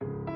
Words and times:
Thank 0.00 0.28
you 0.28 0.35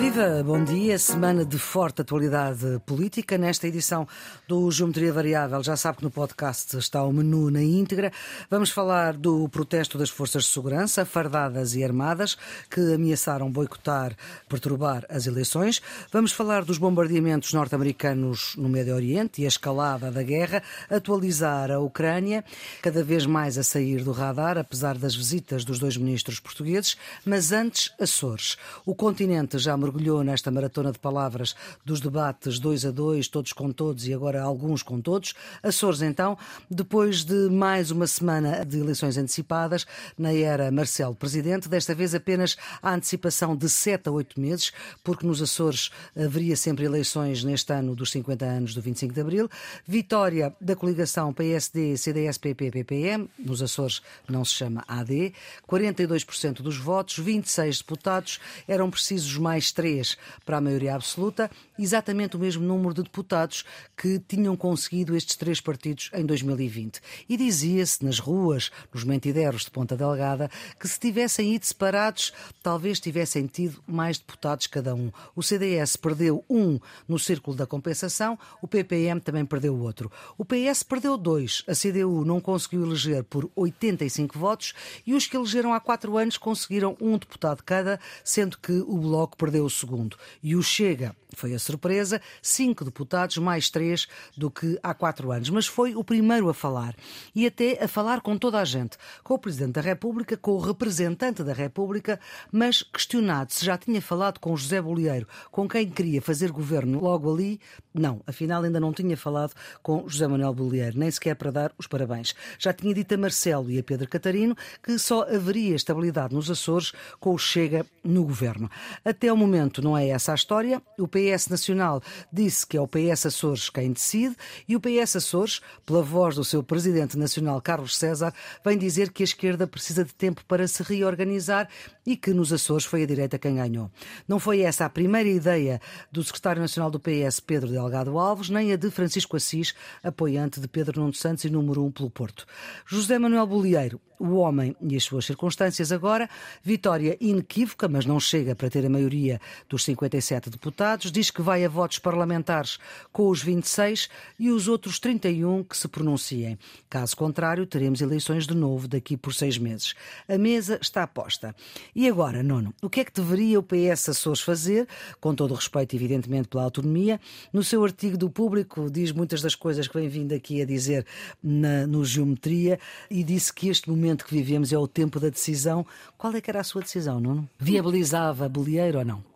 Viva, 0.00 0.42
bom 0.42 0.64
dia. 0.64 0.98
Semana 0.98 1.44
de 1.44 1.58
forte 1.58 2.00
atualidade 2.00 2.80
política. 2.86 3.36
Nesta 3.36 3.68
edição 3.68 4.08
do 4.48 4.70
Geometria 4.70 5.12
Variável, 5.12 5.62
já 5.62 5.76
sabe 5.76 5.98
que 5.98 6.04
no 6.04 6.10
podcast 6.10 6.74
está 6.78 7.04
o 7.04 7.12
menu 7.12 7.50
na 7.50 7.62
íntegra. 7.62 8.10
Vamos 8.48 8.70
falar 8.70 9.12
do 9.12 9.46
protesto 9.50 9.98
das 9.98 10.08
forças 10.08 10.44
de 10.44 10.48
segurança, 10.48 11.04
fardadas 11.04 11.74
e 11.74 11.84
armadas, 11.84 12.38
que 12.70 12.80
ameaçaram 12.94 13.52
boicotar, 13.52 14.16
perturbar 14.48 15.04
as 15.06 15.26
eleições. 15.26 15.82
Vamos 16.10 16.32
falar 16.32 16.64
dos 16.64 16.78
bombardeamentos 16.78 17.52
norte-americanos 17.52 18.54
no 18.56 18.70
Médio 18.70 18.94
Oriente 18.94 19.42
e 19.42 19.44
a 19.44 19.48
escalada 19.48 20.10
da 20.10 20.22
guerra, 20.22 20.62
atualizar 20.88 21.70
a 21.70 21.78
Ucrânia, 21.78 22.42
cada 22.80 23.04
vez 23.04 23.26
mais 23.26 23.58
a 23.58 23.62
sair 23.62 24.02
do 24.02 24.12
radar, 24.12 24.56
apesar 24.56 24.96
das 24.96 25.14
visitas 25.14 25.62
dos 25.62 25.78
dois 25.78 25.98
ministros 25.98 26.40
portugueses. 26.40 26.96
Mas 27.22 27.52
antes, 27.52 27.92
Açores. 28.00 28.56
O 28.86 28.94
continente 28.94 29.58
já 29.58 29.76
mergulhou 29.76 29.89
mergulhou 29.90 30.22
nesta 30.22 30.52
maratona 30.52 30.92
de 30.92 31.00
palavras 31.00 31.56
dos 31.84 32.00
debates 32.00 32.60
dois 32.60 32.86
a 32.86 32.92
dois, 32.92 33.26
todos 33.26 33.52
com 33.52 33.72
todos 33.72 34.06
e 34.06 34.14
agora 34.14 34.40
alguns 34.40 34.84
com 34.84 35.00
todos. 35.00 35.34
Açores, 35.62 36.00
então, 36.00 36.38
depois 36.70 37.24
de 37.24 37.50
mais 37.50 37.90
uma 37.90 38.06
semana 38.06 38.64
de 38.64 38.78
eleições 38.78 39.18
antecipadas, 39.18 39.84
na 40.16 40.32
era 40.32 40.70
Marcelo 40.70 41.14
Presidente, 41.14 41.68
desta 41.68 41.92
vez 41.92 42.14
apenas 42.14 42.56
a 42.80 42.94
antecipação 42.94 43.56
de 43.56 43.68
sete 43.68 44.08
a 44.08 44.12
oito 44.12 44.40
meses, 44.40 44.70
porque 45.02 45.26
nos 45.26 45.42
Açores 45.42 45.90
haveria 46.16 46.56
sempre 46.56 46.84
eleições 46.84 47.42
neste 47.42 47.72
ano 47.72 47.96
dos 47.96 48.12
50 48.12 48.44
anos 48.44 48.74
do 48.74 48.80
25 48.80 49.12
de 49.12 49.20
Abril. 49.20 49.50
Vitória 49.84 50.54
da 50.60 50.76
coligação 50.76 51.32
PSD, 51.32 51.96
CDS, 51.96 52.38
PP, 52.38 52.70
PPM, 52.70 53.28
nos 53.36 53.60
Açores 53.60 54.00
não 54.28 54.44
se 54.44 54.52
chama 54.52 54.84
AD, 54.86 55.34
42% 55.68 56.62
dos 56.62 56.76
votos, 56.76 57.18
26 57.18 57.78
deputados, 57.78 58.38
eram 58.68 58.88
precisos 58.88 59.36
mais 59.36 59.72
três 59.80 60.18
para 60.44 60.58
a 60.58 60.60
maioria 60.60 60.94
absoluta, 60.94 61.50
exatamente 61.78 62.36
o 62.36 62.38
mesmo 62.38 62.62
número 62.62 62.92
de 62.92 63.02
deputados 63.02 63.64
que 63.96 64.18
tinham 64.18 64.54
conseguido 64.54 65.16
estes 65.16 65.36
três 65.36 65.58
partidos 65.58 66.10
em 66.12 66.26
2020. 66.26 67.00
E 67.26 67.34
dizia-se 67.34 68.04
nas 68.04 68.18
ruas, 68.18 68.70
nos 68.92 69.04
mentideros 69.04 69.62
de 69.64 69.70
Ponta 69.70 69.96
Delgada, 69.96 70.50
que 70.78 70.86
se 70.86 71.00
tivessem 71.00 71.54
ido 71.54 71.64
separados, 71.64 72.30
talvez 72.62 73.00
tivessem 73.00 73.46
tido 73.46 73.82
mais 73.86 74.18
deputados 74.18 74.66
cada 74.66 74.94
um. 74.94 75.10
O 75.34 75.42
CDS 75.42 75.96
perdeu 75.96 76.44
um 76.50 76.78
no 77.08 77.18
círculo 77.18 77.56
da 77.56 77.66
compensação, 77.66 78.38
o 78.60 78.68
PPM 78.68 79.18
também 79.18 79.46
perdeu 79.46 79.74
outro. 79.78 80.12
O 80.36 80.44
PS 80.44 80.82
perdeu 80.82 81.16
dois, 81.16 81.64
a 81.66 81.72
CDU 81.72 82.22
não 82.22 82.38
conseguiu 82.38 82.84
eleger 82.84 83.24
por 83.24 83.50
85 83.56 84.38
votos 84.38 84.74
e 85.06 85.14
os 85.14 85.26
que 85.26 85.38
elegeram 85.38 85.72
há 85.72 85.80
quatro 85.80 86.18
anos 86.18 86.36
conseguiram 86.36 86.98
um 87.00 87.16
deputado 87.16 87.62
cada, 87.64 87.98
sendo 88.22 88.58
que 88.58 88.72
o 88.72 88.98
Bloco 88.98 89.38
perdeu 89.38 89.69
segundo. 89.70 90.16
E 90.42 90.54
o 90.56 90.62
Chega 90.62 91.14
foi 91.34 91.54
a 91.54 91.58
surpresa, 91.58 92.20
cinco 92.42 92.84
deputados, 92.84 93.38
mais 93.38 93.70
três 93.70 94.06
do 94.36 94.50
que 94.50 94.78
há 94.82 94.92
quatro 94.92 95.30
anos. 95.30 95.50
Mas 95.50 95.66
foi 95.66 95.94
o 95.94 96.04
primeiro 96.04 96.48
a 96.48 96.54
falar. 96.54 96.94
E 97.34 97.46
até 97.46 97.82
a 97.82 97.88
falar 97.88 98.20
com 98.20 98.36
toda 98.36 98.60
a 98.60 98.64
gente. 98.64 98.96
Com 99.22 99.34
o 99.34 99.38
Presidente 99.38 99.72
da 99.72 99.80
República, 99.80 100.36
com 100.36 100.52
o 100.52 100.60
representante 100.60 101.42
da 101.42 101.52
República, 101.52 102.18
mas 102.50 102.82
questionado 102.82 103.52
se 103.52 103.64
já 103.64 103.78
tinha 103.78 104.02
falado 104.02 104.38
com 104.38 104.56
José 104.56 104.80
Bolieiro, 104.80 105.26
com 105.50 105.68
quem 105.68 105.88
queria 105.88 106.20
fazer 106.20 106.50
governo 106.50 107.00
logo 107.00 107.32
ali. 107.32 107.60
Não, 107.94 108.20
afinal 108.26 108.62
ainda 108.62 108.80
não 108.80 108.92
tinha 108.92 109.16
falado 109.16 109.54
com 109.82 110.08
José 110.08 110.26
Manuel 110.26 110.54
Bolieiro, 110.54 110.98
nem 110.98 111.10
sequer 111.10 111.36
para 111.36 111.50
dar 111.50 111.72
os 111.78 111.86
parabéns. 111.86 112.34
Já 112.58 112.72
tinha 112.72 112.94
dito 112.94 113.14
a 113.14 113.18
Marcelo 113.18 113.70
e 113.70 113.78
a 113.78 113.82
Pedro 113.82 114.08
Catarino 114.08 114.56
que 114.82 114.98
só 114.98 115.22
haveria 115.22 115.74
estabilidade 115.74 116.34
nos 116.34 116.50
Açores 116.50 116.92
com 117.18 117.34
o 117.34 117.38
Chega 117.38 117.86
no 118.02 118.24
governo. 118.24 118.70
Até 119.04 119.32
o 119.32 119.36
momento 119.36 119.59
não 119.82 119.96
é 119.96 120.08
essa 120.08 120.32
a 120.32 120.34
história. 120.34 120.80
O 120.98 121.06
PS 121.06 121.48
Nacional 121.48 122.00
disse 122.32 122.66
que 122.66 122.76
é 122.76 122.80
o 122.80 122.88
PS 122.88 123.26
Açores 123.26 123.68
quem 123.68 123.92
decide 123.92 124.34
e 124.66 124.74
o 124.74 124.80
PS 124.80 125.16
Açores, 125.16 125.60
pela 125.84 126.02
voz 126.02 126.36
do 126.36 126.44
seu 126.44 126.62
presidente 126.62 127.18
nacional 127.18 127.60
Carlos 127.60 127.96
César, 127.96 128.32
vem 128.64 128.78
dizer 128.78 129.12
que 129.12 129.22
a 129.22 129.24
esquerda 129.24 129.66
precisa 129.66 130.04
de 130.04 130.14
tempo 130.14 130.44
para 130.46 130.66
se 130.66 130.82
reorganizar 130.82 131.68
e 132.06 132.16
que 132.16 132.32
nos 132.32 132.52
Açores 132.52 132.84
foi 132.84 133.02
a 133.02 133.06
direita 133.06 133.38
quem 133.38 133.56
ganhou. 133.56 133.90
Não 134.26 134.38
foi 134.38 134.60
essa 134.60 134.86
a 134.86 134.90
primeira 134.90 135.28
ideia 135.28 135.80
do 136.10 136.24
secretário 136.24 136.62
nacional 136.62 136.90
do 136.90 136.98
PS, 136.98 137.40
Pedro 137.40 137.68
Delgado 137.68 138.18
Alves, 138.18 138.48
nem 138.48 138.72
a 138.72 138.76
de 138.76 138.90
Francisco 138.90 139.36
Assis, 139.36 139.74
apoiante 140.02 140.60
de 140.60 140.68
Pedro 140.68 141.00
Nuno 141.00 141.14
Santos 141.14 141.44
e 141.44 141.50
número 141.50 141.84
um 141.84 141.90
pelo 141.90 142.10
Porto. 142.10 142.46
José 142.86 143.18
Manuel 143.18 143.46
Bolieiro, 143.46 144.00
o 144.20 144.34
homem 144.34 144.76
e 144.80 144.96
as 144.96 145.04
suas 145.04 145.24
circunstâncias 145.24 145.90
agora, 145.90 146.28
vitória 146.62 147.16
inequívoca, 147.20 147.88
mas 147.88 148.04
não 148.04 148.20
chega 148.20 148.54
para 148.54 148.68
ter 148.68 148.84
a 148.84 148.90
maioria 148.90 149.40
dos 149.68 149.84
57 149.84 150.50
deputados, 150.50 151.12
diz 151.12 151.30
que 151.30 151.42
vai 151.42 151.64
a 151.64 151.68
votos 151.68 151.98
parlamentares 151.98 152.78
com 153.12 153.28
os 153.28 153.42
26 153.42 154.08
e 154.38 154.50
os 154.50 154.68
outros 154.68 154.98
31 154.98 155.64
que 155.64 155.76
se 155.76 155.88
pronunciem. 155.88 156.58
Caso 156.88 157.16
contrário, 157.16 157.66
teremos 157.66 158.00
eleições 158.00 158.46
de 158.46 158.54
novo 158.54 158.88
daqui 158.88 159.16
por 159.16 159.34
seis 159.34 159.58
meses. 159.58 159.94
A 160.28 160.38
mesa 160.38 160.78
está 160.80 161.06
posta. 161.06 161.54
E 161.94 162.08
agora, 162.08 162.42
nono, 162.42 162.74
o 162.82 162.90
que 162.90 163.00
é 163.00 163.04
que 163.04 163.12
deveria 163.12 163.58
o 163.58 163.62
PS 163.62 164.08
Açores 164.10 164.40
fazer, 164.40 164.86
com 165.20 165.34
todo 165.34 165.52
o 165.52 165.54
respeito, 165.54 165.94
evidentemente, 165.94 166.48
pela 166.48 166.64
autonomia? 166.64 167.20
No 167.52 167.62
seu 167.62 167.84
artigo 167.84 168.16
do 168.16 168.30
público, 168.30 168.90
diz 168.90 169.12
muitas 169.12 169.42
das 169.42 169.54
coisas 169.54 169.86
que 169.86 169.98
vem 169.98 170.08
vindo 170.08 170.32
aqui 170.34 170.62
a 170.62 170.66
dizer 170.66 171.06
na, 171.42 171.86
no 171.86 172.04
Geometria 172.04 172.78
e 173.10 173.22
disse 173.22 173.52
que 173.52 173.68
este 173.68 173.88
momento 173.88 174.24
que 174.24 174.34
vivemos 174.34 174.72
é 174.72 174.78
o 174.78 174.88
tempo 174.88 175.20
da 175.20 175.28
decisão. 175.28 175.86
Qual 176.16 176.34
é 176.34 176.40
que 176.40 176.50
era 176.50 176.60
a 176.60 176.64
sua 176.64 176.82
decisão, 176.82 177.20
Nuno? 177.20 177.48
Viabilizava 177.58 178.48
Bolieiro 178.48 178.98
ou 178.98 179.04
não? 179.04 179.30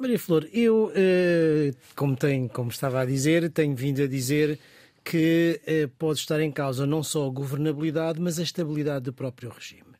Maria 0.00 0.18
Flor, 0.18 0.48
eu, 0.50 0.90
eh, 0.94 1.72
como, 1.94 2.16
tenho, 2.16 2.48
como 2.48 2.70
estava 2.70 3.02
a 3.02 3.04
dizer, 3.04 3.50
tenho 3.50 3.76
vindo 3.76 4.02
a 4.02 4.06
dizer 4.06 4.58
que 5.04 5.60
eh, 5.66 5.90
pode 5.98 6.20
estar 6.20 6.40
em 6.40 6.50
causa 6.50 6.86
não 6.86 7.02
só 7.02 7.26
a 7.26 7.30
governabilidade, 7.30 8.18
mas 8.18 8.38
a 8.38 8.42
estabilidade 8.42 9.04
do 9.04 9.12
próprio 9.12 9.50
regime. 9.50 9.90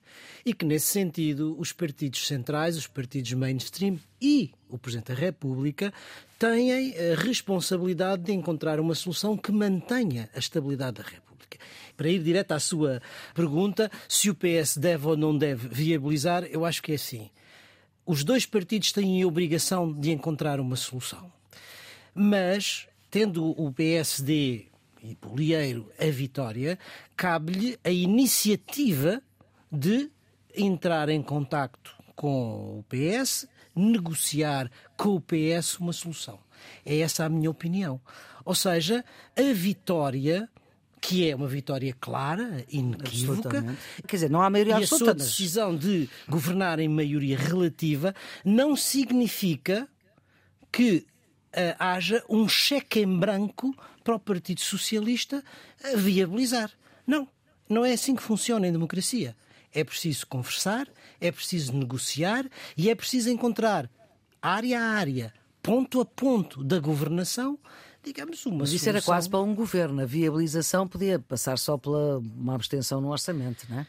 E 0.42 0.54
que, 0.54 0.64
nesse 0.64 0.86
sentido, 0.86 1.54
os 1.58 1.74
partidos 1.74 2.26
centrais, 2.26 2.78
os 2.78 2.86
partidos 2.86 3.34
mainstream 3.34 4.00
e 4.22 4.52
o 4.70 4.78
Presidente 4.78 5.08
da 5.08 5.20
República 5.20 5.92
têm 6.38 6.72
a 6.72 7.14
responsabilidade 7.16 8.22
de 8.22 8.32
encontrar 8.32 8.80
uma 8.80 8.94
solução 8.94 9.36
que 9.36 9.52
mantenha 9.52 10.30
a 10.34 10.38
estabilidade 10.38 10.96
da 10.96 11.02
República. 11.02 11.58
Para 11.94 12.08
ir 12.08 12.22
direto 12.22 12.52
à 12.52 12.58
sua 12.58 13.02
pergunta, 13.34 13.90
se 14.08 14.30
o 14.30 14.34
PS 14.34 14.78
deve 14.78 15.08
ou 15.08 15.14
não 15.14 15.36
deve 15.36 15.68
viabilizar, 15.68 16.44
eu 16.44 16.64
acho 16.64 16.82
que 16.82 16.92
é 16.92 16.94
assim 16.94 17.28
os 18.10 18.24
dois 18.24 18.44
partidos 18.44 18.90
têm 18.90 19.22
a 19.22 19.26
obrigação 19.28 19.92
de 19.92 20.10
encontrar 20.10 20.58
uma 20.58 20.74
solução. 20.74 21.30
Mas, 22.12 22.88
tendo 23.08 23.50
o 23.50 23.72
PSD 23.72 24.66
e 25.00 25.14
Polieiro 25.14 25.88
a 25.96 26.06
vitória, 26.06 26.76
cabe-lhe 27.16 27.78
a 27.84 27.90
iniciativa 27.90 29.22
de 29.70 30.10
entrar 30.56 31.08
em 31.08 31.22
contacto 31.22 31.94
com 32.16 32.80
o 32.80 32.84
PS, 32.88 33.46
negociar 33.76 34.68
com 34.96 35.10
o 35.10 35.20
PS 35.20 35.78
uma 35.78 35.92
solução. 35.92 36.40
É 36.84 36.98
essa 36.98 37.24
a 37.24 37.28
minha 37.28 37.48
opinião. 37.48 38.00
Ou 38.44 38.56
seja, 38.56 39.04
a 39.38 39.52
vitória 39.54 40.50
que 41.00 41.28
é 41.28 41.34
uma 41.34 41.48
vitória 41.48 41.94
clara, 41.98 42.64
inequívoca. 42.68 43.76
Quer 44.06 44.16
dizer, 44.16 44.30
não 44.30 44.42
há 44.42 44.50
maioria 44.50 44.74
e 44.74 44.82
absoluta. 44.82 45.12
a 45.12 45.14
sua 45.14 45.14
decisão 45.14 45.76
de 45.76 46.08
governar 46.28 46.78
em 46.78 46.88
maioria 46.88 47.38
relativa 47.38 48.14
não 48.44 48.76
significa 48.76 49.88
que 50.70 51.06
uh, 51.56 51.76
haja 51.78 52.22
um 52.28 52.48
cheque 52.48 53.00
em 53.00 53.18
branco 53.18 53.74
para 54.04 54.14
o 54.14 54.20
Partido 54.20 54.60
Socialista 54.60 55.42
a 55.82 55.96
viabilizar. 55.96 56.70
Não, 57.06 57.26
não 57.68 57.84
é 57.84 57.92
assim 57.92 58.14
que 58.14 58.22
funciona 58.22 58.66
em 58.66 58.72
democracia. 58.72 59.36
É 59.72 59.84
preciso 59.84 60.26
conversar, 60.26 60.88
é 61.20 61.30
preciso 61.30 61.72
negociar 61.72 62.44
e 62.76 62.90
é 62.90 62.94
preciso 62.94 63.30
encontrar 63.30 63.88
área 64.42 64.80
a 64.80 64.84
área, 64.84 65.32
ponto 65.62 66.00
a 66.00 66.04
ponto 66.04 66.64
da 66.64 66.78
governação 66.78 67.58
digamos, 68.02 68.44
uma 68.46 68.58
Mas 68.58 68.70
isso 68.70 68.84
solução... 68.84 68.90
era 68.90 69.02
quase 69.02 69.28
para 69.28 69.40
um 69.40 69.54
governo. 69.54 70.02
A 70.02 70.06
viabilização 70.06 70.86
podia 70.86 71.18
passar 71.18 71.58
só 71.58 71.76
pela 71.76 72.18
uma 72.18 72.54
abstenção 72.54 73.00
no 73.00 73.10
orçamento, 73.10 73.66
não 73.68 73.80
é? 73.80 73.86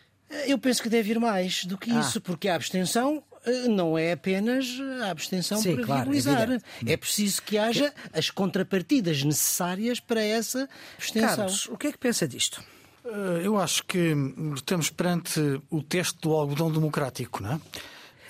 Eu 0.48 0.58
penso 0.58 0.82
que 0.82 0.90
deve 0.90 1.12
ir 1.12 1.20
mais 1.20 1.66
do 1.66 1.78
que 1.78 1.92
ah. 1.92 2.00
isso, 2.00 2.22
porque 2.22 2.48
a 2.48 2.56
abstenção 2.56 3.22
eh, 3.46 3.68
não 3.68 3.98
é 3.98 4.14
apenas 4.14 4.66
a 5.02 5.12
abstenção 5.12 5.62
Sim, 5.62 5.76
para 5.76 5.86
claro, 5.86 6.02
viabilizar. 6.04 6.50
É, 6.52 6.94
é, 6.94 6.98
preciso 6.98 7.42
que 7.42 7.58
haja 7.58 7.94
as 8.14 8.30
contrapartidas 8.30 9.24
necessárias 9.24 10.00
para 10.00 10.24
essa 10.24 10.70
abstenção. 10.96 11.36
Carlos, 11.36 11.66
o 11.68 11.78
que 11.78 11.88
é 11.88 11.92
que 11.92 11.98
pensa 11.98 12.28
disto? 12.28 12.64
Eh, 13.06 13.42
eu 13.44 13.58
acho 13.58 13.84
que 13.84 14.16
estamos 14.56 14.90
perante 14.90 15.40
o 15.70 15.82
teste 15.82 16.18
do 16.22 16.34
algodão 16.34 16.72
democrático, 16.72 17.42
não 17.44 17.54
é? 17.54 17.62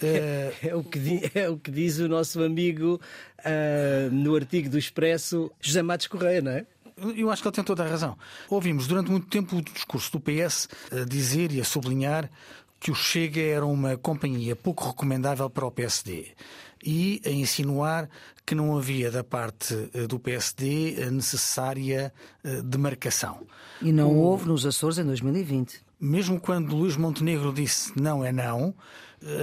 É, 0.05 0.53
é, 0.63 0.75
o, 0.75 0.83
que 0.83 0.99
diz, 0.99 1.31
é 1.35 1.49
o 1.49 1.57
que 1.57 1.71
diz 1.71 1.99
o 1.99 2.07
nosso 2.07 2.41
amigo 2.43 2.99
uh, 3.39 4.11
no 4.11 4.35
artigo 4.35 4.69
do 4.69 4.77
Expresso, 4.77 5.51
José 5.61 5.81
Matos 5.81 6.07
Correia, 6.07 6.41
não 6.41 6.51
é? 6.51 6.65
Eu 7.15 7.31
acho 7.31 7.41
que 7.41 7.47
ele 7.47 7.55
tem 7.55 7.63
toda 7.63 7.83
a 7.83 7.87
razão. 7.87 8.17
Ouvimos 8.49 8.85
durante 8.85 9.09
muito 9.09 9.27
tempo 9.27 9.57
o 9.57 9.61
discurso 9.61 10.11
do 10.11 10.19
PS 10.19 10.67
a 10.91 11.03
dizer 11.03 11.51
e 11.51 11.59
a 11.59 11.63
sublinhar 11.63 12.29
que 12.79 12.91
o 12.91 12.95
Chega 12.95 13.41
era 13.41 13.65
uma 13.65 13.97
companhia 13.97 14.55
pouco 14.55 14.87
recomendável 14.87 15.49
para 15.49 15.65
o 15.65 15.71
PSD 15.71 16.27
e 16.83 17.21
a 17.25 17.29
insinuar 17.29 18.09
que 18.45 18.55
não 18.55 18.75
havia 18.75 19.11
da 19.11 19.23
parte 19.23 19.89
eh, 19.93 20.07
do 20.07 20.19
PSD 20.19 21.03
a 21.07 21.11
necessária 21.11 22.11
eh, 22.43 22.61
demarcação. 22.63 23.45
E 23.81 23.91
não 23.91 24.11
o... 24.11 24.17
houve 24.17 24.47
nos 24.47 24.65
Açores 24.65 24.97
em 24.97 25.05
2020. 25.05 25.79
Mesmo 25.99 26.39
quando 26.39 26.75
Luís 26.75 26.97
Montenegro 26.97 27.53
disse 27.53 27.93
não 27.99 28.25
é 28.25 28.31
não, 28.31 28.73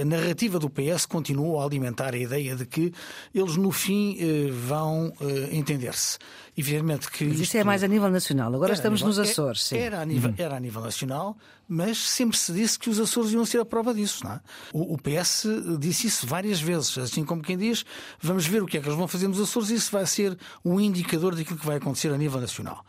a 0.01 0.05
narrativa 0.05 0.59
do 0.59 0.69
PS 0.69 1.05
continuou 1.05 1.59
a 1.59 1.65
alimentar 1.65 2.13
a 2.13 2.17
ideia 2.17 2.55
de 2.55 2.65
que 2.65 2.93
eles, 3.33 3.55
no 3.55 3.71
fim, 3.71 4.17
eh, 4.19 4.51
vão 4.51 5.13
entender-se. 5.51 6.17
Evidentemente 6.57 7.09
que. 7.09 7.23
Mas 7.23 7.33
isto, 7.35 7.43
isto 7.43 7.57
é 7.57 7.63
mais 7.63 7.83
a 7.83 7.87
nível 7.87 8.09
nacional, 8.09 8.53
agora 8.53 8.73
estamos 8.73 9.01
nível, 9.01 9.15
nos 9.15 9.29
Açores. 9.29 9.63
Sim. 9.63 9.77
Era, 9.77 10.01
a 10.01 10.05
nível, 10.05 10.29
uhum. 10.31 10.35
era 10.37 10.57
a 10.57 10.59
nível 10.59 10.81
nacional, 10.81 11.37
mas 11.67 11.97
sempre 11.97 12.37
se 12.37 12.51
disse 12.51 12.77
que 12.77 12.89
os 12.89 12.99
Açores 12.99 13.31
iam 13.31 13.45
ser 13.45 13.59
a 13.59 13.65
prova 13.65 13.93
disso. 13.93 14.25
Não 14.25 14.33
é? 14.33 14.41
o, 14.73 14.95
o 14.95 14.97
PS 14.97 15.45
disse 15.79 16.07
isso 16.07 16.27
várias 16.27 16.59
vezes, 16.59 16.97
assim 16.97 17.23
como 17.23 17.41
quem 17.41 17.57
diz, 17.57 17.85
vamos 18.19 18.45
ver 18.45 18.61
o 18.61 18.65
que 18.65 18.77
é 18.77 18.81
que 18.81 18.87
eles 18.87 18.97
vão 18.97 19.07
fazer 19.07 19.29
nos 19.29 19.39
Açores 19.39 19.69
e 19.69 19.75
isso 19.75 19.91
vai 19.91 20.05
ser 20.05 20.37
um 20.65 20.79
indicador 20.79 21.33
daquilo 21.33 21.57
que 21.57 21.65
vai 21.65 21.77
acontecer 21.77 22.11
a 22.11 22.17
nível 22.17 22.41
nacional. 22.41 22.83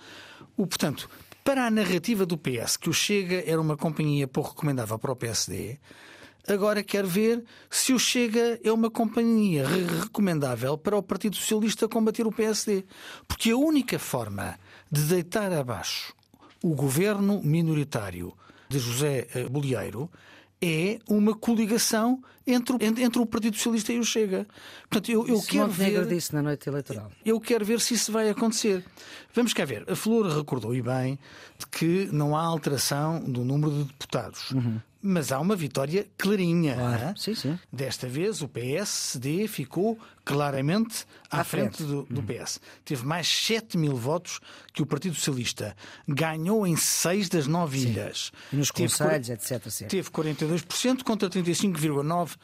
O, 0.57 0.67
portanto, 0.67 1.09
para 1.45 1.67
a 1.67 1.71
narrativa 1.71 2.27
do 2.27 2.37
PS, 2.37 2.77
que 2.77 2.91
o 2.91 2.93
Chega 2.93 3.43
era 3.47 3.61
uma 3.61 3.77
companhia 3.77 4.27
pouco 4.27 4.51
recomendável 4.51 4.99
para 4.99 5.13
o 5.13 5.17
PSD, 5.17 5.79
agora 6.49 6.83
quer 6.83 7.05
ver 7.05 7.45
se 7.69 7.93
o 7.93 7.99
Chega 7.99 8.61
é 8.63 8.73
uma 8.73 8.91
companhia 8.91 9.67
recomendável 9.67 10.77
para 10.77 10.97
o 10.97 11.03
Partido 11.03 11.37
Socialista 11.37 11.89
combater 11.89 12.27
o 12.27 12.33
PSD. 12.33 12.85
Porque 13.27 13.51
a 13.51 13.57
única 13.57 13.99
forma 13.99 14.59
de 14.91 15.03
deitar 15.03 15.53
abaixo 15.53 16.15
o 16.63 16.75
governo 16.75 17.41
minoritário 17.43 18.35
de 18.69 18.79
José 18.79 19.27
eh, 19.35 19.49
Bolieiro 19.49 20.11
é 20.61 20.99
uma 21.09 21.35
coligação 21.35 22.23
entre, 22.53 22.77
entre 22.85 23.19
o 23.19 23.27
Partido 23.27 23.57
Socialista 23.57 23.93
e 23.93 23.99
o 23.99 24.05
Chega. 24.05 24.47
Portanto, 24.89 25.11
eu, 25.11 25.27
eu 25.27 25.41
quero 25.43 25.69
ver. 25.69 26.07
disse 26.07 26.35
na 26.35 26.43
noite 26.43 26.69
eleitoral. 26.69 27.11
Eu 27.25 27.41
quero 27.41 27.65
ver 27.65 27.81
se 27.81 27.95
isso 27.95 28.13
vai 28.13 28.29
acontecer. 28.29 28.85
Vamos 29.35 29.53
cá 29.53 29.65
ver. 29.65 29.85
A 29.91 29.97
Flor 29.97 30.27
recordou 30.27 30.75
e 30.75 30.83
bem 30.83 31.19
de 31.59 31.67
que 31.67 32.09
não 32.13 32.37
há 32.37 32.43
alteração 32.43 33.21
do 33.21 33.45
número 33.45 33.73
de 33.73 33.85
deputados. 33.85 34.51
Uhum. 34.51 34.81
Mas 35.03 35.33
há 35.33 35.41
uma 35.41 35.57
vitória 35.57 36.07
clarinha. 36.19 36.75
Claro. 36.75 37.19
Sim, 37.19 37.35
sim. 37.35 37.59
Desta 37.73 38.07
vez 38.07 38.43
o 38.43 38.49
PSD 38.49 39.49
ficou 39.49 39.99
claramente 40.25 41.07
à, 41.31 41.41
à 41.41 41.45
frente, 41.45 41.79
frente, 41.79 41.91
do, 41.91 42.03
do 42.03 42.21
uhum. 42.21 42.27
PS. 42.27 42.61
Teve 42.85 43.07
mais 43.07 43.27
7 43.27 43.79
mil 43.79 43.97
votos 43.97 44.41
que 44.75 44.83
o 44.83 44.87
Partido 44.87 45.15
Socialista. 45.15 45.75
Ganhou 46.07 46.67
em 46.67 46.77
6 46.77 47.31
das 47.31 47.47
9 47.47 47.79
ilhas. 47.79 48.31
E 48.53 48.57
nos 48.57 48.71
teve, 48.71 48.91
conselhos, 48.91 49.31
etc. 49.31 49.89
Teve 49.89 50.11
42% 50.11 51.03
contra 51.03 51.31
35,9% 51.31 52.31
eh, 52.33 52.39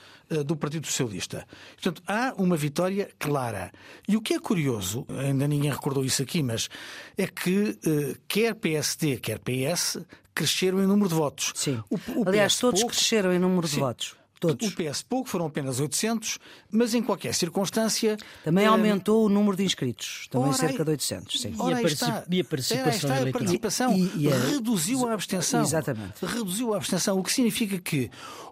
do 0.44 0.56
Partido 0.56 0.86
Socialista. 0.86 1.46
Portanto, 1.74 2.02
há 2.06 2.34
uma 2.36 2.56
vitória 2.56 3.08
clara. 3.18 3.70
E 4.08 4.16
o 4.16 4.20
que 4.20 4.34
é 4.34 4.40
curioso, 4.40 5.06
ainda 5.08 5.46
ninguém 5.46 5.70
recordou 5.70 6.04
isso 6.04 6.22
aqui, 6.22 6.42
mas 6.42 6.68
é 7.16 7.26
que 7.26 7.78
eh, 7.86 8.16
quer 8.26 8.54
PSD, 8.54 9.18
quer 9.18 9.38
PS 9.38 9.98
cresceram 10.34 10.82
em 10.82 10.86
número 10.86 11.08
de 11.08 11.14
votos. 11.14 11.52
Sim. 11.54 11.82
O, 11.88 11.96
o 12.20 12.28
Aliás, 12.28 12.54
PS 12.54 12.60
todos 12.60 12.80
pouco, 12.80 12.94
cresceram 12.94 13.32
em 13.32 13.38
número 13.38 13.66
sim, 13.66 13.74
de 13.74 13.80
votos. 13.80 14.16
Todos. 14.38 14.68
O 14.68 14.72
PS 14.72 15.02
pouco, 15.02 15.28
foram 15.28 15.46
apenas 15.46 15.80
800, 15.80 16.38
mas 16.70 16.94
em 16.94 17.02
qualquer 17.02 17.34
circunstância. 17.34 18.16
Também 18.44 18.64
é... 18.64 18.68
aumentou 18.68 19.24
o 19.24 19.28
número 19.28 19.56
de 19.56 19.64
inscritos, 19.64 20.28
também 20.30 20.48
Ora, 20.48 20.56
cerca 20.56 20.84
de 20.84 20.90
800. 20.90 21.40
Sim. 21.40 21.54
E, 21.56 21.72
a 21.72 21.82
está, 21.82 22.24
e 22.30 22.40
a 22.40 22.44
participação, 22.44 22.92
está 22.92 23.28
a, 23.28 23.32
participação 23.32 23.92
e, 23.96 24.12
e 24.16 24.32
a... 24.32 24.36
reduziu 24.36 25.08
a 25.08 25.14
abstenção. 25.14 25.62
Exatamente. 25.62 26.24
Reduziu 26.24 26.74
a 26.74 26.76
abstenção, 26.76 27.18
o 27.18 27.22
que 27.22 27.32
significa 27.32 27.78
que 27.78 28.10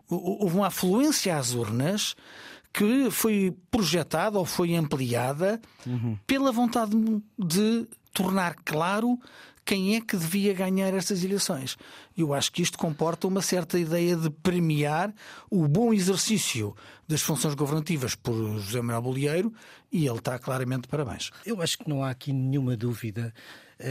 houve 0.08 0.56
uma 0.56 0.68
afluência 0.68 1.36
às 1.36 1.52
urnas 1.52 2.14
que 2.72 3.08
foi 3.10 3.56
projetada 3.70 4.38
ou 4.38 4.44
foi 4.44 4.74
ampliada 4.74 5.60
uhum. 5.86 6.18
pela 6.26 6.50
vontade 6.50 6.96
de 7.38 7.86
tornar 8.12 8.56
claro 8.64 9.18
quem 9.64 9.96
é 9.96 10.00
que 10.00 10.16
devia 10.16 10.52
ganhar 10.52 10.92
estas 10.94 11.24
eleições. 11.24 11.76
Eu 12.16 12.34
acho 12.34 12.52
que 12.52 12.62
isto 12.62 12.76
comporta 12.76 13.26
uma 13.26 13.40
certa 13.40 13.78
ideia 13.78 14.14
de 14.16 14.28
premiar 14.30 15.12
o 15.50 15.66
bom 15.66 15.92
exercício 15.92 16.76
das 17.08 17.22
funções 17.22 17.54
governativas 17.54 18.14
por 18.14 18.34
José 18.34 18.80
Manuel 18.80 19.02
Bolieiro 19.02 19.52
e 19.90 20.06
ele 20.06 20.18
está 20.18 20.38
claramente 20.38 20.88
parabéns. 20.88 21.30
Eu 21.44 21.60
acho 21.62 21.78
que 21.78 21.88
não 21.88 22.02
há 22.02 22.10
aqui 22.10 22.32
nenhuma 22.32 22.76
dúvida 22.76 23.32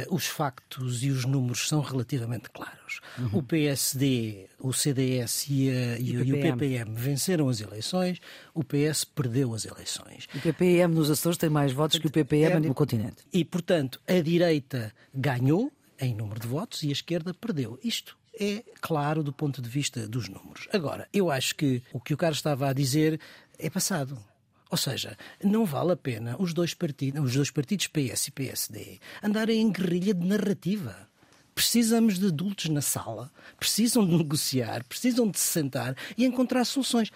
os 0.09 0.25
factos 0.25 1.03
e 1.03 1.09
os 1.09 1.25
números 1.25 1.67
são 1.67 1.81
relativamente 1.81 2.49
claros. 2.49 3.01
Uhum. 3.17 3.39
O 3.39 3.43
PSD, 3.43 4.47
o 4.59 4.73
CDS 4.73 5.47
e, 5.49 5.69
a, 5.69 5.99
e, 5.99 6.11
e, 6.11 6.17
o, 6.17 6.25
PPM. 6.25 6.31
o, 6.31 6.57
PPM 6.57 6.95
venceram 6.95 7.49
as 7.49 7.61
eleições, 7.61 8.19
o 8.53 8.63
PS 8.63 9.03
perdeu 9.03 9.53
as 9.53 9.65
eleições. 9.65 10.27
O 10.33 10.39
PPM 10.39 10.93
nos 10.93 11.09
Açores 11.09 11.37
tem 11.37 11.49
mais 11.49 11.71
votos 11.71 11.99
que 11.99 12.07
o 12.07 12.11
PPM 12.11 12.55
é, 12.55 12.59
no 12.67 12.73
continente. 12.73 13.23
E, 13.31 13.43
portanto, 13.43 13.99
a 14.07 14.19
direita 14.21 14.93
ganhou 15.13 15.71
em 15.99 16.13
número 16.13 16.39
de 16.39 16.47
votos 16.47 16.83
e 16.83 16.89
a 16.89 16.91
esquerda 16.91 17.33
perdeu. 17.33 17.79
Isto 17.83 18.17
é 18.39 18.63
claro 18.81 19.23
do 19.23 19.31
ponto 19.31 19.61
de 19.61 19.69
vista 19.69 20.07
dos 20.07 20.27
números. 20.27 20.67
Agora, 20.73 21.07
eu 21.13 21.29
acho 21.29 21.55
que 21.55 21.83
o 21.93 21.99
que 21.99 22.13
o 22.13 22.17
Carlos 22.17 22.39
estava 22.39 22.69
a 22.69 22.73
dizer 22.73 23.19
é 23.59 23.69
passado. 23.69 24.17
Ou 24.73 24.77
seja, 24.77 25.15
não 25.43 25.65
vale 25.65 25.91
a 25.91 25.95
pena 25.95 26.35
os 26.39 26.51
dois 26.51 26.73
partidos, 26.73 27.23
os 27.23 27.35
dois 27.35 27.51
partidos 27.51 27.85
PS 27.85 28.29
e 28.29 28.31
PSD 28.31 28.99
andarem 29.21 29.61
em 29.61 29.71
guerrilha 29.71 30.15
de 30.15 30.25
narrativa. 30.25 31.07
Precisamos 31.53 32.17
de 32.17 32.25
adultos 32.25 32.69
na 32.69 32.81
sala, 32.81 33.31
precisam 33.59 34.03
de 34.03 34.17
negociar, 34.17 34.83
precisam 34.85 35.29
de 35.29 35.37
se 35.37 35.45
sentar 35.45 35.95
e 36.17 36.25
encontrar 36.25 36.65
soluções 36.65 37.11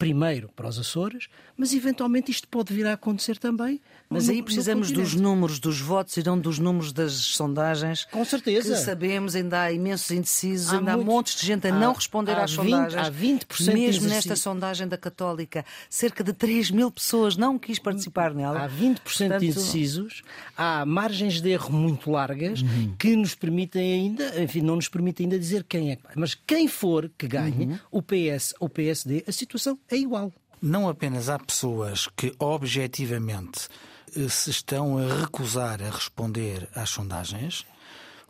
primeiro 0.00 0.48
para 0.56 0.66
os 0.66 0.78
Açores, 0.78 1.28
mas 1.58 1.74
eventualmente 1.74 2.30
isto 2.30 2.48
pode 2.48 2.72
vir 2.72 2.86
a 2.86 2.94
acontecer 2.94 3.36
também. 3.36 3.78
Mas 4.08 4.26
no, 4.26 4.32
aí 4.32 4.42
precisamos 4.42 4.90
dos 4.90 5.14
números 5.14 5.58
dos 5.58 5.78
votos 5.78 6.16
e 6.16 6.24
não 6.24 6.38
dos 6.38 6.58
números 6.58 6.90
das 6.90 7.12
sondagens. 7.12 8.06
Com 8.06 8.24
certeza. 8.24 8.72
Que 8.74 8.80
sabemos, 8.80 9.36
ainda 9.36 9.60
há 9.60 9.70
imensos 9.70 10.10
indecisos, 10.10 10.72
há 10.72 10.78
ainda 10.78 10.96
muitos, 10.96 11.06
há 11.06 11.14
montes 11.14 11.34
de 11.36 11.46
gente 11.46 11.66
a 11.68 11.74
há, 11.74 11.78
não 11.78 11.92
responder 11.92 12.32
às 12.32 12.50
20, 12.50 12.56
sondagens. 12.56 13.06
Há 13.06 13.12
20% 13.12 13.74
Mesmo 13.74 14.08
nesta 14.08 14.34
sondagem 14.36 14.88
da 14.88 14.96
Católica, 14.96 15.64
cerca 15.90 16.24
de 16.24 16.32
3 16.32 16.70
mil 16.70 16.90
pessoas 16.90 17.36
não 17.36 17.58
quis 17.58 17.78
participar 17.78 18.32
nela. 18.32 18.64
Há 18.64 18.68
20% 18.70 19.00
Portanto... 19.04 19.38
de 19.38 19.46
indecisos, 19.48 20.22
há 20.56 20.86
margens 20.86 21.42
de 21.42 21.50
erro 21.50 21.70
muito 21.70 22.10
largas 22.10 22.62
uhum. 22.62 22.96
que 22.98 23.14
nos 23.14 23.34
permitem 23.34 23.92
ainda, 23.92 24.42
enfim, 24.42 24.62
não 24.62 24.76
nos 24.76 24.88
permitem 24.88 25.26
ainda 25.26 25.38
dizer 25.38 25.62
quem 25.64 25.90
é 25.90 25.96
que 25.96 26.04
vai. 26.04 26.14
Mas 26.16 26.34
quem 26.34 26.66
for 26.66 27.10
que 27.18 27.28
ganhe, 27.28 27.66
uhum. 27.66 27.78
o 27.90 28.00
PS 28.02 28.54
ou 28.58 28.66
o 28.66 28.70
PSD, 28.70 29.24
a 29.28 29.32
situação 29.32 29.78
é 29.90 29.96
igual. 29.96 30.32
Não 30.62 30.88
apenas 30.88 31.28
há 31.28 31.38
pessoas 31.38 32.06
que 32.16 32.34
objetivamente 32.38 33.68
eh, 34.16 34.28
se 34.28 34.50
estão 34.50 34.98
a 34.98 35.20
recusar 35.20 35.82
a 35.82 35.90
responder 35.90 36.68
às 36.74 36.90
sondagens, 36.90 37.64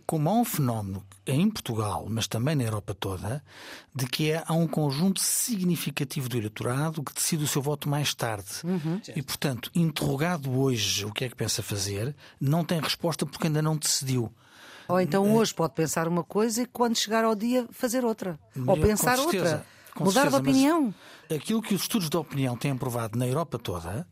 como 0.07 0.29
há 0.29 0.33
um 0.33 0.45
fenómeno 0.45 1.05
em 1.25 1.49
Portugal, 1.49 2.07
mas 2.09 2.27
também 2.27 2.57
na 2.57 2.65
Europa 2.65 2.93
toda, 2.99 3.43
de 3.95 4.07
que 4.07 4.33
há 4.33 4.53
um 4.53 4.67
conjunto 4.67 5.21
significativo 5.21 6.29
do 6.29 6.37
eleitorado 6.37 7.03
que 7.03 7.15
decide 7.15 7.45
o 7.45 7.47
seu 7.47 7.63
voto 7.63 7.89
mais 7.89 8.13
tarde. 8.13 8.51
Uhum. 8.65 9.01
E, 9.15 9.23
portanto, 9.23 9.71
interrogado 9.73 10.51
hoje 10.59 11.05
o 11.05 11.13
que 11.13 11.25
é 11.25 11.29
que 11.29 11.37
pensa 11.37 11.63
fazer, 11.63 12.15
não 12.41 12.65
tem 12.65 12.81
resposta 12.81 13.25
porque 13.25 13.47
ainda 13.47 13.63
não 13.63 13.77
decidiu. 13.77 14.33
Ou 14.89 15.01
então 15.01 15.25
eh, 15.25 15.31
hoje 15.31 15.55
pode 15.55 15.75
pensar 15.75 16.09
uma 16.09 16.25
coisa 16.25 16.63
e 16.63 16.67
quando 16.67 16.97
chegar 16.97 17.25
ao 17.25 17.37
dia 17.37 17.69
fazer 17.71 18.05
outra. 18.05 18.37
Ou 18.67 18.77
pensar 18.77 19.17
outra. 19.21 19.65
Com 19.95 20.05
Mudar 20.05 20.23
certeza, 20.23 20.43
de 20.43 20.49
opinião. 20.49 20.95
Aquilo 21.35 21.63
que 21.63 21.75
os 21.75 21.83
estudos 21.83 22.11
de 22.11 22.17
opinião 22.17 22.57
têm 22.57 22.77
provado 22.77 23.17
na 23.17 23.27
Europa 23.27 23.59
toda 23.59 24.07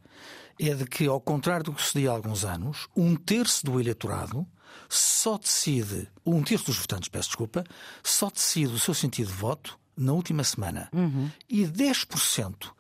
é 0.59 0.75
de 0.75 0.85
que, 0.87 1.07
ao 1.07 1.21
contrário 1.21 1.65
do 1.65 1.73
que 1.73 1.83
sucedia 1.83 2.11
há 2.11 2.15
alguns 2.15 2.45
anos, 2.45 2.89
um 2.97 3.17
terço 3.17 3.65
do 3.65 3.81
eleitorado 3.81 4.47
só 4.89 5.37
decide, 5.37 6.09
um 6.25 6.43
terço 6.43 6.67
dos 6.67 6.79
votantes, 6.79 7.09
peço 7.09 7.29
desculpa, 7.29 7.65
só 8.03 8.31
decide 8.31 8.73
o 8.73 8.79
seu 8.79 8.95
sentido 8.95 9.29
de 9.29 9.35
voto 9.35 9.79
na 9.97 10.13
última 10.13 10.45
semana. 10.45 10.89
Uhum. 10.93 11.31
E 11.49 11.65
10% 11.67 12.71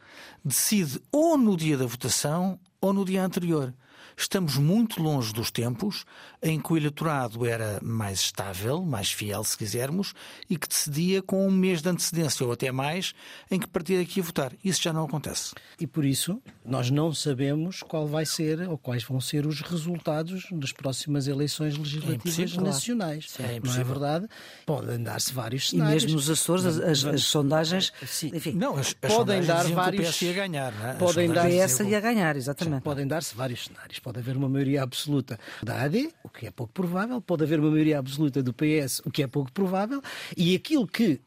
decide 0.45 1.00
ou 1.11 1.37
no 1.37 1.57
dia 1.57 1.76
da 1.76 1.87
votação 1.87 2.59
ou 2.80 2.92
no 2.92 3.04
dia 3.04 3.25
anterior. 3.25 3.75
estamos 4.16 4.57
muito 4.57 5.02
longe 5.02 5.33
dos 5.33 5.50
tempos 5.50 6.04
em 6.42 6.61
que 6.61 6.73
o 6.73 6.76
eleitorado 6.76 7.45
era 7.45 7.78
mais 7.83 8.21
estável, 8.21 8.83
mais 8.83 9.11
fiel, 9.11 9.42
se 9.45 9.57
quisermos, 9.57 10.14
e 10.49 10.57
que 10.57 10.68
decidia 10.68 11.23
com 11.23 11.47
um 11.47 11.50
mês 11.50 11.83
de 11.83 11.88
antecedência 11.88 12.47
ou 12.47 12.52
até 12.52 12.71
mais 12.71 13.14
em 13.50 13.59
que 13.59 13.66
partia 13.66 14.00
aqui 14.00 14.21
a 14.21 14.23
votar. 14.23 14.52
Isso 14.64 14.83
já 14.83 14.92
não 14.92 15.04
acontece. 15.04 15.54
E 15.80 15.87
por 15.87 16.04
isso 16.04 16.40
nós 16.64 16.90
não 16.90 17.12
sabemos 17.12 17.83
qual 17.83 18.07
vai 18.07 18.25
ser 18.25 18.68
ou 18.68 18.78
quais 18.78 19.02
vão 19.02 19.21
ser 19.21 19.47
os 19.47 19.61
resultados 19.61 20.47
das 20.52 20.73
próximas 20.73 21.26
eleições 21.26 21.76
legislativas 21.76 22.57
é 22.57 22.61
nacionais. 22.61 23.35
É 23.38 23.61
não 23.61 23.75
é 23.75 23.85
verdade? 23.85 24.28
Pode 24.64 24.90
andar-se 24.90 25.33
vários 25.33 25.71
cenários. 25.71 26.02
E 26.02 26.07
mesmo 26.07 26.16
nos 26.16 26.30
Açores, 26.30 26.66
as, 26.66 26.78
as, 26.78 27.04
as 27.04 27.23
sondagens. 27.25 27.92
Sim. 28.07 28.30
Enfim, 28.35 28.52
não, 28.52 28.76
as, 28.76 28.95
as 29.02 29.14
podem 29.14 29.42
dar 29.42 29.66
vários. 29.68 30.02
Que 30.02 30.09
o 30.09 30.12
PS 30.12 30.23
ia 30.23 30.33
ganhar, 30.33 30.73
não 30.73 30.88
é? 30.88 30.95
Podem 30.95 31.30
dar 31.30 31.50
essa 31.50 31.85
ia 31.85 32.00
ganhar, 32.00 32.37
exatamente. 32.37 32.83
Podem 32.83 33.07
dar-se 33.07 33.35
vários 33.35 33.64
cenários. 33.64 33.99
Pode 33.99 34.18
haver 34.18 34.37
uma 34.37 34.49
maioria 34.49 34.83
absoluta 34.83 35.38
da 35.62 35.83
AD, 35.83 36.11
o 36.28 36.30
que 36.30 36.47
é 36.47 36.50
pouco 36.50 36.73
provável, 36.73 37.20
pode 37.20 37.42
haver 37.42 37.58
uma 37.58 37.70
maioria 37.70 37.99
absoluta 37.99 38.42
do 38.42 38.52
PS, 38.52 39.00
o 39.04 39.11
que 39.11 39.23
é 39.23 39.26
pouco 39.26 39.50
provável, 39.50 40.02
e 40.37 40.54
aquilo 40.54 40.87
que, 40.87 41.20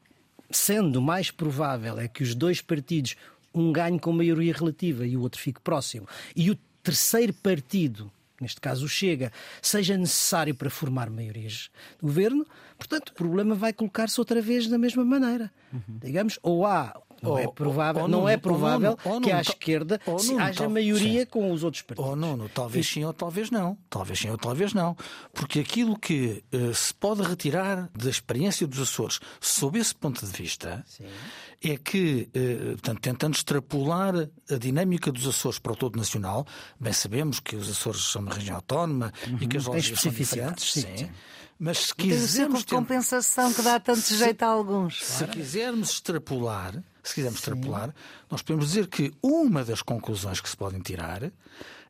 sendo 0.50 1.02
mais 1.02 1.30
provável, 1.30 1.98
é 1.98 2.08
que 2.08 2.22
os 2.22 2.34
dois 2.34 2.60
partidos, 2.60 3.16
um 3.54 3.70
ganhe 3.72 3.98
com 3.98 4.12
maioria 4.12 4.54
relativa 4.54 5.06
e 5.06 5.16
o 5.16 5.20
outro 5.20 5.40
fique 5.40 5.60
próximo, 5.60 6.08
e 6.34 6.50
o 6.50 6.58
terceiro 6.82 7.34
partido 7.34 8.10
neste 8.40 8.60
caso 8.60 8.84
o 8.84 8.88
Chega, 8.88 9.30
seja 9.60 9.96
necessário 9.96 10.52
para 10.52 10.68
formar 10.68 11.08
maiorias 11.08 11.70
de 11.96 12.02
governo, 12.02 12.44
portanto, 12.76 13.10
o 13.10 13.14
problema 13.14 13.54
vai 13.54 13.72
colocar-se 13.72 14.18
outra 14.20 14.42
vez 14.42 14.66
da 14.66 14.76
mesma 14.76 15.04
maneira. 15.04 15.48
Uhum. 15.72 15.98
Digamos, 16.02 16.40
ou 16.42 16.66
há 16.66 17.00
não 17.22 17.38
é 17.38 17.46
provável, 17.46 18.08
não, 18.08 18.28
é 18.28 18.36
provável 18.36 18.96
que 19.22 19.30
à 19.30 19.40
esquerda 19.40 20.00
haja 20.40 20.68
maioria 20.68 21.24
com 21.24 21.52
os 21.52 21.62
outros 21.62 21.82
partidos. 21.82 22.10
Ou 22.10 22.16
não, 22.16 22.48
talvez 22.48 22.86
sim 22.86 23.04
ou 23.04 23.12
talvez 23.12 23.50
não. 23.50 23.78
Talvez 23.88 24.18
sim 24.18 24.28
ou 24.28 24.36
talvez 24.36 24.74
não. 24.74 24.96
Porque 25.32 25.60
aquilo 25.60 25.98
que 25.98 26.42
uh, 26.52 26.74
se 26.74 26.92
pode 26.92 27.22
retirar 27.22 27.88
da 27.96 28.10
experiência 28.10 28.66
dos 28.66 28.80
Açores 28.80 29.20
sob 29.40 29.78
esse 29.78 29.94
ponto 29.94 30.24
de 30.24 30.32
vista 30.32 30.84
sim. 30.86 31.04
é 31.62 31.76
que, 31.76 32.28
uh, 32.34 32.72
portanto, 32.72 33.00
tentando 33.00 33.34
extrapolar 33.34 34.28
a 34.50 34.56
dinâmica 34.56 35.12
dos 35.12 35.26
Açores 35.26 35.58
para 35.58 35.72
o 35.72 35.76
todo 35.76 35.96
nacional, 35.96 36.44
bem 36.80 36.92
sabemos 36.92 37.38
que 37.38 37.54
os 37.54 37.70
Açores 37.70 38.02
são 38.02 38.22
uma 38.22 38.34
região 38.34 38.56
autónoma 38.56 39.12
uhum. 39.28 39.38
e 39.40 39.46
que 39.46 39.56
as 39.56 39.66
lógicas 39.66 40.00
são 40.00 40.12
diferentes. 40.12 40.72
Sim, 40.72 40.86
sim. 40.96 41.10
Mas 41.58 41.78
se 41.78 41.94
quisermos. 41.94 42.64
Tem 42.64 42.76
compensação 42.76 43.52
que 43.52 43.62
dá 43.62 43.78
tanto 43.78 44.00
se, 44.00 44.16
jeito 44.16 44.42
a 44.42 44.48
alguns. 44.48 45.00
Se 45.00 45.24
quisermos 45.28 45.90
extrapolar, 45.90 46.82
se 47.02 47.14
quisermos 47.14 47.40
Sim. 47.40 47.50
extrapolar, 47.50 47.94
nós 48.30 48.42
podemos 48.42 48.68
dizer 48.68 48.86
que 48.86 49.12
uma 49.22 49.64
das 49.64 49.82
conclusões 49.82 50.40
que 50.40 50.48
se 50.48 50.56
podem 50.56 50.80
tirar 50.80 51.32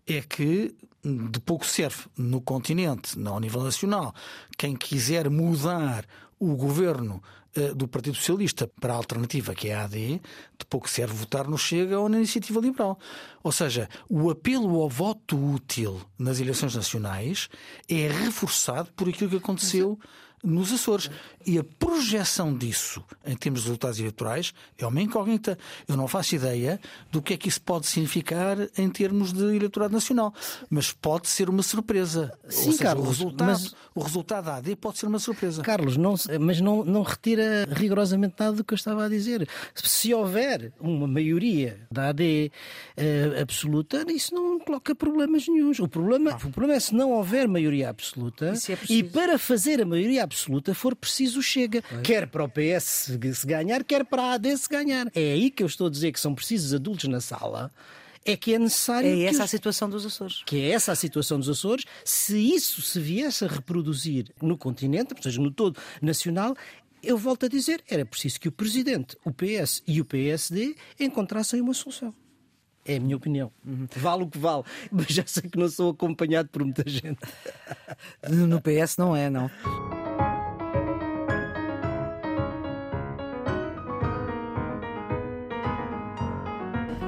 é 0.07 0.21
que 0.21 0.75
de 1.05 1.41
pouco 1.41 1.67
serve 1.67 2.05
no 2.17 2.41
continente, 2.41 3.19
não 3.19 3.35
ao 3.35 3.41
nível 3.41 3.63
nacional, 3.63 4.15
quem 4.57 4.77
quiser 4.77 5.29
mudar 5.29 6.05
o 6.39 6.55
governo 6.55 7.23
uh, 7.57 7.75
do 7.75 7.89
Partido 7.89 8.17
Socialista 8.17 8.71
para 8.81 8.93
a 8.93 8.97
alternativa, 8.97 9.55
que 9.55 9.69
é 9.69 9.75
a 9.75 9.85
AD, 9.85 9.97
de 9.97 10.67
pouco 10.69 10.89
serve 10.89 11.15
votar 11.15 11.49
no 11.49 11.59
Chega 11.59 11.99
ou 11.99 12.09
na 12.09 12.19
Iniciativa 12.19 12.61
Liberal. 12.61 12.99
Ou 13.43 13.51
seja, 13.51 13.89
o 14.09 14.31
apelo 14.31 14.81
ao 14.81 14.89
voto 14.89 15.37
útil 15.37 16.01
nas 16.19 16.41
eleições 16.41 16.75
nacionais 16.75 17.49
é 17.89 18.09
reforçado 18.09 18.91
por 18.93 19.09
aquilo 19.09 19.31
que 19.31 19.37
aconteceu 19.37 19.99
nos 20.43 20.73
Açores. 20.73 21.11
E 21.45 21.59
a 21.59 21.65
projeção 21.65 22.57
disso, 22.57 23.03
em 23.27 23.37
termos 23.37 23.63
de 23.63 23.67
resultados 23.67 23.99
eleitorais, 23.99 24.53
é 24.79 24.87
uma 24.87 25.01
incógnita. 25.01 25.59
Eu 25.89 25.97
não 25.97 26.07
faço 26.07 26.35
ideia 26.35 26.81
do 27.11 27.21
que 27.21 27.35
é 27.35 27.37
que 27.37 27.49
isso 27.49 27.61
pode 27.61 27.87
significar 27.87 28.57
em 28.77 28.89
termos 28.89 29.33
de 29.33 29.43
eleitorado 29.43 29.93
nacional. 29.93 30.35
Mas 30.71 30.93
pode 30.93 31.29
ser 31.29 31.49
uma 31.49 31.63
surpresa. 31.63 32.33
Sim, 32.49 32.73
seja, 32.73 32.85
Carlos. 32.85 33.07
O 33.07 33.11
resultado, 33.11 33.47
mas... 33.49 33.75
o 33.95 34.03
resultado 34.03 34.45
da 34.45 34.57
AD 34.57 34.77
pode 34.77 34.99
ser 34.99 35.07
uma 35.07 35.19
surpresa. 35.19 35.63
Carlos, 35.63 35.97
não, 35.97 36.15
mas 36.41 36.61
não, 36.61 36.85
não 36.85 37.03
retira 37.03 37.67
rigorosamente 37.71 38.35
nada 38.39 38.57
do 38.57 38.65
que 38.65 38.75
eu 38.75 38.77
estava 38.77 39.05
a 39.05 39.09
dizer. 39.09 39.49
Se 39.75 40.13
houver 40.15 40.73
uma 40.81 41.07
maioria 41.07 41.81
da 41.91 42.09
AD 42.09 42.53
uh, 42.97 43.41
absoluta, 43.41 44.05
isso 44.13 44.35
não 44.35 44.61
coloca 44.61 44.95
problemas 44.95 45.49
nenhums. 45.49 45.81
O 45.81 45.89
problema, 45.89 46.37
o 46.37 46.51
problema 46.51 46.75
é 46.75 46.81
se 46.81 46.95
não 46.95 47.11
houver 47.13 47.49
maioria 47.49 47.89
absoluta 47.89 48.53
é 48.53 48.93
e 48.93 49.03
para 49.03 49.39
fazer 49.39 49.83
a 49.83 49.85
maioria 49.85 50.23
absoluta 50.23 50.32
absoluta 50.33 50.75
for 50.75 50.97
preciso 50.97 51.43
chega. 51.43 51.83
É. 51.91 52.01
Quer 52.01 52.27
para 52.27 52.45
o 52.45 52.49
PS 52.49 53.11
se 53.35 53.47
ganhar, 53.47 53.85
quer 53.85 54.05
para 54.05 54.23
a 54.23 54.33
AD 54.35 54.57
se 54.57 54.69
ganhar. 54.69 55.07
É 55.15 55.33
aí 55.33 55.51
que 55.51 55.63
eu 55.63 55.67
estou 55.67 55.87
a 55.87 55.91
dizer 55.91 56.13
que 56.13 56.21
são 56.21 56.35
precisos 56.35 56.75
adultos 56.75 57.09
na 57.09 57.21
sala 57.21 57.71
é 58.25 58.37
que 58.37 58.55
é 58.55 58.59
necessário. 58.59 59.09
É 59.09 59.25
essa 59.25 59.39
os... 59.39 59.45
a 59.45 59.47
situação 59.47 59.91
dos 59.91 60.07
Açores. 60.07 60.43
Que 60.47 60.61
é 60.61 60.71
essa 60.71 60.93
a 60.93 60.97
situação 60.97 61.39
dos 61.39 61.49
Açores. 61.49 61.85
Se 62.05 62.39
isso 62.39 62.81
se 62.81 63.01
viesse 63.01 63.45
a 63.45 63.49
reproduzir 63.49 64.33
no 64.41 64.57
continente, 64.57 65.15
ou 65.15 65.23
seja, 65.23 65.41
no 65.41 65.51
todo 65.51 65.79
nacional, 66.01 66.57
eu 67.03 67.19
volto 67.19 67.47
a 67.47 67.49
dizer, 67.49 67.83
era 67.89 68.05
preciso 68.05 68.39
que 68.41 68.49
o 68.49 68.53
Presidente, 68.53 69.17
o 69.25 69.33
PS 69.33 69.83
e 69.87 70.01
o 70.01 70.05
PSD 70.05 70.77
encontrassem 71.01 71.61
uma 71.61 71.75
solução. 71.75 72.15
É 72.85 72.97
a 72.97 73.01
minha 73.01 73.17
opinião. 73.17 73.53
Uhum. 73.65 73.87
Vale 73.97 74.25
o 74.25 74.29
que 74.29 74.39
vale. 74.39 74.65
Mas 74.91 75.07
já 75.09 75.25
sei 75.27 75.49
que 75.49 75.59
não 75.59 75.69
sou 75.69 75.91
acompanhado 75.91 76.49
por 76.49 76.65
muita 76.65 76.89
gente. 76.89 77.21
No 78.29 78.61
PS 78.61 78.97
não 78.97 79.15
é, 79.15 79.31
não. 79.31 79.51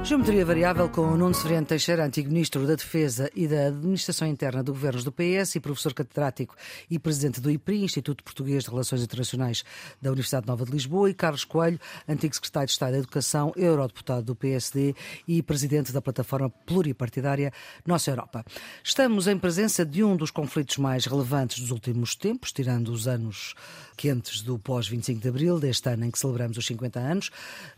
Geometria 0.04 0.44
variável 0.44 0.86
com 0.90 1.16
Nuno 1.16 1.32
Severiano 1.32 1.66
Teixeira, 1.66 2.04
antigo 2.04 2.28
Ministro 2.28 2.66
da 2.66 2.74
Defesa 2.74 3.30
e 3.34 3.48
da 3.48 3.68
Administração 3.68 4.28
Interna 4.28 4.62
do 4.62 4.74
Governo 4.74 5.02
do 5.02 5.10
PS 5.10 5.54
e 5.54 5.60
professor 5.60 5.94
catedrático 5.94 6.54
e 6.90 6.98
presidente 6.98 7.40
do 7.40 7.50
IPRI, 7.50 7.84
Instituto 7.84 8.22
Português 8.22 8.64
de 8.64 8.70
Relações 8.70 9.02
Internacionais 9.02 9.64
da 10.02 10.10
Universidade 10.10 10.46
Nova 10.46 10.66
de 10.66 10.72
Lisboa, 10.72 11.08
e 11.08 11.14
Carlos 11.14 11.44
Coelho, 11.44 11.80
antigo 12.06 12.34
secretário 12.34 12.66
de 12.66 12.72
Estado 12.72 12.92
da 12.92 12.98
Educação, 12.98 13.50
eurodeputado 13.56 14.22
do 14.22 14.36
PSD 14.36 14.94
e 15.26 15.42
presidente 15.42 15.90
da 15.90 16.02
plataforma 16.02 16.50
pluripartidária 16.50 17.50
Nossa 17.86 18.10
Europa. 18.10 18.44
Estamos 18.84 19.26
em 19.26 19.38
presença 19.38 19.86
de 19.86 20.04
um 20.04 20.16
dos 20.16 20.30
conflitos 20.30 20.76
mais 20.76 21.06
relevantes 21.06 21.60
dos 21.60 21.70
últimos 21.70 22.14
tempos, 22.14 22.52
tirando 22.52 22.88
os 22.88 23.08
anos 23.08 23.54
quentes 23.96 24.42
do 24.42 24.58
pós-25 24.58 25.18
de 25.18 25.28
Abril, 25.28 25.58
deste 25.58 25.88
ano 25.88 26.04
em 26.04 26.10
que 26.10 26.18
celebramos 26.18 26.58
os 26.58 26.66
50 26.66 27.00
anos. 27.00 27.30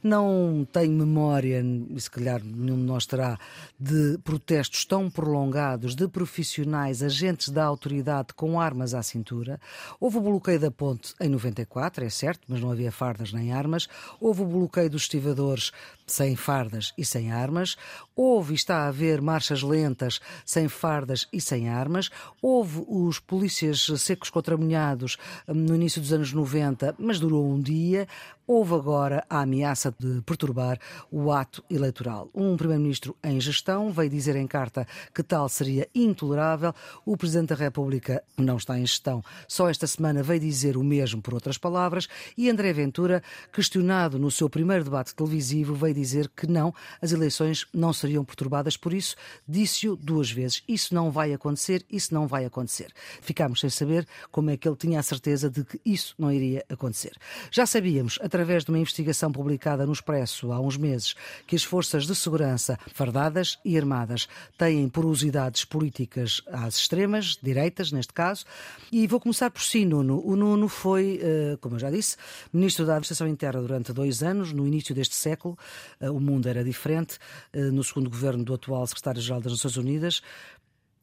Não 0.02 0.66
tenho 0.73 0.92
memória, 0.92 1.62
se 1.97 2.11
calhar 2.16 2.42
nenhum 2.42 2.76
de 2.76 2.82
nós 2.82 3.06
terá, 3.06 3.38
de 3.78 4.18
protestos 4.25 4.85
tão 4.85 5.11
prolongados 5.11 5.94
de 5.94 6.08
profissionais, 6.08 7.02
agentes 7.02 7.50
da 7.50 7.64
autoridade 7.64 8.35
com 8.35 8.61
armas 8.61 8.94
à 8.94 9.02
cintura. 9.02 9.61
Houve 10.00 10.18
o 10.18 10.23
bloqueio 10.23 10.58
da 10.58 10.70
ponte 10.70 11.14
em 11.20 11.28
94, 11.28 12.04
é 12.04 12.11
certo, 12.11 12.40
mas 12.49 12.61
não 12.61 12.70
havia 12.70 12.90
fardas 12.90 13.32
nem 13.32 13.52
armas. 13.52 13.88
Houve 14.20 14.42
o 14.42 14.46
bloqueio 14.46 14.90
dos 14.90 15.02
estivadores 15.02 15.73
sem 16.06 16.37
fardas 16.37 16.92
e 16.96 17.04
sem 17.04 17.32
armas. 17.32 17.76
Houve 18.18 18.54
e 18.54 18.56
está 18.56 18.78
a 18.78 18.88
haver 18.88 19.20
marchas 19.20 19.62
lentas 19.62 20.20
sem 20.42 20.68
fardas 20.68 21.28
e 21.30 21.38
sem 21.38 21.68
armas. 21.68 22.08
Houve 22.40 22.82
os 22.88 23.18
polícias 23.18 23.87
secos 23.99 24.30
contramunhados 24.30 25.18
hum, 25.46 25.52
no 25.52 25.75
início 25.75 26.00
dos 26.00 26.14
anos 26.14 26.32
90, 26.32 26.94
mas 26.99 27.20
durou 27.20 27.46
um 27.46 27.61
dia. 27.61 28.08
Houve 28.49 28.75
agora 28.75 29.25
a 29.28 29.40
ameaça 29.40 29.92
de 29.99 30.23
perturbar 30.23 30.78
o 31.11 31.32
ato 31.32 31.64
eleitoral. 31.68 32.30
Um 32.32 32.56
primeiro-ministro 32.56 33.16
em 33.23 33.40
gestão 33.40 33.90
veio 33.90 34.08
dizer 34.08 34.37
em 34.37 34.46
carta 34.46 34.87
que 35.12 35.23
tal 35.23 35.49
seria 35.49 35.88
intolerável. 35.92 36.73
O 37.04 37.16
presidente 37.16 37.49
da 37.49 37.56
República 37.56 38.23
não 38.38 38.56
está 38.56 38.78
em 38.78 38.87
gestão. 38.87 39.23
Só 39.49 39.68
esta 39.68 39.87
semana 39.88 40.23
veio 40.23 40.38
dizer 40.38 40.76
o 40.76 40.85
mesmo 40.85 41.20
por 41.20 41.35
outras 41.35 41.58
palavras. 41.58 42.08
E 42.38 42.49
André 42.49 42.73
Ventura, 42.73 43.20
questionado 43.52 44.16
no 44.16 44.30
seu 44.30 44.49
primeiro 44.49 44.85
debate 44.85 45.14
televisivo, 45.14 45.75
veio 45.75 45.94
dizer 45.94 46.30
que 46.35 46.46
não, 46.46 46.73
as 47.02 47.11
eleições 47.11 47.66
não 47.75 47.92
seriam 47.92 48.06
perturbadas. 48.25 48.77
Por 48.77 48.93
isso, 48.93 49.17
disse-o 49.47 49.97
duas 49.97 50.31
vezes. 50.31 50.63
Isso 50.69 50.95
não 50.95 51.11
vai 51.11 51.33
acontecer, 51.33 51.85
isso 51.91 52.13
não 52.13 52.27
vai 52.27 52.45
acontecer. 52.45 52.93
Ficámos 53.21 53.61
sem 53.61 53.71
saber 53.71 54.07
como 54.31 54.51
é 54.51 54.57
que 54.57 54.69
ele 54.69 54.77
tinha 54.77 55.01
a 55.01 55.03
certeza 55.03 55.51
de 55.51 55.65
que 55.65 55.81
isso 55.85 56.15
não 56.19 56.31
iria 56.31 56.65
acontecer. 56.69 57.13
Já 57.51 57.67
sabíamos, 57.67 58.19
através 58.23 58.65
de 58.65 58.71
uma 58.71 58.79
investigação 58.79 59.31
publicada 59.33 59.87
no 59.87 59.93
Expresso 59.93 60.53
há 60.53 60.61
uns 60.61 60.77
meses, 60.77 61.15
que 61.47 61.57
as 61.57 61.65
forças 61.65 62.07
de 62.07 62.15
segurança, 62.15 62.79
fardadas 62.93 63.59
e 63.65 63.77
armadas, 63.77 64.29
têm 64.59 64.89
porosidades 64.89 65.65
políticas 65.65 66.43
às 66.47 66.77
extremas, 66.77 67.39
direitas 67.43 67.93
neste 67.93 68.13
caso. 68.13 68.45
E 68.91 69.07
vou 69.07 69.21
começar 69.21 69.51
por 69.51 69.63
si, 69.63 69.85
Nuno. 69.85 70.23
O 70.25 70.37
Nuno 70.37 70.69
foi, 70.69 71.21
eh, 71.23 71.57
como 71.61 71.77
eu 71.77 71.81
já 71.81 71.91
disse, 71.91 72.17
ministro 72.53 72.87
da 72.87 72.93
Administração 72.93 73.27
Interna 73.27 73.61
durante 73.61 73.93
dois 73.93 74.23
anos, 74.23 74.53
no 74.53 74.67
início 74.67 74.95
deste 74.95 75.15
século. 75.15 75.59
Eh, 76.01 76.11
o 76.11 76.21
mundo 76.21 76.49
era 76.49 76.63
diferente. 76.63 77.19
Eh, 77.53 77.71
no 77.71 77.83
governo 78.05 78.45
do 78.45 78.55
atual 78.55 78.87
secretário-geral 78.87 79.41
das 79.41 79.53
Nações 79.53 79.76
Unidas. 79.76 80.23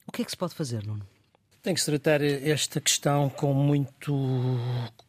O 0.07 0.11
que 0.11 0.21
é 0.21 0.25
que 0.25 0.31
se 0.31 0.37
pode 0.37 0.53
fazer, 0.53 0.85
Nuno? 0.85 1.05
Tem 1.61 1.73
que 1.73 1.79
se 1.79 1.85
tratar 1.85 2.21
esta 2.21 2.81
questão 2.81 3.29
com, 3.29 3.53
muito, 3.53 4.13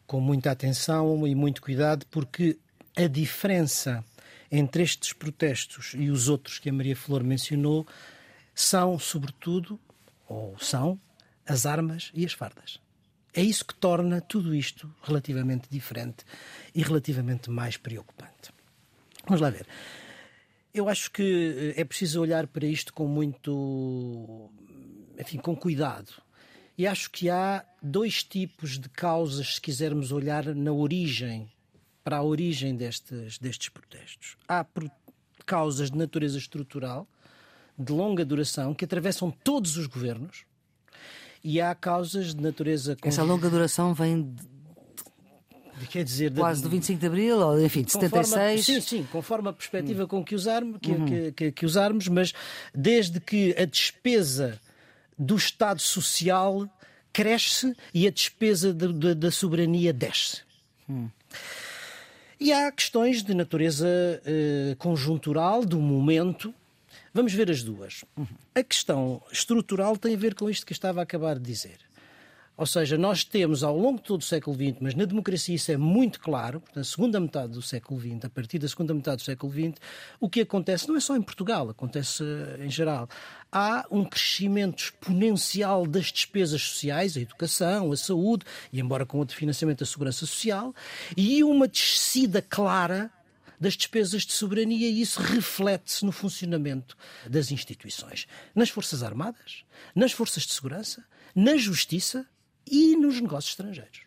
com 0.07 0.21
muita 0.21 0.50
atenção 0.50 1.26
e 1.26 1.35
muito 1.35 1.61
cuidado, 1.61 2.07
porque 2.11 2.57
a 2.97 3.09
diferença 3.09 4.05
entre 4.50 4.85
estes 4.85 5.12
protestos 5.12 5.95
e 5.95 6.11
os 6.11 6.29
outros 6.29 6.61
que 6.61 6.71
a 6.71 6.73
Maria 6.73 6.95
Flor 6.95 7.25
mencionou 7.25 7.85
são, 8.55 8.99
sobretudo, 9.00 9.81
ou 10.29 10.57
são, 10.59 10.99
as 11.47 11.67
armas 11.67 12.12
e 12.14 12.25
as 12.25 12.33
fardas. 12.33 12.79
É 13.33 13.43
isso 13.43 13.64
que 13.64 13.75
torna 13.75 14.21
tudo 14.21 14.55
isto 14.55 14.88
relativamente 15.03 15.69
diferente 15.69 16.25
e 16.73 16.83
relativamente 16.83 17.50
mais 17.50 17.76
preocupante. 17.76 18.53
Vamos 19.26 19.41
lá 19.41 19.50
ver. 19.50 19.67
Eu 20.75 20.88
acho 20.88 21.12
que 21.12 21.73
é 21.76 21.85
preciso 21.85 22.21
olhar 22.21 22.49
para 22.49 22.66
isto 22.66 22.93
com 22.93 23.07
muito. 23.07 24.50
enfim, 25.16 25.38
com 25.38 25.54
cuidado. 25.54 26.12
E 26.76 26.85
acho 26.85 27.09
que 27.12 27.31
há 27.31 27.64
dois 27.81 28.25
tipos 28.25 28.76
de 28.81 28.88
causas, 28.88 29.54
se 29.54 29.61
quisermos 29.61 30.11
olhar 30.11 30.45
na 30.52 30.73
origem, 30.73 31.49
para 32.02 32.16
a 32.16 32.23
origem 32.25 32.75
destes, 32.75 33.38
destes 33.38 33.69
protestos. 33.69 34.37
Há 34.49 34.66
causas 35.47 35.93
de 35.93 35.97
natureza 35.97 36.37
estrutural, 36.37 37.07
de 37.78 37.93
longa 37.93 38.25
duração, 38.25 38.75
que 38.75 38.85
atravessam 38.85 39.31
todos 39.31 39.76
os 39.76 39.87
governos, 39.87 40.45
e 41.45 41.61
há 41.61 41.73
causas 41.75 42.35
de 42.35 42.43
natureza. 42.43 42.97
Essa 43.02 43.23
longa 43.23 43.49
duração 43.49 43.95
vem 43.95 44.23
de 44.23 44.53
quer 45.90 46.04
dizer, 46.04 46.33
quase 46.33 46.62
do 46.62 46.69
25 46.69 47.00
de 47.00 47.07
Abril, 47.07 47.38
ou 47.38 47.64
enfim, 47.64 47.83
de 47.83 47.93
76. 47.93 48.64
Sim, 48.64 48.81
sim, 48.81 49.09
conforme 49.11 49.49
a 49.49 49.52
perspectiva 49.52 50.04
hum. 50.04 50.09
com 50.09 50.25
que 50.25 50.35
usarmos, 50.35 50.78
que, 50.81 50.90
uhum. 50.90 51.07
que, 51.07 51.33
que, 51.33 51.52
que, 51.52 51.66
usarmos, 51.66 52.09
mas 52.09 52.33
desde 52.75 53.21
que 53.21 53.54
a 53.59 53.64
despesa 53.64 54.61
do 55.19 55.37
Estado 55.37 55.81
Social 55.81 56.69
cresce 57.12 57.76
e 57.93 58.07
a 58.07 58.11
despesa 58.11 58.73
de, 58.73 58.93
de, 58.93 59.14
da 59.14 59.31
soberania 59.31 59.93
desce. 59.93 60.43
Hum. 60.88 61.09
E 62.38 62.52
há 62.52 62.71
questões 62.73 63.23
de 63.23 63.33
natureza 63.33 63.88
eh, 64.26 64.75
conjuntural, 64.78 65.64
do 65.64 65.78
momento. 65.81 66.52
Vamos 67.12 67.33
ver 67.33 67.50
as 67.50 67.62
duas. 67.62 68.04
Uhum. 68.16 68.26
A 68.54 68.62
questão 68.62 69.23
estrutural 69.31 69.97
tem 69.97 70.14
a 70.14 70.19
ver 70.19 70.35
com 70.35 70.50
isto 70.50 70.66
que 70.66 70.73
estava 70.73 71.00
a 71.00 71.04
acabar 71.04 71.38
de 71.38 71.45
dizer. 71.45 71.78
Ou 72.56 72.66
seja, 72.66 72.96
nós 72.96 73.25
temos 73.25 73.64
ao 73.64 73.76
longo 73.76 73.99
de 73.99 74.04
todo 74.04 74.20
o 74.20 74.25
século 74.25 74.54
XX, 74.54 74.78
mas 74.80 74.94
na 74.94 75.04
democracia 75.04 75.56
isso 75.56 75.73
é 75.73 75.76
muito 75.76 76.20
claro, 76.20 76.62
na 76.73 76.84
segunda 76.84 77.18
metade 77.18 77.52
do 77.52 77.62
século 77.62 78.00
XX, 78.00 78.25
a 78.25 78.30
partir 78.30 78.61
da 78.61 78.68
segunda 78.68 78.94
metade 78.94 79.16
do 79.16 79.23
século 79.23 79.52
XX, 79.52 79.80
o 80.20 80.30
que 80.30 80.42
acontece 80.42 80.87
não 80.87 80.96
é 80.96 81.00
só 81.00 81.16
em 81.16 81.23
Portugal, 81.23 81.68
acontece 81.68 82.23
em 82.61 82.70
geral. 82.70 83.08
Há 83.50 83.84
um 83.90 84.04
crescimento 84.04 84.84
exponencial 84.84 85.84
das 85.84 86.12
despesas 86.12 86.62
sociais, 86.62 87.16
a 87.16 87.20
educação, 87.20 87.90
a 87.90 87.96
saúde, 87.96 88.44
e 88.73 88.78
embora 88.78 89.04
com 89.04 89.18
outro 89.18 89.37
financiamento 89.37 89.80
da 89.80 89.87
segurança 89.87 90.20
social, 90.20 90.73
e 91.16 91.42
uma 91.42 91.66
descida 91.66 92.40
clara 92.40 93.11
das 93.58 93.75
despesas 93.75 94.23
de 94.23 94.32
soberania 94.32 94.88
e 94.88 95.00
isso 95.00 95.20
reflete-se 95.20 96.04
no 96.04 96.12
funcionamento 96.12 96.96
das 97.28 97.50
instituições, 97.50 98.28
nas 98.54 98.68
Forças 98.68 99.02
Armadas, 99.02 99.64
nas 99.94 100.12
Forças 100.12 100.44
de 100.44 100.52
Segurança, 100.52 101.04
na 101.34 101.56
Justiça 101.56 102.26
e 102.71 102.97
nos 102.97 103.21
negócios 103.21 103.52
estrangeiros. 103.52 104.02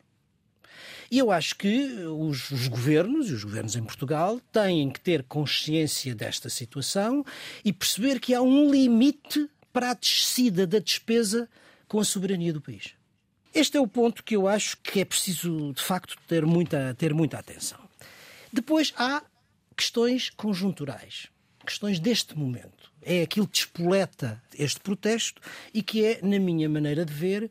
E 1.10 1.20
eu 1.20 1.32
acho 1.32 1.56
que 1.56 1.70
os, 2.06 2.52
os, 2.52 2.68
governos, 2.68 3.30
e 3.30 3.34
os 3.34 3.44
governos 3.44 3.76
em 3.76 3.84
Portugal, 3.84 4.42
têm 4.52 4.90
que 4.90 5.00
ter 5.00 5.24
consciência 5.24 6.14
desta 6.14 6.50
situação 6.50 7.26
e 7.64 7.72
perceber 7.72 8.20
que 8.20 8.34
há 8.34 8.42
um 8.42 8.70
limite 8.70 9.50
para 9.72 9.92
a 9.92 9.94
descida 9.94 10.68
da 10.68 10.80
despesa 10.80 11.50
com 11.88 12.00
a 12.00 12.04
soberania 12.04 12.52
do 12.52 12.62
país. 12.62 12.94
Este 13.54 13.78
é 13.78 13.80
o 13.82 13.88
ponto 13.88 14.24
que 14.24 14.36
eu 14.36 14.48
acho 14.48 14.78
que 14.78 15.00
é 15.00 15.06
preciso, 15.06 15.74
de 15.74 15.82
facto, 15.82 16.18
ter 16.28 16.46
muita, 16.46 16.94
ter 16.96 17.14
muita 17.14 17.40
atenção. 17.40 17.80
Depois 18.52 18.94
há 18.98 19.24
questões 19.76 20.30
conjunturais, 20.30 21.28
questões 21.66 22.00
deste 22.00 22.38
momento. 22.38 22.92
É 23.02 23.22
aquilo 23.22 23.48
que 23.48 23.54
despoleta 23.54 24.42
este 24.58 24.80
protesto 24.80 25.42
e 25.74 25.82
que 25.82 26.04
é, 26.04 26.20
na 26.22 26.40
minha 26.40 26.68
maneira 26.68 27.06
de 27.06 27.14
ver, 27.14 27.50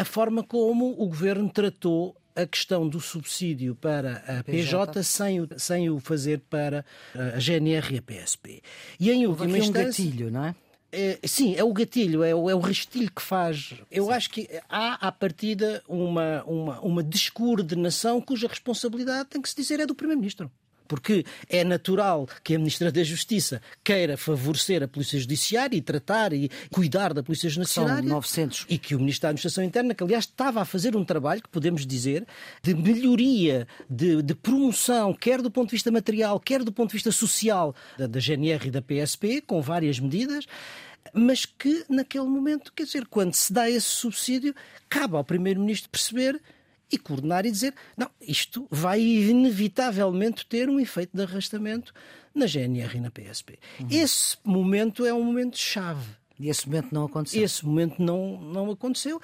a 0.00 0.04
forma 0.04 0.42
como 0.42 0.90
o 0.98 1.06
governo 1.06 1.50
tratou 1.50 2.16
a 2.34 2.46
questão 2.46 2.88
do 2.88 3.00
subsídio 3.00 3.74
para 3.74 4.22
a 4.26 4.42
PJ, 4.42 4.92
PJ. 4.92 5.02
Sem, 5.02 5.40
o, 5.40 5.48
sem 5.58 5.90
o 5.90 6.00
fazer 6.00 6.40
para 6.48 6.84
a 7.14 7.38
GNR 7.38 7.94
e 7.94 7.98
a 7.98 8.02
PSP. 8.02 8.62
E 8.98 9.10
em 9.10 9.26
última 9.26 9.58
instância. 9.58 10.04
um 10.04 10.08
gatilho, 10.08 10.30
não 10.30 10.44
é? 10.46 10.54
É, 10.92 11.18
sim, 11.24 11.54
é 11.54 11.62
o 11.62 11.72
gatilho, 11.72 12.24
é 12.24 12.34
o, 12.34 12.50
é 12.50 12.54
o 12.54 12.58
rastilho 12.58 13.10
que 13.12 13.22
faz. 13.22 13.74
Eu 13.90 14.06
sim. 14.06 14.12
acho 14.12 14.30
que 14.30 14.48
há, 14.68 15.06
à 15.06 15.12
partida, 15.12 15.82
uma, 15.86 16.42
uma, 16.44 16.80
uma 16.80 17.02
descoordenação 17.02 18.20
cuja 18.20 18.48
responsabilidade, 18.48 19.28
tem 19.28 19.40
que 19.40 19.48
se 19.48 19.54
dizer, 19.54 19.80
é 19.80 19.86
do 19.86 19.94
Primeiro-Ministro 19.94 20.50
porque 20.90 21.24
é 21.48 21.62
natural 21.62 22.26
que 22.42 22.56
a 22.56 22.58
Ministra 22.58 22.90
da 22.90 23.04
Justiça 23.04 23.62
queira 23.84 24.16
favorecer 24.16 24.82
a 24.82 24.88
Polícia 24.88 25.20
Judiciária 25.20 25.76
e 25.76 25.80
tratar 25.80 26.32
e 26.32 26.50
cuidar 26.68 27.14
da 27.14 27.22
Polícia 27.22 27.48
Judiciária. 27.48 27.94
São 27.94 28.02
900. 28.02 28.66
E 28.68 28.76
que 28.76 28.96
o 28.96 28.98
Ministro 28.98 29.22
da 29.22 29.28
Administração 29.28 29.62
Interna, 29.62 29.94
que 29.94 30.02
aliás 30.02 30.24
estava 30.24 30.60
a 30.60 30.64
fazer 30.64 30.96
um 30.96 31.04
trabalho, 31.04 31.40
que 31.40 31.48
podemos 31.48 31.86
dizer, 31.86 32.26
de 32.60 32.74
melhoria, 32.74 33.68
de, 33.88 34.20
de 34.20 34.34
promoção, 34.34 35.14
quer 35.14 35.40
do 35.40 35.48
ponto 35.48 35.68
de 35.68 35.76
vista 35.76 35.92
material, 35.92 36.40
quer 36.40 36.64
do 36.64 36.72
ponto 36.72 36.88
de 36.88 36.94
vista 36.94 37.12
social, 37.12 37.72
da, 37.96 38.08
da 38.08 38.18
GNR 38.18 38.66
e 38.66 38.70
da 38.72 38.82
PSP, 38.82 39.42
com 39.42 39.62
várias 39.62 40.00
medidas 40.00 40.44
mas 41.14 41.44
que 41.44 41.84
naquele 41.88 42.26
momento, 42.26 42.72
quer 42.76 42.84
dizer, 42.84 43.06
quando 43.06 43.34
se 43.34 43.52
dá 43.52 43.68
esse 43.68 43.86
subsídio, 43.86 44.54
cabe 44.88 45.16
ao 45.16 45.24
Primeiro-Ministro 45.24 45.88
perceber 45.88 46.40
e 46.90 46.98
coordenar 46.98 47.46
e 47.46 47.50
dizer: 47.50 47.74
não, 47.96 48.10
isto 48.20 48.66
vai 48.70 49.00
inevitavelmente 49.00 50.46
ter 50.46 50.68
um 50.68 50.80
efeito 50.80 51.16
de 51.16 51.22
arrastamento 51.22 51.92
na 52.34 52.46
GNR 52.46 52.96
e 52.96 53.00
na 53.00 53.10
PSP. 53.10 53.58
Uhum. 53.80 53.88
Esse 53.90 54.36
momento 54.44 55.04
é 55.04 55.12
um 55.12 55.22
momento 55.22 55.58
chave. 55.58 56.20
E 56.38 56.48
esse 56.48 56.66
momento 56.66 56.92
não 56.92 57.04
aconteceu. 57.04 57.42
Esse 57.42 57.66
momento 57.66 58.02
não, 58.02 58.40
não 58.40 58.70
aconteceu. 58.70 59.20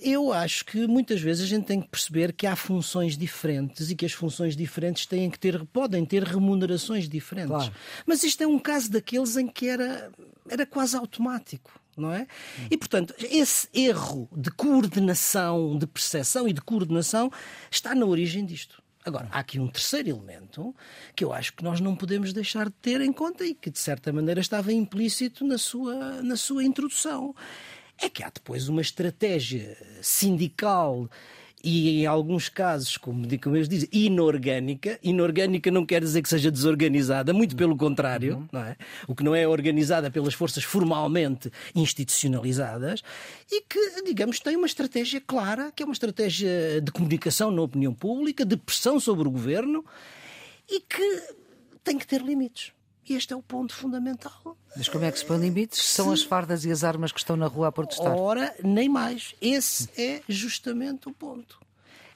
Eu 0.00 0.32
acho 0.32 0.64
que 0.64 0.86
muitas 0.86 1.20
vezes 1.20 1.44
a 1.44 1.46
gente 1.46 1.66
tem 1.66 1.80
que 1.80 1.88
perceber 1.88 2.32
que 2.32 2.46
há 2.46 2.56
funções 2.56 3.16
diferentes 3.16 3.90
e 3.90 3.94
que 3.94 4.04
as 4.04 4.12
funções 4.12 4.56
diferentes 4.56 5.06
têm 5.06 5.30
que 5.30 5.38
ter, 5.38 5.64
podem 5.66 6.04
ter 6.04 6.24
remunerações 6.24 7.08
diferentes. 7.08 7.50
Claro. 7.50 7.72
Mas 8.04 8.24
isto 8.24 8.42
é 8.42 8.46
um 8.46 8.58
caso 8.58 8.90
daqueles 8.90 9.36
em 9.36 9.46
que 9.46 9.68
era, 9.68 10.10
era 10.50 10.66
quase 10.66 10.96
automático 10.96 11.80
não 12.00 12.12
é? 12.12 12.26
E, 12.70 12.76
portanto, 12.76 13.14
esse 13.18 13.68
erro 13.72 14.28
de 14.36 14.50
coordenação, 14.50 15.78
de 15.78 15.86
percepção 15.86 16.48
e 16.48 16.52
de 16.52 16.60
coordenação 16.60 17.30
está 17.70 17.94
na 17.94 18.06
origem 18.06 18.44
disto. 18.44 18.82
Agora, 19.04 19.28
há 19.30 19.40
aqui 19.40 19.60
um 19.60 19.68
terceiro 19.68 20.08
elemento 20.08 20.74
que 21.14 21.24
eu 21.24 21.32
acho 21.32 21.52
que 21.52 21.62
nós 21.62 21.78
não 21.78 21.94
podemos 21.94 22.32
deixar 22.32 22.66
de 22.66 22.74
ter 22.80 23.02
em 23.02 23.12
conta 23.12 23.44
e 23.44 23.54
que, 23.54 23.70
de 23.70 23.78
certa 23.78 24.10
maneira, 24.12 24.40
estava 24.40 24.72
implícito 24.72 25.46
na 25.46 25.58
sua, 25.58 26.22
na 26.22 26.36
sua 26.36 26.64
introdução. 26.64 27.34
É 27.98 28.08
que 28.08 28.22
há 28.22 28.30
depois 28.30 28.68
uma 28.68 28.80
estratégia 28.80 29.76
sindical 30.00 31.08
e 31.64 32.02
em 32.02 32.06
alguns 32.06 32.50
casos, 32.50 32.98
como, 32.98 33.26
como 33.40 33.56
eles 33.56 33.68
dizem, 33.68 33.88
inorgânica. 33.90 34.98
Inorgânica 35.02 35.70
não 35.70 35.86
quer 35.86 36.02
dizer 36.02 36.20
que 36.20 36.28
seja 36.28 36.50
desorganizada, 36.50 37.32
muito 37.32 37.56
pelo 37.56 37.74
contrário, 37.74 38.36
uhum. 38.36 38.48
não 38.52 38.60
é? 38.60 38.76
O 39.08 39.14
que 39.14 39.24
não 39.24 39.34
é 39.34 39.48
organizada 39.48 40.10
pelas 40.10 40.34
forças 40.34 40.62
formalmente 40.62 41.50
institucionalizadas 41.74 43.02
e 43.50 43.62
que, 43.62 44.02
digamos, 44.04 44.38
tem 44.40 44.56
uma 44.56 44.66
estratégia 44.66 45.22
clara, 45.26 45.72
que 45.74 45.82
é 45.82 45.86
uma 45.86 45.94
estratégia 45.94 46.82
de 46.82 46.92
comunicação 46.92 47.50
na 47.50 47.62
opinião 47.62 47.94
pública, 47.94 48.44
de 48.44 48.58
pressão 48.58 49.00
sobre 49.00 49.26
o 49.26 49.30
governo 49.30 49.82
e 50.68 50.80
que 50.80 51.22
tem 51.82 51.96
que 51.96 52.06
ter 52.06 52.20
limites. 52.20 52.72
E 53.08 53.14
este 53.14 53.32
é 53.32 53.36
o 53.36 53.42
ponto 53.42 53.74
fundamental. 53.74 54.56
Mas 54.76 54.88
como 54.88 55.04
é 55.04 55.12
que 55.12 55.18
se 55.18 55.24
põe 55.24 55.38
limites? 55.38 55.82
São 55.82 56.10
as 56.10 56.22
fardas 56.22 56.64
e 56.64 56.70
as 56.70 56.82
armas 56.82 57.12
que 57.12 57.18
estão 57.18 57.36
na 57.36 57.46
rua 57.46 57.68
a 57.68 57.72
protestar. 57.72 58.16
Ora, 58.16 58.54
nem 58.62 58.88
mais. 58.88 59.34
Esse 59.40 59.88
é 60.00 60.22
justamente 60.28 61.08
o 61.08 61.12
ponto. 61.12 61.60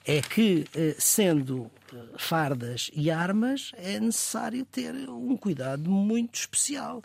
É 0.03 0.21
que, 0.21 0.65
eh, 0.75 0.95
sendo 0.97 1.69
eh, 1.93 1.97
fardas 2.17 2.89
e 2.93 3.11
armas, 3.11 3.71
é 3.75 3.99
necessário 3.99 4.65
ter 4.65 4.93
um 5.09 5.37
cuidado 5.37 5.89
muito 5.89 6.39
especial, 6.39 7.03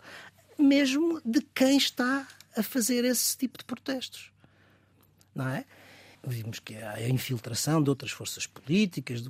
mesmo 0.57 1.21
de 1.23 1.41
quem 1.53 1.77
está 1.77 2.27
a 2.57 2.63
fazer 2.63 3.05
esse 3.05 3.37
tipo 3.37 3.59
de 3.59 3.65
protestos. 3.65 4.31
Não 5.35 5.47
é? 5.47 5.65
Vimos 6.25 6.59
que 6.59 6.75
há 6.75 6.93
a 6.93 7.09
infiltração 7.09 7.83
de 7.83 7.89
outras 7.89 8.11
forças 8.11 8.47
políticas. 8.47 9.29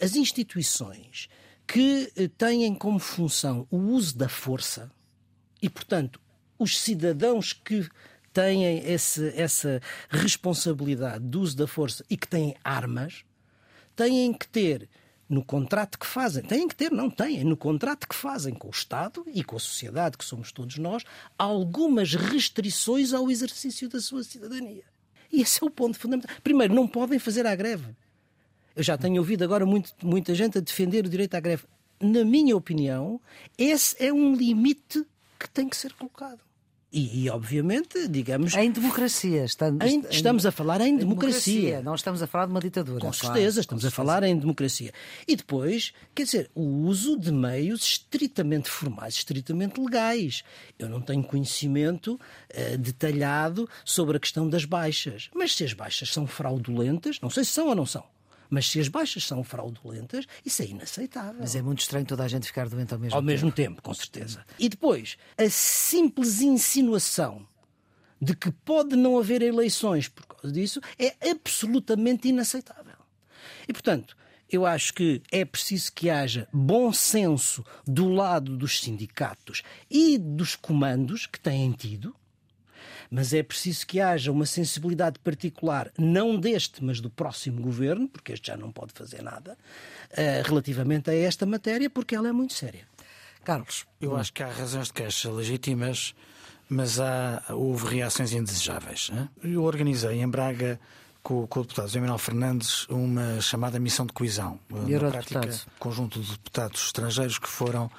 As 0.00 0.16
instituições 0.16 1.28
que 1.66 2.12
eh, 2.16 2.28
têm 2.28 2.74
como 2.74 2.98
função 2.98 3.66
o 3.70 3.76
uso 3.76 4.16
da 4.16 4.28
força 4.28 4.90
e, 5.60 5.68
portanto, 5.68 6.20
os 6.58 6.78
cidadãos 6.78 7.52
que 7.52 7.88
têm 8.32 8.78
esse, 8.90 9.28
essa 9.34 9.80
responsabilidade 10.08 11.24
do 11.24 11.40
uso 11.40 11.56
da 11.56 11.66
força 11.66 12.04
e 12.08 12.16
que 12.16 12.28
têm 12.28 12.54
armas, 12.62 13.24
têm 13.94 14.32
que 14.32 14.46
ter 14.46 14.88
no 15.28 15.44
contrato 15.44 15.98
que 15.98 16.06
fazem, 16.06 16.42
têm 16.42 16.68
que 16.68 16.76
ter, 16.76 16.92
não 16.92 17.10
têm, 17.10 17.42
no 17.42 17.56
contrato 17.56 18.06
que 18.06 18.14
fazem 18.14 18.54
com 18.54 18.68
o 18.68 18.70
Estado 18.70 19.24
e 19.26 19.42
com 19.42 19.56
a 19.56 19.58
sociedade, 19.58 20.16
que 20.16 20.24
somos 20.24 20.52
todos 20.52 20.78
nós, 20.78 21.02
algumas 21.36 22.14
restrições 22.14 23.12
ao 23.12 23.30
exercício 23.30 23.88
da 23.88 24.00
sua 24.00 24.22
cidadania. 24.22 24.84
E 25.32 25.40
esse 25.40 25.62
é 25.62 25.66
o 25.66 25.70
ponto 25.70 25.98
fundamental. 25.98 26.36
Primeiro, 26.44 26.74
não 26.74 26.86
podem 26.86 27.18
fazer 27.18 27.46
a 27.46 27.56
greve. 27.56 27.96
Eu 28.76 28.82
já 28.82 28.98
tenho 28.98 29.18
ouvido 29.18 29.42
agora 29.42 29.64
muito, 29.64 29.94
muita 30.02 30.34
gente 30.34 30.58
a 30.58 30.60
defender 30.60 31.06
o 31.06 31.08
direito 31.08 31.34
à 31.34 31.40
greve. 31.40 31.64
Na 31.98 32.24
minha 32.24 32.54
opinião, 32.54 33.18
esse 33.56 33.96
é 33.98 34.12
um 34.12 34.34
limite 34.34 35.02
que 35.38 35.48
tem 35.48 35.66
que 35.66 35.76
ser 35.76 35.94
colocado. 35.94 36.40
E, 36.92 37.24
e, 37.24 37.30
obviamente, 37.30 38.06
digamos. 38.06 38.54
Em 38.54 38.70
democracia. 38.70 39.44
Estamos, 39.44 39.84
em, 39.84 40.02
estamos 40.08 40.46
a 40.46 40.52
falar 40.52 40.80
em, 40.80 40.94
em 40.94 40.96
democracia. 40.96 41.54
democracia. 41.54 41.82
Não 41.82 41.94
estamos 41.94 42.22
a 42.22 42.26
falar 42.26 42.46
de 42.46 42.52
uma 42.52 42.60
ditadura. 42.60 43.00
Com 43.00 43.12
certeza, 43.12 43.60
estamos 43.60 43.82
com 43.82 43.88
a 43.88 43.90
falar 43.90 44.22
em 44.22 44.38
democracia. 44.38 44.92
E 45.26 45.34
depois, 45.34 45.92
quer 46.14 46.24
dizer, 46.24 46.50
o 46.54 46.62
uso 46.62 47.18
de 47.18 47.32
meios 47.32 47.82
estritamente 47.82 48.70
formais, 48.70 49.14
estritamente 49.14 49.80
legais. 49.80 50.44
Eu 50.78 50.88
não 50.88 51.00
tenho 51.00 51.24
conhecimento 51.24 52.14
uh, 52.14 52.78
detalhado 52.78 53.68
sobre 53.84 54.16
a 54.16 54.20
questão 54.20 54.48
das 54.48 54.64
baixas. 54.64 55.28
Mas 55.34 55.54
se 55.54 55.64
as 55.64 55.72
baixas 55.72 56.10
são 56.10 56.26
fraudulentas, 56.26 57.20
não 57.20 57.30
sei 57.30 57.44
se 57.44 57.50
são 57.50 57.68
ou 57.68 57.74
não 57.74 57.84
são. 57.84 58.04
Mas 58.50 58.68
se 58.68 58.80
as 58.80 58.88
baixas 58.88 59.24
são 59.24 59.42
fraudulentas, 59.42 60.26
isso 60.44 60.62
é 60.62 60.66
inaceitável. 60.66 61.36
Mas 61.40 61.54
é 61.54 61.62
muito 61.62 61.80
estranho 61.80 62.06
toda 62.06 62.24
a 62.24 62.28
gente 62.28 62.46
ficar 62.46 62.68
doente 62.68 62.92
ao 62.92 63.00
mesmo 63.00 63.16
ao 63.16 63.22
tempo. 63.22 63.30
Ao 63.30 63.34
mesmo 63.34 63.52
tempo, 63.52 63.82
com 63.82 63.94
certeza. 63.94 64.44
E 64.58 64.68
depois, 64.68 65.16
a 65.36 65.48
simples 65.48 66.40
insinuação 66.40 67.46
de 68.20 68.34
que 68.34 68.50
pode 68.50 68.96
não 68.96 69.18
haver 69.18 69.42
eleições 69.42 70.08
por 70.08 70.26
causa 70.26 70.50
disso 70.50 70.80
é 70.98 71.30
absolutamente 71.30 72.28
inaceitável. 72.28 72.96
E, 73.68 73.72
portanto, 73.72 74.16
eu 74.50 74.64
acho 74.64 74.94
que 74.94 75.22
é 75.30 75.44
preciso 75.44 75.92
que 75.92 76.08
haja 76.08 76.48
bom 76.52 76.92
senso 76.92 77.64
do 77.86 78.08
lado 78.08 78.56
dos 78.56 78.80
sindicatos 78.80 79.62
e 79.90 80.16
dos 80.18 80.54
comandos 80.54 81.26
que 81.26 81.40
têm 81.40 81.72
tido, 81.72 82.14
mas 83.10 83.32
é 83.32 83.42
preciso 83.42 83.86
que 83.86 84.00
haja 84.00 84.30
uma 84.32 84.46
sensibilidade 84.46 85.18
particular, 85.20 85.90
não 85.98 86.38
deste, 86.38 86.82
mas 86.82 87.00
do 87.00 87.10
próximo 87.10 87.60
governo, 87.60 88.08
porque 88.08 88.32
este 88.32 88.48
já 88.48 88.56
não 88.56 88.72
pode 88.72 88.92
fazer 88.92 89.22
nada, 89.22 89.56
uh, 90.12 90.46
relativamente 90.46 91.10
a 91.10 91.14
esta 91.14 91.46
matéria, 91.46 91.88
porque 91.88 92.14
ela 92.14 92.28
é 92.28 92.32
muito 92.32 92.54
séria. 92.54 92.86
Carlos. 93.44 93.86
Eu 94.00 94.16
acho 94.16 94.32
que 94.32 94.42
há 94.42 94.50
razões 94.50 94.88
de 94.88 94.92
queixa 94.92 95.30
legítimas, 95.30 96.14
mas 96.68 96.98
há, 96.98 97.42
houve 97.50 97.86
reações 97.96 98.32
indesejáveis. 98.32 99.10
Hein? 99.12 99.28
Eu 99.42 99.62
organizei 99.62 100.20
em 100.20 100.28
Braga 100.28 100.80
com, 101.22 101.46
com, 101.46 101.60
o 101.60 101.62
deputado 101.62 101.86
José 101.86 102.00
Manuel 102.00 102.18
Fernandes 102.18 102.86
uma 102.88 103.40
chamada 103.40 103.78
missão 103.78 104.04
de 104.04 104.12
coesão. 104.12 104.58
E 104.86 104.92
na 104.92 105.10
prática, 105.10 105.48
conjunto 105.78 106.20
de 106.20 106.32
deputados 106.32 106.86
estrangeiros 106.86 107.38
que 107.38 107.48
foram 107.48 107.90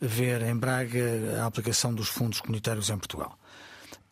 ver 0.00 0.42
em 0.42 0.56
Braga 0.56 1.40
a 1.40 1.46
aplicação 1.46 1.94
dos 1.94 2.08
fundos 2.08 2.40
comunitários 2.40 2.90
em 2.90 2.98
Portugal. 2.98 3.38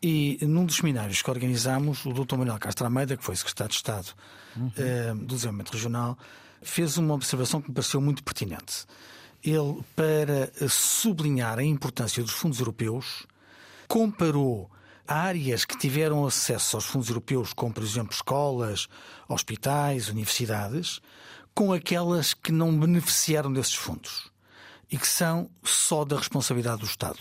E 0.01 0.37
num 0.41 0.65
dos 0.65 0.75
seminários 0.75 1.21
que 1.21 1.29
organizámos, 1.29 2.05
o 2.05 2.13
Dr. 2.13 2.35
Manuel 2.37 2.59
Castro 2.59 2.85
Almeida, 2.85 3.17
que 3.17 3.23
foi 3.23 3.35
secretário 3.35 3.71
de 3.71 3.77
Estado 3.77 4.07
uhum. 4.55 4.67
uh, 4.67 5.15
do 5.15 5.35
Desenvolvimento 5.35 5.71
Regional, 5.71 6.17
fez 6.61 6.97
uma 6.97 7.13
observação 7.13 7.61
que 7.61 7.69
me 7.69 7.75
pareceu 7.75 8.01
muito 8.01 8.23
pertinente. 8.23 8.85
Ele, 9.43 9.83
para 9.95 10.51
sublinhar 10.67 11.59
a 11.59 11.63
importância 11.63 12.21
dos 12.21 12.33
fundos 12.33 12.59
europeus, 12.59 13.25
comparou 13.87 14.69
áreas 15.07 15.65
que 15.65 15.77
tiveram 15.77 16.25
acesso 16.25 16.77
aos 16.77 16.85
fundos 16.85 17.09
europeus, 17.09 17.53
como 17.53 17.73
por 17.73 17.83
exemplo 17.83 18.13
escolas, 18.13 18.87
hospitais, 19.27 20.09
universidades, 20.09 20.99
com 21.53 21.71
aquelas 21.71 22.33
que 22.33 22.51
não 22.51 22.77
beneficiaram 22.77 23.53
desses 23.53 23.75
fundos 23.75 24.31
e 24.91 24.97
que 24.97 25.07
são 25.07 25.49
só 25.63 26.03
da 26.03 26.17
responsabilidade 26.17 26.81
do 26.81 26.87
Estado. 26.87 27.19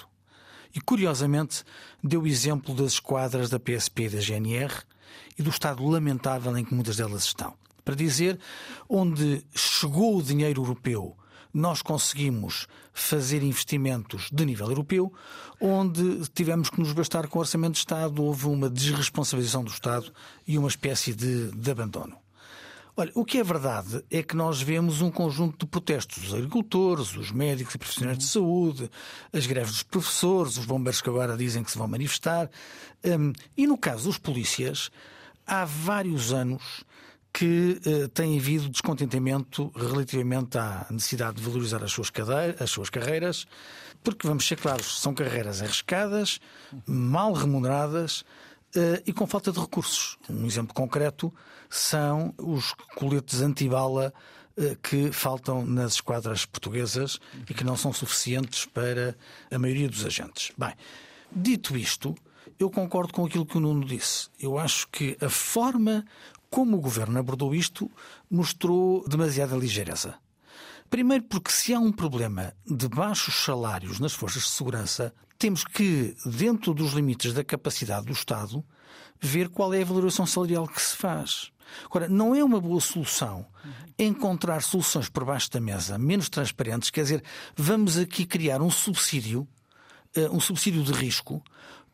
E, 0.75 0.81
curiosamente, 0.81 1.63
deu 2.03 2.27
exemplo 2.27 2.75
das 2.75 2.95
esquadras 2.95 3.49
da 3.49 3.61
PSP 3.61 4.05
e 4.05 4.09
da 4.09 4.21
GNR 4.21 4.75
e 5.39 5.43
do 5.43 5.51
estado 5.51 5.87
lamentável 5.87 6.57
em 6.57 6.65
que 6.65 6.75
muitas 6.75 6.97
delas 6.97 7.25
estão. 7.25 7.55
Para 7.85 7.95
dizer, 7.95 8.39
onde 8.89 9.45
chegou 9.55 10.17
o 10.17 10.23
dinheiro 10.23 10.63
europeu, 10.63 11.17
nós 11.53 11.83
conseguimos 11.83 12.67
fazer 12.93 13.43
investimentos 13.43 14.29
de 14.33 14.45
nível 14.45 14.69
europeu, 14.69 15.13
onde 15.61 16.29
tivemos 16.31 16.69
que 16.69 16.81
nos 16.81 16.93
bastar 16.93 17.29
com 17.29 17.39
o 17.39 17.43
orçamento 17.43 17.75
de 17.75 17.79
Estado, 17.79 18.23
houve 18.23 18.47
uma 18.47 18.69
desresponsabilização 18.69 19.63
do 19.63 19.71
Estado 19.71 20.13
e 20.47 20.59
uma 20.59 20.69
espécie 20.69 21.15
de, 21.15 21.53
de 21.53 21.71
abandono. 21.71 22.24
Olha, 22.97 23.11
o 23.17 23.25
que 23.25 23.39
é 23.39 23.43
verdade 23.43 24.05
é 24.09 24.23
que 24.23 24.37
nós 24.37 24.63
vemos 24.63 25.01
um 25.01 25.11
conjunto 25.11 25.59
de 25.59 25.67
protestos 25.67 26.23
dos 26.23 26.33
agricultores, 26.33 27.17
os 27.17 27.33
médicos 27.33 27.75
e 27.75 27.79
profissionais 27.79 28.19
de 28.19 28.25
saúde, 28.25 28.89
as 29.33 29.47
greves 29.47 29.73
dos 29.73 29.83
professores, 29.83 30.57
os 30.57 30.65
bombeiros 30.65 31.01
que 31.01 31.09
agora 31.09 31.37
dizem 31.37 31.65
que 31.65 31.73
se 31.73 31.79
vão 31.79 31.89
manifestar. 31.89 32.49
Um, 33.05 33.33
e 33.57 33.67
no 33.67 33.77
caso 33.77 34.05
dos 34.05 34.17
polícias, 34.17 34.93
há 35.45 35.65
vários 35.65 36.33
anos 36.33 36.85
que 37.33 37.81
uh, 37.85 38.09
tem 38.11 38.39
havido 38.39 38.69
descontentamento 38.69 39.73
relativamente 39.75 40.57
à 40.57 40.87
necessidade 40.89 41.39
de 41.39 41.43
valorizar 41.43 41.83
as 41.83 41.91
suas, 41.91 42.13
as 42.61 42.71
suas 42.71 42.91
carreiras, 42.91 43.45
porque, 44.05 44.25
vamos 44.25 44.47
ser 44.47 44.57
claros, 44.57 45.01
são 45.01 45.13
carreiras 45.13 45.61
arriscadas, 45.61 46.39
mal 46.87 47.33
remuneradas 47.33 48.25
e 49.07 49.13
com 49.13 49.27
falta 49.27 49.53
de 49.53 49.61
recursos. 49.61 50.19
Um 50.29 50.47
exemplo 50.47 50.75
concreto 50.75 51.33
são 51.69 52.35
os 52.39 52.75
coletes 52.97 53.41
antibala 53.41 54.13
eh, 54.57 54.77
que 54.81 55.11
faltam 55.11 55.67
nas 55.67 55.95
esquadras 55.95 56.47
portuguesas 56.47 57.19
e 57.49 57.53
que 57.53 57.65
não 57.65 57.77
são 57.77 57.93
suficientes 57.93 58.65
para 58.65 59.17
a 59.51 59.59
maioria 59.59 59.89
dos 59.89 60.07
agentes. 60.07 60.53
Bem, 60.57 60.73
dito 61.33 61.77
isto, 61.77 62.15
eu 62.57 62.71
concordo 62.71 63.13
com 63.13 63.25
aquilo 63.25 63.45
que 63.45 63.57
o 63.57 63.61
Nuno 63.61 63.85
disse. 63.85 64.29
Eu 64.39 64.57
acho 64.57 64.87
que 64.89 65.17
a 65.21 65.29
forma 65.29 66.05
como 66.49 66.77
o 66.77 66.81
governo 66.81 67.19
abordou 67.19 67.53
isto 67.53 67.91
mostrou 68.31 69.05
demasiada 69.09 69.57
ligeireza. 69.57 70.15
Primeiro, 70.95 71.25
porque 71.25 71.51
se 71.51 71.75
há 71.75 71.81
um 71.81 71.91
problema 71.91 72.55
de 72.65 72.87
baixos 72.87 73.43
salários 73.43 73.99
nas 73.99 74.13
forças 74.13 74.45
de 74.45 74.51
segurança, 74.51 75.13
temos 75.37 75.65
que, 75.65 76.15
dentro 76.25 76.73
dos 76.73 76.93
limites 76.93 77.33
da 77.33 77.43
capacidade 77.43 78.07
do 78.07 78.13
Estado, 78.13 78.65
ver 79.21 79.49
qual 79.49 79.75
é 79.75 79.83
a 79.83 79.85
valoração 79.85 80.25
salarial 80.25 80.69
que 80.69 80.81
se 80.81 80.97
faz. 80.97 81.51
Agora, 81.87 82.09
não 82.09 82.33
é 82.33 82.45
uma 82.45 82.61
boa 82.61 82.81
solução 82.81 83.45
encontrar 83.99 84.63
soluções 84.63 85.09
por 85.09 85.25
baixo 85.25 85.51
da 85.51 85.61
mesa 85.61 85.99
menos 85.99 86.29
transparentes, 86.29 86.91
quer 86.91 87.03
dizer, 87.03 87.25
vamos 87.57 87.99
aqui 87.99 88.25
criar 88.25 88.63
um 88.63 88.71
subsídio, 88.71 89.49
eh, 90.15 90.31
um 90.31 90.39
subsídio 90.39 90.85
de 90.85 90.93
risco, 90.93 91.43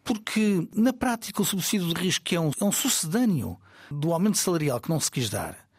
porque 0.04 0.68
na 0.74 0.92
prática 0.92 1.40
o 1.40 1.46
subsídio 1.46 1.88
de 1.94 1.98
risco 1.98 2.34
é 2.34 2.38
um, 2.38 2.50
é 2.60 2.64
um 2.64 2.72
sucedâneo 2.72 3.58
do 3.90 4.12
aumento 4.12 4.36
salarial 4.36 4.78
que 4.78 4.90
não 4.90 5.00
se 5.00 5.10
quis 5.10 5.30
dar. 5.30 5.69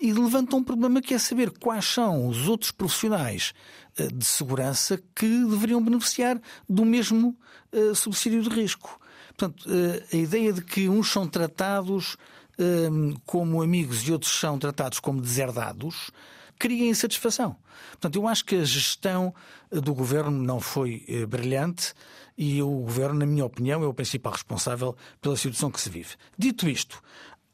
E 0.00 0.12
levanta 0.12 0.56
um 0.56 0.64
problema 0.64 1.02
que 1.02 1.12
é 1.12 1.18
saber 1.18 1.50
quais 1.50 1.84
são 1.84 2.26
os 2.26 2.48
outros 2.48 2.70
profissionais 2.70 3.52
eh, 3.98 4.08
de 4.08 4.24
segurança 4.24 5.02
que 5.14 5.44
deveriam 5.44 5.82
beneficiar 5.82 6.40
do 6.68 6.84
mesmo 6.84 7.36
eh, 7.70 7.94
subsídio 7.94 8.42
de 8.42 8.48
risco. 8.48 8.98
Portanto, 9.36 9.66
a 10.12 10.16
ideia 10.16 10.52
de 10.52 10.62
que 10.62 10.86
uns 10.86 11.10
são 11.10 11.26
tratados 11.26 12.18
Hum, 12.60 13.14
como 13.24 13.62
amigos 13.62 14.06
e 14.06 14.12
outros 14.12 14.38
são 14.38 14.58
tratados 14.58 15.00
como 15.00 15.18
deserdados, 15.18 16.10
cria 16.58 16.90
insatisfação. 16.90 17.56
Portanto, 17.92 18.16
eu 18.16 18.28
acho 18.28 18.44
que 18.44 18.56
a 18.56 18.64
gestão 18.64 19.34
eh, 19.70 19.80
do 19.80 19.94
governo 19.94 20.30
não 20.30 20.60
foi 20.60 21.02
eh, 21.08 21.24
brilhante 21.24 21.94
e 22.36 22.62
o 22.62 22.68
governo, 22.68 23.20
na 23.20 23.24
minha 23.24 23.46
opinião, 23.46 23.82
é 23.82 23.86
o 23.86 23.94
principal 23.94 24.34
responsável 24.34 24.94
pela 25.22 25.38
situação 25.38 25.70
que 25.70 25.80
se 25.80 25.88
vive. 25.88 26.16
Dito 26.36 26.68
isto, 26.68 27.02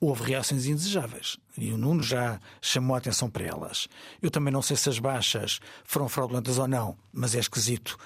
houve 0.01 0.25
reações 0.25 0.67
indesejáveis 0.67 1.39
e 1.57 1.73
o 1.73 1.79
Nuno 1.79 2.03
já 2.03 2.41
chamou 2.61 2.95
a 2.95 2.99
atenção 2.99 3.31
para 3.31 3.45
elas. 3.45 3.89
Eu 4.21 4.31
também 4.31 4.53
não 4.53 4.61
sei 4.61 4.77
se 4.77 4.89
as 4.89 4.99
baixas 4.99 5.59
foram 5.85 6.09
fraudulentas 6.09 6.59
ou 6.59 6.69
não, 6.69 6.97
mas 7.13 7.35
é 7.35 7.39
esquisito 7.39 7.99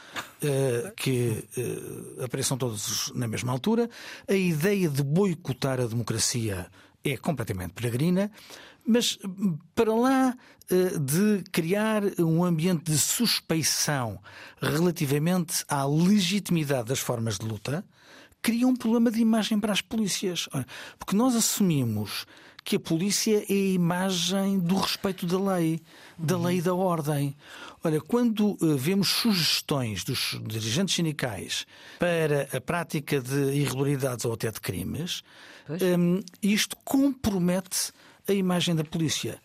uh, 0.43 0.95
que 0.95 1.45
uh, 1.57 2.25
apareçam 2.25 2.57
todos 2.57 3.13
na 3.15 3.27
mesma 3.27 3.53
altura. 3.53 3.91
A 4.29 4.35
ideia 4.35 4.89
de 4.89 5.03
boicotar 5.03 5.81
a 5.81 5.87
democracia 5.87 6.69
é 7.03 7.17
completamente 7.17 7.73
peregrina, 7.73 8.31
mas 8.87 9.19
para 9.75 9.95
lá 9.95 10.37
eh, 10.71 10.99
de 10.99 11.43
criar 11.51 12.03
um 12.21 12.45
ambiente 12.45 12.93
de 12.93 12.99
suspeição 12.99 14.21
relativamente 14.61 15.65
à 15.69 15.85
legitimidade 15.85 16.89
das 16.89 17.01
formas 17.01 17.39
de 17.39 17.47
luta, 17.47 17.85
cria 18.43 18.67
um 18.67 18.77
problema 18.77 19.11
de 19.11 19.21
imagem 19.21 19.59
para 19.59 19.73
as 19.73 19.81
polícias. 19.81 20.49
Porque 20.99 21.17
nós 21.17 21.35
assumimos 21.35 22.27
que 22.65 22.77
a 22.77 22.81
polícia 22.81 23.45
é 23.49 23.53
a 23.53 23.73
imagem 23.75 24.59
do 24.59 24.77
respeito 24.77 25.27
da 25.27 25.55
lei, 25.55 25.81
da 26.19 26.39
lei 26.39 26.59
e 26.59 26.63
da 26.63 26.75
ordem. 26.75 27.37
Olha, 27.83 28.01
quando 28.01 28.57
eh, 28.61 28.77
vemos 28.77 29.09
sugestões 29.09 30.05
dos 30.05 30.39
dirigentes 30.47 30.95
sindicais 30.95 31.67
para 31.99 32.49
a 32.55 32.61
prática 32.61 33.21
de 33.21 33.55
irregularidades 33.55 34.25
ou 34.25 34.35
até 34.35 34.51
de 34.51 34.61
crimes, 34.61 35.23
um, 35.99 36.21
isto 36.43 36.77
compromete 36.85 37.93
a 38.29 38.33
imagem 38.33 38.75
da 38.75 38.85
polícia. 38.85 39.41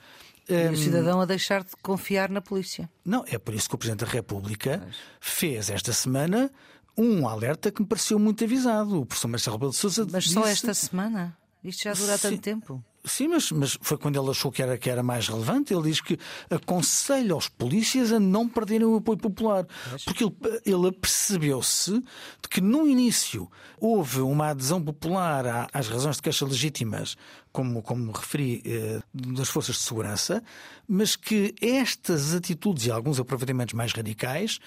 E 0.48 0.70
o 0.70 0.78
cidadão 0.78 1.20
a 1.20 1.26
deixar 1.26 1.64
de 1.64 1.72
confiar 1.82 2.30
na 2.30 2.40
polícia. 2.40 2.88
Não, 3.04 3.26
é 3.28 3.38
por 3.40 3.56
isso 3.56 3.68
que 3.68 3.76
o 3.76 3.78
Presidente 3.80 4.06
da 4.06 4.12
República 4.12 4.88
fez 5.20 5.72
esta 5.72 5.92
semana 5.92 6.52
um 6.98 7.28
alerta 7.28 7.72
que 7.72 7.82
me 7.82 7.88
pareceu 7.88 8.18
muito 8.18 8.44
avisado. 8.44 9.02
O 9.02 9.06
professor 9.06 9.28
Marcelo 9.28 9.56
Rebelo 9.56 9.72
de 9.72 9.78
Sousa 9.78 10.08
Mas 10.12 10.24
disse... 10.24 10.34
só 10.34 10.48
esta 10.48 10.74
semana? 10.74 11.38
Isto 11.64 11.84
já 11.84 11.94
dura 11.94 12.18
Sim. 12.18 12.30
tanto 12.30 12.42
tempo? 12.42 12.84
Sim, 13.06 13.28
mas, 13.28 13.52
mas 13.52 13.78
foi 13.82 13.98
quando 13.98 14.20
ele 14.20 14.30
achou 14.32 14.52
que 14.52 14.62
era, 14.62 14.78
que 14.78 14.90
era 14.90 15.04
mais 15.04 15.28
relevante. 15.28 15.74
Ele 15.74 15.84
diz 15.84 16.02
que 16.02 16.18
aconselha 16.50 17.34
aos 17.34 17.48
polícias 17.48 18.12
a 18.12 18.20
não 18.20 18.50
perderem 18.50 18.86
o 18.86 18.96
apoio 18.96 19.18
popular. 19.18 19.66
Porque 20.04 20.24
ele, 20.24 20.36
ele 20.66 20.92
percebeu-se 20.92 21.92
de 21.92 22.50
que 22.50 22.60
no 22.62 22.88
início 22.88 23.50
houve 23.80 24.22
uma 24.22 24.50
adesão 24.50 24.82
popular 24.82 25.70
às 25.72 25.88
razões 25.88 26.16
de 26.16 26.24
queixa 26.24 26.46
legítimas, 26.46 27.16
como, 27.52 27.82
como 27.82 28.12
referi, 28.12 28.64
eh, 28.66 29.02
das 29.14 29.50
forças 29.50 29.76
de 29.76 29.82
segurança, 29.84 30.44
mas 30.88 31.16
que 31.16 31.54
estas 31.62 32.34
atitudes 32.34 32.88
e 32.88 32.92
alguns 32.92 33.20
aproveitamentos 33.20 33.74
mais 33.74 33.94
radicais 33.94 34.60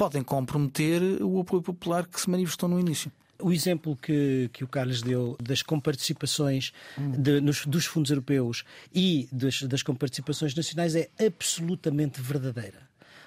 podem 0.00 0.22
comprometer 0.22 1.02
o 1.22 1.40
apoio 1.40 1.60
popular 1.60 2.06
que 2.06 2.18
se 2.18 2.30
manifestou 2.30 2.66
no 2.70 2.80
início. 2.80 3.12
O 3.38 3.52
exemplo 3.52 3.94
que, 4.00 4.48
que 4.50 4.64
o 4.64 4.66
Carlos 4.66 5.02
deu 5.02 5.36
das 5.38 5.62
comparticipações 5.62 6.72
de, 6.96 7.38
nos, 7.42 7.66
dos 7.66 7.84
fundos 7.84 8.10
europeus 8.10 8.64
e 8.94 9.28
das, 9.30 9.60
das 9.64 9.82
comparticipações 9.82 10.54
nacionais 10.54 10.94
é 10.94 11.10
absolutamente 11.22 12.18
verdadeira. 12.18 12.78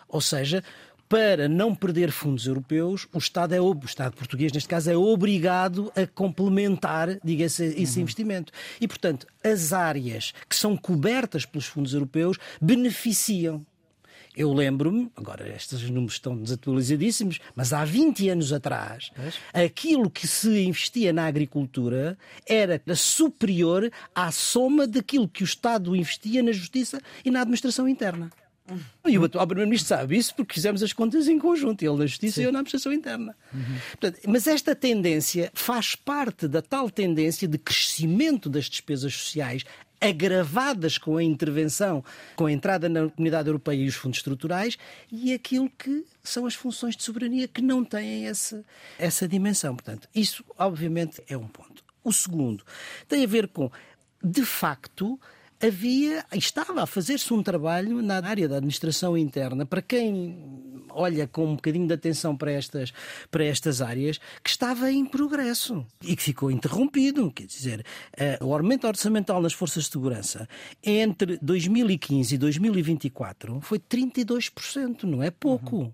Ou 0.07 0.19
seja, 0.19 0.63
para 1.07 1.47
não 1.47 1.75
perder 1.75 2.09
fundos 2.09 2.47
europeus, 2.47 3.07
o 3.13 3.19
Estado, 3.19 3.53
é, 3.53 3.61
o 3.61 3.79
Estado 3.85 4.15
português, 4.15 4.51
neste 4.51 4.67
caso, 4.67 4.89
é 4.89 4.97
obrigado 4.97 5.91
a 5.95 6.07
complementar, 6.07 7.19
diga-se, 7.23 7.65
esse 7.65 7.97
uhum. 7.97 8.01
investimento. 8.01 8.51
E, 8.81 8.87
portanto, 8.87 9.27
as 9.43 9.73
áreas 9.73 10.33
que 10.49 10.55
são 10.55 10.75
cobertas 10.75 11.45
pelos 11.45 11.67
fundos 11.67 11.93
europeus 11.93 12.39
beneficiam 12.59 13.63
eu 14.35 14.51
lembro-me, 14.51 15.11
agora 15.15 15.47
estes 15.55 15.89
números 15.89 16.13
estão 16.13 16.35
desatualizadíssimos, 16.35 17.39
mas 17.55 17.73
há 17.73 17.85
20 17.85 18.29
anos 18.29 18.51
atrás, 18.53 19.11
aquilo 19.53 20.09
que 20.09 20.27
se 20.27 20.63
investia 20.63 21.13
na 21.13 21.25
agricultura 21.25 22.17
era 22.47 22.81
superior 22.95 23.91
à 24.13 24.31
soma 24.31 24.87
daquilo 24.87 25.27
que 25.27 25.43
o 25.43 25.45
Estado 25.45 25.95
investia 25.95 26.41
na 26.41 26.51
justiça 26.51 26.99
e 27.23 27.29
na 27.29 27.41
administração 27.41 27.87
interna. 27.87 28.31
E 29.05 29.17
o 29.17 29.25
atual 29.25 29.45
Primeiro-Ministro 29.45 29.89
sabe 29.89 30.17
isso 30.17 30.33
porque 30.33 30.53
fizemos 30.53 30.81
as 30.81 30.93
contas 30.93 31.27
em 31.27 31.37
conjunto, 31.37 31.83
ele 31.83 31.97
na 31.97 32.05
Justiça 32.05 32.35
Sim. 32.35 32.41
e 32.41 32.43
eu 32.45 32.51
na 32.51 32.59
Administração 32.59 32.93
Interna. 32.93 33.35
Uhum. 33.53 33.77
Portanto, 33.99 34.19
mas 34.27 34.47
esta 34.47 34.73
tendência 34.73 35.51
faz 35.53 35.95
parte 35.95 36.47
da 36.47 36.61
tal 36.61 36.89
tendência 36.89 37.45
de 37.45 37.57
crescimento 37.57 38.49
das 38.49 38.69
despesas 38.69 39.13
sociais 39.13 39.65
agravadas 40.03 40.97
com 40.97 41.17
a 41.17 41.23
intervenção, 41.23 42.03
com 42.35 42.45
a 42.45 42.51
entrada 42.51 42.89
na 42.89 43.09
Comunidade 43.09 43.47
Europeia 43.47 43.77
e 43.77 43.87
os 43.87 43.95
fundos 43.95 44.19
estruturais, 44.19 44.77
e 45.11 45.33
aquilo 45.33 45.69
que 45.69 46.05
são 46.21 46.45
as 46.45 46.53
funções 46.53 46.95
de 46.95 47.03
soberania 47.03 47.47
que 47.47 47.61
não 47.61 47.83
têm 47.83 48.27
essa, 48.27 48.63
essa 48.99 49.27
dimensão. 49.27 49.75
Portanto, 49.75 50.07
isso, 50.13 50.43
obviamente, 50.57 51.21
é 51.27 51.37
um 51.37 51.47
ponto. 51.47 51.83
O 52.03 52.11
segundo 52.11 52.65
tem 53.07 53.23
a 53.23 53.27
ver 53.27 53.47
com, 53.47 53.71
de 54.21 54.43
facto, 54.45 55.17
havia, 55.65 56.25
estava 56.33 56.83
a 56.83 56.85
fazer-se 56.85 57.33
um 57.33 57.41
trabalho 57.41 58.01
na 58.01 58.19
área 58.19 58.47
da 58.49 58.57
administração 58.57 59.17
interna, 59.17 59.65
para 59.65 59.81
quem 59.81 60.37
olha 60.89 61.27
com 61.27 61.45
um 61.45 61.55
bocadinho 61.55 61.87
de 61.87 61.93
atenção 61.93 62.35
para 62.35 62.51
estas, 62.51 62.93
para 63.31 63.43
estas 63.45 63.81
áreas, 63.81 64.19
que 64.43 64.49
estava 64.49 64.91
em 64.91 65.05
progresso 65.05 65.85
e 66.03 66.15
que 66.15 66.21
ficou 66.23 66.51
interrompido. 66.51 67.31
Quer 67.31 67.45
dizer, 67.45 67.85
eh, 68.15 68.37
o 68.41 68.53
aumento 68.53 68.87
orçamental 68.87 69.41
nas 69.41 69.53
forças 69.53 69.85
de 69.85 69.91
segurança 69.91 70.47
entre 70.83 71.37
2015 71.41 72.35
e 72.35 72.37
2024 72.37 73.61
foi 73.61 73.79
32%, 73.79 75.03
não 75.03 75.23
é 75.23 75.31
pouco. 75.31 75.77
Uhum. 75.77 75.93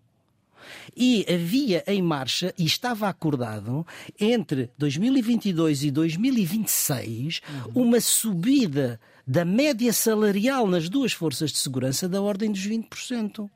E 0.96 1.26
havia 1.32 1.84
em 1.88 2.02
marcha, 2.02 2.54
e 2.58 2.66
estava 2.66 3.08
acordado, 3.08 3.88
entre 4.20 4.70
2022 4.78 5.84
e 5.84 5.92
2026, 5.92 7.42
uhum. 7.76 7.84
uma 7.84 8.02
subida 8.02 9.00
da 9.30 9.46
média 9.46 9.94
salarial 9.94 10.66
nas 10.66 10.90
duas 10.90 11.14
forças 11.14 11.52
de 11.52 11.60
segurança 11.60 12.10
da 12.10 12.20
ordem 12.20 12.52
dos 12.52 12.68
20%. 12.68 13.48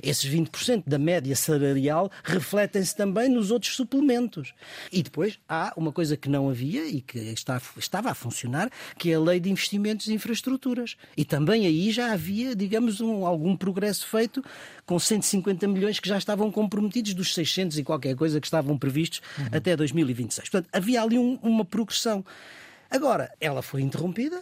Esses 0.00 0.24
20% 0.24 0.84
da 0.86 1.00
média 1.00 1.34
salarial 1.34 2.08
refletem-se 2.22 2.94
também 2.94 3.28
nos 3.28 3.50
outros 3.50 3.74
suplementos. 3.74 4.54
E 4.92 5.02
depois 5.02 5.36
há 5.48 5.72
uma 5.76 5.90
coisa 5.90 6.16
que 6.16 6.28
não 6.28 6.48
havia 6.48 6.86
e 6.86 7.00
que 7.00 7.18
está, 7.18 7.60
estava 7.76 8.12
a 8.12 8.14
funcionar, 8.14 8.70
que 8.96 9.10
é 9.10 9.16
a 9.16 9.20
lei 9.20 9.40
de 9.40 9.50
investimentos 9.50 10.06
e 10.06 10.14
infraestruturas. 10.14 10.96
E 11.16 11.24
também 11.24 11.66
aí 11.66 11.90
já 11.90 12.12
havia, 12.12 12.54
digamos, 12.54 13.00
um, 13.00 13.26
algum 13.26 13.56
progresso 13.56 14.06
feito 14.06 14.44
com 14.86 14.96
150 14.96 15.66
milhões 15.66 15.98
que 15.98 16.08
já 16.08 16.18
estavam 16.18 16.52
comprometidos 16.52 17.14
dos 17.14 17.34
600 17.34 17.78
e 17.78 17.82
qualquer 17.82 18.14
coisa 18.14 18.40
que 18.40 18.46
estavam 18.46 18.78
previstos 18.78 19.20
uhum. 19.36 19.46
até 19.50 19.74
2026. 19.76 20.48
Portanto, 20.48 20.70
havia 20.72 21.02
ali 21.02 21.18
um, 21.18 21.36
uma 21.42 21.64
progressão. 21.64 22.24
Agora, 22.88 23.28
ela 23.40 23.60
foi 23.60 23.82
interrompida 23.82 24.40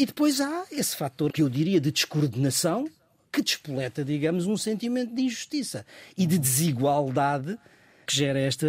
e 0.00 0.06
depois 0.06 0.40
há 0.40 0.64
esse 0.72 0.96
fator 0.96 1.30
que 1.30 1.42
eu 1.42 1.48
diria 1.50 1.78
de 1.78 1.92
descoordenação 1.92 2.88
que 3.30 3.42
despoleta, 3.42 4.02
digamos, 4.02 4.46
um 4.46 4.56
sentimento 4.56 5.14
de 5.14 5.20
injustiça 5.20 5.84
e 6.16 6.26
de 6.26 6.38
desigualdade 6.38 7.58
que 8.06 8.16
gera 8.16 8.40
esta 8.40 8.66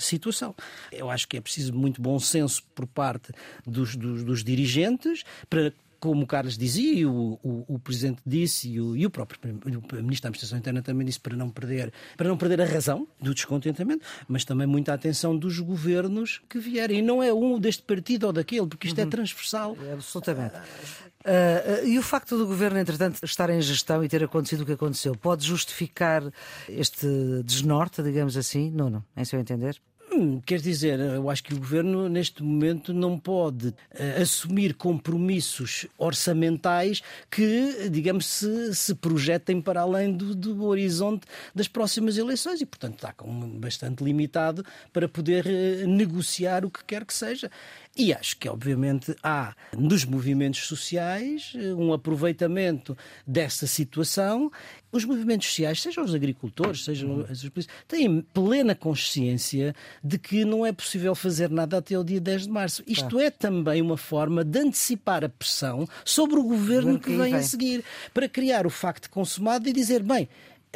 situação. 0.00 0.56
Eu 0.90 1.08
acho 1.08 1.28
que 1.28 1.36
é 1.36 1.40
preciso 1.40 1.72
muito 1.72 2.02
bom 2.02 2.18
senso 2.18 2.64
por 2.74 2.84
parte 2.84 3.32
dos, 3.64 3.94
dos, 3.94 4.24
dos 4.24 4.42
dirigentes 4.42 5.22
para 5.48 5.72
como 6.02 6.24
o 6.24 6.26
Carlos 6.26 6.58
dizia, 6.58 7.08
o, 7.08 7.38
o, 7.44 7.74
o 7.74 7.78
Presidente 7.78 8.20
disse, 8.26 8.68
e 8.68 8.80
o, 8.80 8.96
e 8.96 9.06
o 9.06 9.10
próprio 9.10 9.38
o 9.40 10.02
Ministro 10.02 10.24
da 10.24 10.28
Administração 10.30 10.58
Interna 10.58 10.82
também 10.82 11.06
disse, 11.06 11.20
para 11.20 11.36
não, 11.36 11.48
perder, 11.48 11.92
para 12.16 12.28
não 12.28 12.36
perder 12.36 12.60
a 12.60 12.64
razão 12.64 13.06
do 13.20 13.32
descontentamento, 13.32 14.04
mas 14.26 14.44
também 14.44 14.66
muita 14.66 14.92
atenção 14.92 15.38
dos 15.38 15.60
governos 15.60 16.42
que 16.48 16.58
vierem. 16.58 16.98
E 16.98 17.02
não 17.02 17.22
é 17.22 17.32
um 17.32 17.56
deste 17.56 17.84
partido 17.84 18.26
ou 18.26 18.32
daquele, 18.32 18.66
porque 18.66 18.88
isto 18.88 18.98
é 18.98 19.02
uhum. 19.02 19.08
é 19.08 19.10
transversal. 19.12 19.76
É, 19.80 19.92
absolutamente. 19.92 20.56
Uh, 20.56 21.84
uh, 21.84 21.86
e 21.86 21.96
o 21.96 22.02
facto 22.02 22.36
do 22.36 22.48
governo, 22.48 22.80
entretanto, 22.80 23.20
estar 23.22 23.48
em 23.48 23.62
gestão 23.62 24.02
e 24.02 24.08
ter 24.08 24.24
acontecido 24.24 24.62
o 24.62 24.66
que 24.66 24.72
aconteceu, 24.72 25.14
pode 25.14 25.46
justificar 25.46 26.24
este 26.68 27.06
desnorte, 27.44 28.02
digamos 28.02 28.36
assim? 28.36 28.72
Não, 28.72 28.90
não, 28.90 29.04
em 29.16 29.24
seu 29.24 29.38
entender? 29.38 29.80
Hum, 30.14 30.42
quer 30.44 30.60
dizer, 30.60 31.00
eu 31.00 31.30
acho 31.30 31.42
que 31.42 31.54
o 31.54 31.58
governo 31.58 32.06
neste 32.06 32.42
momento 32.42 32.92
não 32.92 33.18
pode 33.18 33.68
uh, 33.68 34.20
assumir 34.20 34.74
compromissos 34.74 35.86
orçamentais 35.96 37.00
que, 37.30 37.88
digamos, 37.88 38.26
se, 38.26 38.74
se 38.74 38.94
projetem 38.94 39.60
para 39.62 39.80
além 39.80 40.12
do, 40.12 40.34
do, 40.34 40.64
horizonte 40.64 41.26
das 41.54 41.66
próximas 41.66 42.18
eleições 42.18 42.60
e, 42.60 42.66
portanto, 42.66 42.96
está 42.96 43.12
com 43.14 43.32
bastante 43.58 44.04
limitado 44.04 44.62
para 44.92 45.08
poder 45.08 45.46
uh, 45.46 45.88
negociar 45.88 46.66
o 46.66 46.70
que 46.70 46.84
quer 46.84 47.06
que 47.06 47.14
seja. 47.14 47.50
E 47.94 48.12
acho 48.14 48.38
que, 48.38 48.48
obviamente, 48.48 49.14
há 49.22 49.54
nos 49.76 50.06
movimentos 50.06 50.66
sociais 50.66 51.52
um 51.76 51.92
aproveitamento 51.92 52.96
dessa 53.26 53.66
situação. 53.66 54.50
Os 54.90 55.04
movimentos 55.04 55.48
sociais, 55.48 55.82
sejam 55.82 56.02
os 56.02 56.14
agricultores, 56.14 56.84
sejam 56.84 57.26
as 57.28 57.46
têm 57.86 58.22
plena 58.32 58.74
consciência 58.74 59.74
de 60.02 60.18
que 60.18 60.42
não 60.42 60.64
é 60.64 60.72
possível 60.72 61.14
fazer 61.14 61.50
nada 61.50 61.76
até 61.78 61.98
o 61.98 62.02
dia 62.02 62.20
10 62.20 62.44
de 62.44 62.50
março. 62.50 62.82
Isto 62.86 63.20
é 63.20 63.30
também 63.30 63.82
uma 63.82 63.98
forma 63.98 64.42
de 64.42 64.58
antecipar 64.58 65.22
a 65.22 65.28
pressão 65.28 65.86
sobre 66.02 66.38
o 66.38 66.44
governo 66.44 66.98
que 66.98 67.14
vem 67.14 67.34
a 67.34 67.42
seguir, 67.42 67.84
para 68.14 68.26
criar 68.26 68.66
o 68.66 68.70
facto 68.70 69.10
consumado 69.10 69.68
e 69.68 69.72
dizer, 69.72 70.02
bem, 70.02 70.28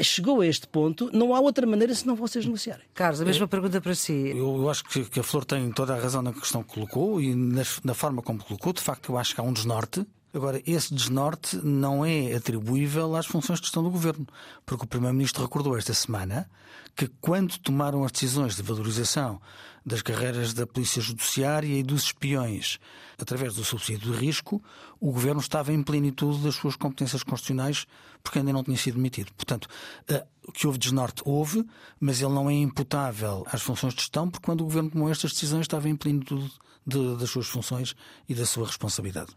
chegou 0.02 0.40
a 0.40 0.46
este 0.46 0.66
ponto, 0.66 1.10
não 1.12 1.34
há 1.34 1.40
outra 1.40 1.66
maneira 1.66 1.94
senão 1.94 2.14
vocês 2.14 2.44
negociarem. 2.44 2.84
Carlos, 2.94 3.20
a 3.20 3.24
mesma 3.24 3.44
eu, 3.44 3.48
pergunta 3.48 3.80
para 3.80 3.94
si. 3.94 4.12
Eu, 4.12 4.56
eu 4.56 4.70
acho 4.70 4.84
que, 4.84 5.04
que, 5.04 5.20
a 5.20 5.22
Flor 5.22 5.44
tem 5.44 5.70
toda 5.72 5.94
a 5.94 6.00
razão 6.00 6.22
na 6.22 6.32
questão 6.32 6.62
que 6.62 6.74
colocou 6.74 7.20
e 7.20 7.34
na, 7.34 7.62
na 7.84 7.94
forma 7.94 8.22
como 8.22 8.42
colocou. 8.42 8.72
De 8.72 8.80
facto, 8.80 9.12
eu 9.12 9.18
acho 9.18 9.34
que 9.34 9.40
há 9.40 9.44
um 9.44 9.52
desnorte. 9.52 10.06
Agora, 10.34 10.60
esse 10.66 10.92
desnorte 10.92 11.56
não 11.64 12.04
é 12.04 12.34
atribuível 12.34 13.16
às 13.16 13.24
funções 13.24 13.58
de 13.58 13.66
gestão 13.66 13.82
do 13.82 13.90
governo, 13.90 14.26
porque 14.66 14.84
o 14.84 14.86
Primeiro-Ministro 14.86 15.42
recordou 15.42 15.78
esta 15.78 15.94
semana 15.94 16.48
que, 16.94 17.08
quando 17.20 17.56
tomaram 17.58 18.04
as 18.04 18.12
decisões 18.12 18.54
de 18.54 18.62
valorização 18.62 19.40
das 19.86 20.02
carreiras 20.02 20.52
da 20.52 20.66
Polícia 20.66 21.00
Judiciária 21.00 21.78
e 21.78 21.82
dos 21.82 22.06
espiões 22.06 22.80
através 23.16 23.54
do 23.54 23.64
subsídio 23.64 24.12
de 24.12 24.18
risco, 24.18 24.60
o 25.00 25.12
governo 25.12 25.40
estava 25.40 25.72
em 25.72 25.82
plenitude 25.82 26.42
das 26.42 26.56
suas 26.56 26.74
competências 26.74 27.22
constitucionais 27.22 27.86
porque 28.22 28.40
ainda 28.40 28.52
não 28.52 28.64
tinha 28.64 28.76
sido 28.76 28.96
demitido. 28.96 29.32
Portanto, 29.34 29.68
eh, 30.08 30.26
o 30.46 30.50
que 30.50 30.66
houve 30.66 30.78
desnorte 30.78 31.22
houve, 31.24 31.64
mas 32.00 32.20
ele 32.20 32.32
não 32.32 32.50
é 32.50 32.54
imputável 32.54 33.46
às 33.46 33.62
funções 33.62 33.94
de 33.94 34.00
gestão, 34.00 34.28
porque 34.28 34.44
quando 34.44 34.62
o 34.62 34.64
governo 34.64 34.90
tomou 34.90 35.08
estas 35.08 35.32
decisões 35.32 35.62
estava 35.62 35.88
em 35.88 35.94
plenitude 35.94 36.52
de, 36.84 37.16
das 37.16 37.30
suas 37.30 37.46
funções 37.46 37.94
e 38.28 38.34
da 38.34 38.44
sua 38.44 38.66
responsabilidade. 38.66 39.32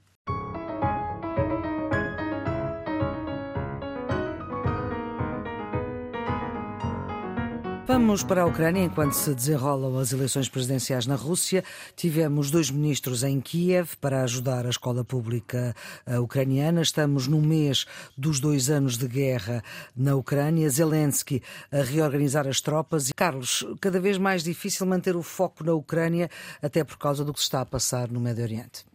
Vamos 7.90 8.22
para 8.22 8.44
a 8.44 8.46
Ucrânia. 8.46 8.84
Enquanto 8.84 9.14
se 9.14 9.34
desenrolam 9.34 9.98
as 9.98 10.14
eleições 10.14 10.48
presidenciais 10.48 11.08
na 11.08 11.16
Rússia, 11.16 11.64
tivemos 11.96 12.52
dois 12.52 12.70
ministros 12.70 13.24
em 13.24 13.42
Kiev 13.42 13.98
para 14.00 14.22
ajudar 14.22 14.68
a 14.68 14.70
escola 14.70 15.04
pública 15.04 15.76
eh, 16.06 16.20
ucraniana. 16.20 16.84
Estamos 16.84 17.26
no 17.26 17.42
mês 17.42 17.88
dos 18.16 18.40
dois 18.40 18.70
anos 18.70 18.96
de 18.96 19.08
guerra 19.08 19.64
na 19.98 20.16
Ucrânia. 20.16 20.70
Zelensky 20.70 21.42
a 21.72 21.82
reorganizar 21.82 22.48
as 22.48 22.62
tropas. 22.62 23.10
Carlos, 23.18 23.66
cada 23.82 24.00
vez 24.00 24.20
mais 24.20 24.44
difícil 24.44 24.86
manter 24.86 25.16
o 25.16 25.24
foco 25.24 25.64
na 25.64 25.74
Ucrânia, 25.74 26.30
até 26.62 26.84
por 26.84 27.00
causa 27.00 27.26
do 27.26 27.34
que 27.34 27.40
se 27.40 27.46
está 27.46 27.62
a 27.62 27.66
passar 27.66 28.12
no 28.12 28.20
Médio 28.20 28.44
Oriente. 28.44 28.86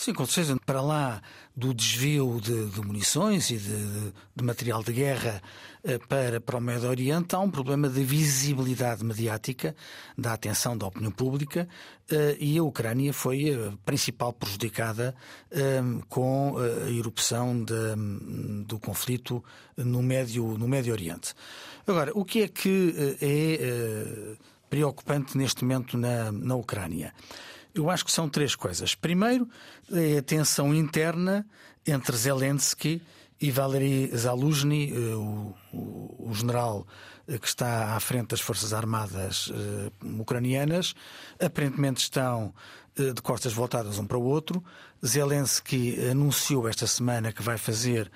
Sim, 0.00 0.14
com 0.14 0.24
certeza. 0.24 0.58
Para 0.64 0.80
lá 0.80 1.20
do 1.54 1.74
desvio 1.74 2.40
de, 2.40 2.70
de 2.70 2.80
munições 2.80 3.50
e 3.50 3.58
de, 3.58 4.12
de, 4.34 4.42
material 4.42 4.82
de 4.82 4.94
guerra 4.94 5.42
eh, 5.84 5.98
para, 5.98 6.40
para 6.40 6.56
o 6.56 6.60
Médio 6.60 6.88
Oriente, 6.88 7.34
há 7.34 7.38
um 7.38 7.50
problema 7.50 7.86
de 7.86 8.02
visibilidade 8.02 9.04
mediática, 9.04 9.76
da 10.16 10.32
atenção 10.32 10.74
da 10.74 10.86
opinião 10.86 11.12
pública, 11.12 11.68
eh, 12.10 12.34
e 12.40 12.56
a 12.56 12.62
Ucrânia 12.62 13.12
foi 13.12 13.52
a 13.52 13.76
principal 13.84 14.32
prejudicada 14.32 15.14
eh, 15.50 15.82
com 16.08 16.56
a 16.56 16.90
erupção 16.90 17.62
de, 17.62 18.64
do 18.64 18.78
conflito 18.78 19.44
no 19.76 20.02
Médio, 20.02 20.56
no 20.56 20.66
Médio 20.66 20.94
Oriente. 20.94 21.34
Agora, 21.86 22.10
o 22.14 22.24
que 22.24 22.44
é 22.44 22.48
que 22.48 23.18
é 23.20 24.36
preocupante 24.70 25.36
neste 25.36 25.62
momento 25.62 25.98
na, 25.98 26.32
na 26.32 26.54
Ucrânia? 26.54 27.12
Eu 27.74 27.90
acho 27.90 28.04
que 28.04 28.12
são 28.12 28.28
três 28.28 28.54
coisas. 28.54 28.94
Primeiro, 28.94 29.48
é 29.92 30.18
a 30.18 30.22
tensão 30.22 30.74
interna 30.74 31.46
entre 31.86 32.16
Zelensky 32.16 33.02
e 33.40 33.50
Valery 33.50 34.10
Zaluzhny, 34.14 34.92
eh, 34.92 35.14
o, 35.14 35.54
o, 35.72 36.28
o 36.30 36.34
general 36.34 36.86
eh, 37.26 37.38
que 37.38 37.46
está 37.46 37.94
à 37.94 38.00
frente 38.00 38.28
das 38.28 38.40
Forças 38.40 38.72
Armadas 38.72 39.48
uh, 39.48 40.20
ucranianas. 40.20 40.94
Aparentemente 41.40 42.02
estão 42.02 42.52
uh, 42.98 43.14
de 43.14 43.22
costas 43.22 43.52
voltadas 43.52 43.98
um 43.98 44.06
para 44.06 44.18
o 44.18 44.22
outro. 44.22 44.62
Zelensky 45.04 45.96
anunciou 46.10 46.68
esta 46.68 46.86
semana 46.86 47.32
que 47.32 47.42
vai 47.42 47.56
fazer 47.56 48.10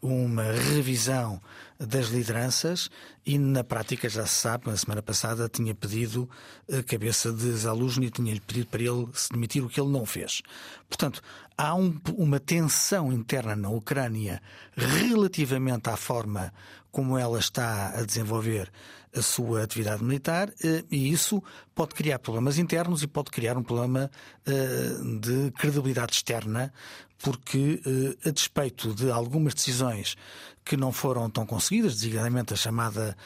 uma 0.00 0.44
revisão 0.44 1.42
das 1.80 2.08
lideranças 2.08 2.90
e 3.24 3.38
na 3.38 3.64
prática 3.64 4.08
já 4.08 4.26
se 4.26 4.34
sabe, 4.34 4.68
na 4.68 4.76
semana 4.76 5.00
passada 5.00 5.48
tinha 5.48 5.74
pedido 5.74 6.28
a 6.70 6.82
cabeça 6.82 7.32
de 7.32 7.50
Zaluzny 7.52 8.06
e 8.06 8.10
tinha 8.10 8.38
pedido 8.40 8.66
para 8.66 8.82
ele 8.82 9.08
se 9.14 9.30
demitir, 9.30 9.64
o 9.64 9.68
que 9.68 9.80
ele 9.80 9.90
não 9.90 10.04
fez. 10.04 10.42
Portanto, 10.88 11.22
há 11.56 11.74
um, 11.74 11.98
uma 12.16 12.38
tensão 12.38 13.12
interna 13.12 13.56
na 13.56 13.70
Ucrânia 13.70 14.42
relativamente 14.76 15.88
à 15.88 15.96
forma 15.96 16.52
como 16.90 17.16
ela 17.16 17.38
está 17.38 17.98
a 17.98 18.04
desenvolver 18.04 18.70
a 19.14 19.22
sua 19.22 19.62
atividade 19.62 20.04
militar 20.04 20.52
eh, 20.62 20.84
e 20.90 21.10
isso 21.10 21.42
pode 21.74 21.94
criar 21.94 22.18
problemas 22.18 22.58
internos 22.58 23.02
e 23.02 23.06
pode 23.06 23.30
criar 23.30 23.56
um 23.56 23.62
problema 23.62 24.10
eh, 24.46 25.18
de 25.20 25.50
credibilidade 25.52 26.12
externa 26.12 26.72
porque, 27.18 27.80
eh, 27.84 28.28
a 28.28 28.30
despeito 28.30 28.94
de 28.94 29.10
algumas 29.10 29.54
decisões 29.54 30.16
que 30.64 30.76
não 30.76 30.92
foram 30.92 31.28
tão 31.28 31.44
conseguidas, 31.46 31.94
designadamente 31.94 32.52
a 32.52 32.56
chamada, 32.56 33.16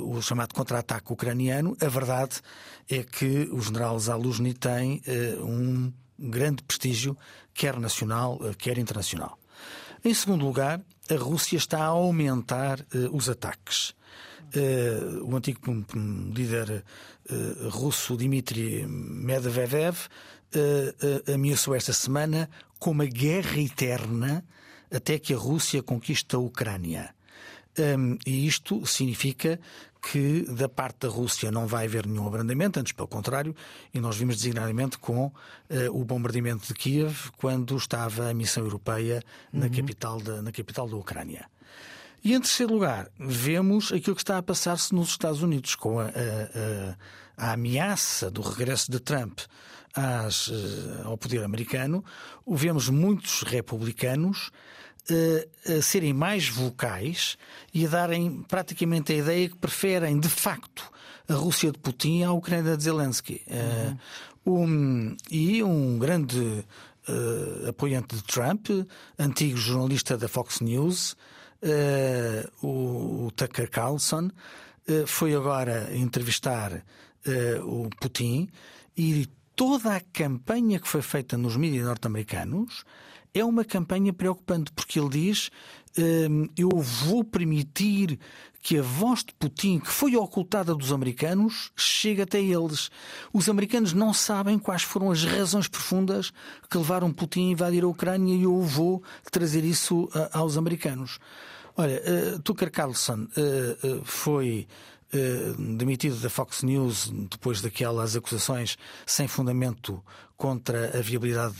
o 0.00 0.20
chamado 0.20 0.54
contra-ataque 0.54 1.12
ucraniano, 1.12 1.76
a 1.80 1.88
verdade 1.88 2.40
é 2.90 3.02
que 3.02 3.48
o 3.52 3.60
general 3.60 3.98
Zaluzny 3.98 4.54
tem 4.54 5.02
um 5.40 5.92
grande 6.18 6.62
prestígio, 6.62 7.16
quer 7.54 7.78
nacional, 7.78 8.40
quer 8.58 8.78
internacional. 8.78 9.38
Em 10.04 10.12
segundo 10.12 10.44
lugar, 10.44 10.80
a 11.08 11.14
Rússia 11.14 11.56
está 11.56 11.78
a 11.84 11.86
aumentar 11.86 12.80
uh, 12.80 13.16
os 13.16 13.28
ataques. 13.28 13.94
Uh, 14.54 15.24
o 15.24 15.36
antigo 15.36 15.60
líder 16.34 16.84
uh, 17.30 17.68
russo 17.68 18.16
Dmitry 18.16 18.84
Medvedev 18.86 19.96
ameaçou 21.32 21.74
esta 21.74 21.94
semana 21.94 22.50
com 22.78 22.90
uma 22.90 23.06
guerra 23.06 23.58
eterna 23.58 24.44
até 24.92 25.18
que 25.18 25.34
a 25.34 25.38
Rússia 25.38 25.82
conquiste 25.82 26.34
a 26.34 26.38
Ucrânia. 26.38 27.14
Um, 27.78 28.18
e 28.26 28.46
isto 28.46 28.84
significa 28.86 29.58
que 30.10 30.42
da 30.42 30.68
parte 30.68 31.06
da 31.06 31.08
Rússia 31.08 31.50
não 31.50 31.66
vai 31.66 31.86
haver 31.86 32.06
nenhum 32.06 32.26
abrandamento, 32.26 32.78
antes 32.78 32.92
pelo 32.92 33.08
contrário, 33.08 33.54
e 33.94 34.00
nós 34.00 34.16
vimos 34.16 34.36
designadamente 34.36 34.98
com 34.98 35.26
uh, 35.26 35.32
o 35.92 36.04
bombardeamento 36.04 36.66
de 36.66 36.74
Kiev 36.74 37.30
quando 37.36 37.76
estava 37.76 38.28
a 38.28 38.34
missão 38.34 38.64
europeia 38.64 39.22
uhum. 39.52 39.60
na, 39.60 39.70
capital 39.70 40.20
da, 40.20 40.42
na 40.42 40.52
capital 40.52 40.88
da 40.88 40.96
Ucrânia. 40.96 41.46
E 42.24 42.34
em 42.34 42.40
terceiro 42.40 42.74
lugar, 42.74 43.08
vemos 43.18 43.92
aquilo 43.92 44.14
que 44.14 44.22
está 44.22 44.38
a 44.38 44.42
passar-se 44.42 44.94
nos 44.94 45.08
Estados 45.08 45.42
Unidos, 45.42 45.74
com 45.74 45.98
a, 45.98 46.04
a, 46.04 46.08
a, 46.08 47.48
a 47.48 47.52
ameaça 47.52 48.30
do 48.30 48.42
regresso 48.42 48.90
de 48.90 49.00
Trump 49.00 49.40
às, 49.92 50.48
eh, 50.48 51.02
ao 51.04 51.18
poder 51.18 51.42
americano. 51.42 52.04
Vemos 52.46 52.88
muitos 52.88 53.42
republicanos 53.42 54.52
a 55.68 55.82
serem 55.82 56.12
mais 56.12 56.48
vocais 56.48 57.36
e 57.74 57.86
a 57.86 57.88
darem 57.88 58.42
praticamente 58.42 59.12
a 59.12 59.16
ideia 59.16 59.48
que 59.48 59.56
preferem, 59.56 60.18
de 60.18 60.28
facto, 60.28 60.90
a 61.28 61.34
Rússia 61.34 61.72
de 61.72 61.78
Putin 61.78 62.22
à 62.22 62.32
Ucrânia 62.32 62.76
de 62.76 62.84
Zelensky. 62.84 63.42
Uhum. 63.48 63.96
Um, 64.44 65.16
e 65.30 65.62
um 65.62 65.98
grande 65.98 66.64
uh, 67.08 67.68
apoiante 67.68 68.16
de 68.16 68.22
Trump, 68.24 68.68
antigo 69.18 69.56
jornalista 69.56 70.16
da 70.16 70.28
Fox 70.28 70.60
News, 70.60 71.12
uh, 71.62 72.66
o, 72.66 73.26
o, 73.26 73.30
Tucker 73.32 73.70
Carlson, 73.70 74.30
uh, 74.88 75.06
foi 75.06 75.34
agora 75.34 75.94
entrevistar 75.94 76.84
o 77.64 77.88
Putin 78.00 78.48
e 78.96 79.28
toda 79.54 79.94
a 79.94 80.00
campanha 80.00 80.80
que 80.80 80.88
foi 80.88 81.02
feita 81.02 81.36
nos 81.36 81.56
mídias 81.56 81.86
norte-americanos 81.86 82.84
é 83.34 83.44
uma 83.44 83.64
campanha 83.64 84.12
preocupante, 84.12 84.72
porque 84.72 84.98
ele 84.98 85.08
diz: 85.08 85.50
hum, 85.98 86.48
Eu 86.56 86.70
vou 86.70 87.24
permitir 87.24 88.18
que 88.60 88.78
a 88.78 88.82
voz 88.82 89.24
de 89.24 89.34
Putin, 89.34 89.80
que 89.80 89.90
foi 89.90 90.14
ocultada 90.14 90.72
dos 90.74 90.92
americanos, 90.92 91.72
chegue 91.74 92.22
até 92.22 92.40
eles. 92.40 92.90
Os 93.32 93.48
americanos 93.48 93.92
não 93.92 94.14
sabem 94.14 94.56
quais 94.56 94.82
foram 94.82 95.10
as 95.10 95.24
razões 95.24 95.66
profundas 95.66 96.32
que 96.70 96.78
levaram 96.78 97.12
Putin 97.12 97.48
a 97.48 97.52
invadir 97.52 97.82
a 97.82 97.88
Ucrânia 97.88 98.36
e 98.36 98.44
eu 98.44 98.62
vou 98.62 99.02
trazer 99.32 99.64
isso 99.64 100.08
aos 100.32 100.56
americanos. 100.56 101.18
Olha, 101.76 102.00
uh, 102.36 102.38
Tucker 102.40 102.70
Carlson 102.70 103.26
uh, 103.36 103.86
uh, 103.86 104.04
foi 104.04 104.68
demitido 105.58 106.16
da 106.16 106.30
Fox 106.30 106.62
News 106.62 107.12
depois 107.30 107.60
daquelas 107.60 108.16
acusações 108.16 108.78
sem 109.06 109.28
fundamento 109.28 110.02
contra 110.36 110.98
a 110.98 111.02
viabilidade, 111.02 111.54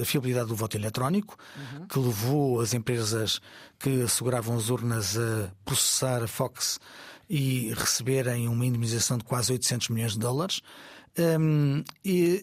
a 0.00 0.04
fiabilidade 0.04 0.48
do 0.48 0.56
voto 0.56 0.76
eletrónico, 0.76 1.36
uhum. 1.56 1.86
que 1.86 1.98
levou 1.98 2.60
as 2.60 2.74
empresas 2.74 3.40
que 3.78 4.02
asseguravam 4.02 4.56
as 4.56 4.70
urnas 4.70 5.16
a 5.16 5.50
processar 5.64 6.22
a 6.22 6.26
Fox 6.26 6.80
e 7.28 7.72
receberem 7.74 8.48
uma 8.48 8.64
indemnização 8.64 9.18
de 9.18 9.24
quase 9.24 9.52
800 9.52 9.90
milhões 9.90 10.12
de 10.12 10.18
dólares. 10.18 10.60
Um, 11.18 11.82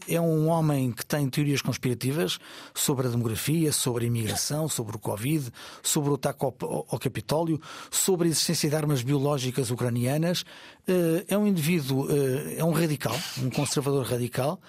é 0.08 0.20
um 0.20 0.48
homem 0.48 0.92
que 0.92 1.06
tem 1.06 1.30
teorias 1.30 1.62
conspirativas 1.62 2.40
sobre 2.74 3.06
a 3.06 3.10
demografia, 3.10 3.72
sobre 3.72 4.06
a 4.06 4.08
imigração, 4.08 4.68
sobre 4.68 4.96
o 4.96 5.00
Covid, 5.00 5.52
sobre 5.84 6.10
o 6.10 6.16
ataque 6.16 6.44
ao, 6.44 6.56
ao 6.90 6.98
Capitólio, 6.98 7.62
sobre 7.92 8.28
a 8.28 8.32
existência 8.32 8.68
de 8.68 8.76
armas 8.76 9.04
biológicas 9.04 9.70
ucranianas. 9.70 10.42
Uh, 10.88 11.24
é 11.28 11.38
um 11.38 11.46
indivíduo, 11.46 12.08
uh, 12.08 12.56
é 12.58 12.64
um 12.64 12.72
radical, 12.72 13.16
um 13.38 13.50
conservador 13.52 14.06
radical, 14.06 14.60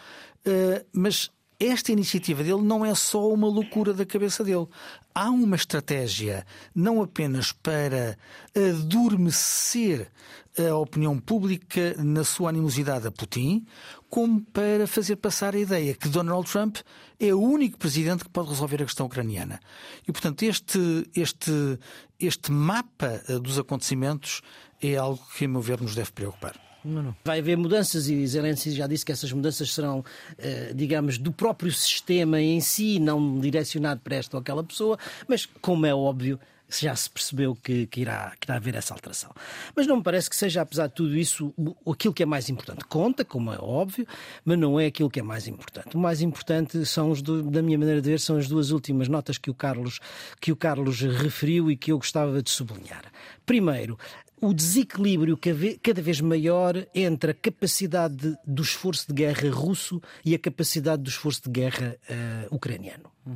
uh, 0.47 0.85
mas 0.93 1.31
esta 1.59 1.93
iniciativa 1.93 2.43
dele 2.43 2.63
não 2.63 2.85
é 2.85 2.95
só 2.95 3.29
uma 3.33 3.49
loucura 3.49 3.95
da 3.95 4.05
cabeça 4.05 4.45
dele. 4.45 4.67
Há 5.15 5.31
uma 5.31 5.57
estratégia 5.57 6.45
não 6.75 7.01
apenas 7.01 7.53
para 7.53 8.19
adormecer 8.55 10.11
a 10.59 10.77
opinião 10.77 11.19
pública 11.19 11.95
na 11.99 12.23
sua 12.23 12.51
animosidade 12.51 13.07
a 13.07 13.11
Putin, 13.11 13.67
como 14.09 14.41
para 14.41 14.87
fazer 14.87 15.17
passar 15.17 15.55
a 15.55 15.59
ideia 15.59 15.95
que 15.95 16.09
Donald 16.09 16.51
Trump 16.51 16.77
é 17.19 17.35
o 17.35 17.41
único 17.41 17.79
presidente 17.79 18.25
que 18.25 18.31
pode 18.31 18.51
resolver 18.51 18.83
a 18.83 18.85
questão 18.85 19.07
ucraniana. 19.07 19.61
E, 20.07 20.13
portanto, 20.13 20.43
este, 20.45 20.79
este, 21.15 21.79
este 22.21 22.53
mapa 22.53 23.23
dos 23.43 23.59
acontecimentos 23.59 24.43
é 24.81 24.97
algo 24.97 25.21
que, 25.37 25.45
a 25.45 25.49
meu 25.49 25.61
ver, 25.61 25.81
nos 25.81 25.95
deve 25.95 26.13
preocupar. 26.13 26.55
Não, 26.85 27.03
não. 27.03 27.17
Vai 27.25 27.39
haver 27.39 27.57
mudanças 27.57 28.09
e 28.09 28.27
Zelensky 28.27 28.71
já 28.71 28.87
disse 28.87 29.05
que 29.05 29.11
essas 29.11 29.33
mudanças 29.33 29.73
serão, 29.73 30.05
eh, 30.37 30.73
digamos, 30.75 31.17
do 31.17 31.33
próprio 31.33 31.73
sistema 31.73 32.41
em 32.41 32.61
si, 32.61 32.99
não 32.99 33.41
direcionado 33.41 34.03
para 34.03 34.17
esta 34.17 34.37
ou 34.37 34.41
aquela 34.43 34.63
pessoa, 34.63 34.99
mas 35.27 35.47
como 35.63 35.87
é 35.87 35.95
óbvio, 35.95 36.39
já 36.83 36.95
se 36.95 37.11
percebeu 37.11 37.55
que, 37.55 37.87
que, 37.87 38.01
irá, 38.01 38.33
que 38.41 38.47
irá 38.47 38.57
haver 38.57 38.75
essa 38.75 38.95
alteração. 38.95 39.31
Mas 39.75 39.87
não 39.87 39.97
me 39.97 40.03
parece 40.03 40.29
que 40.31 40.37
seja, 40.37 40.63
apesar 40.63 40.87
de 40.87 40.95
tudo 40.95 41.17
isso, 41.17 41.53
aquilo 41.91 42.15
que 42.15 42.23
é 42.23 42.27
mais 42.27 42.49
importante. 42.49 42.85
Conta, 42.85 43.25
como 43.25 43.53
é 43.53 43.59
óbvio, 43.59 44.07
mas 44.45 44.59
não 44.59 44.79
é 44.79 44.87
aquilo 44.87 45.11
que 45.11 45.21
é 45.21 45.23
mais 45.23 45.47
importante. 45.47 45.97
O 45.97 45.99
mais 45.99 46.21
importante 46.21 46.85
são, 46.87 47.11
os 47.11 47.23
do, 47.23 47.43
da 47.43 47.63
minha 47.63 47.79
maneira 47.79 48.01
de 48.01 48.11
ver, 48.11 48.21
são 48.21 48.37
as 48.37 48.49
duas 48.49 48.71
últimas 48.71 49.09
notas 49.09 49.39
que 49.39 49.51
o 49.51 49.55
Carlos, 49.55 50.01
que 50.41 50.53
o 50.53 50.57
Carlos 50.57 51.01
referiu 51.01 51.71
e 51.71 51.77
que 51.77 51.93
eu 51.93 51.99
gostava 51.99 52.43
de 52.43 52.51
sublinhar. 52.51 53.05
Primeiro, 53.45 53.99
o 54.41 54.53
desequilíbrio 54.53 55.39
cada 55.83 56.03
vez 56.03 56.21
maior 56.21 56.87
entre 56.95 57.31
a 57.31 57.35
capacidade 57.35 58.37
do 58.47 58.63
esforço 58.63 59.09
de 59.09 59.15
guerra 59.15 59.51
russo 59.51 60.03
e 60.25 60.35
a 60.35 60.39
capacidade 60.39 61.03
do 61.03 61.09
esforço 61.09 61.45
de 61.45 61.51
guerra 61.51 61.97
uh, 62.09 62.55
ucraniano. 62.55 63.11
Uhum. 63.27 63.35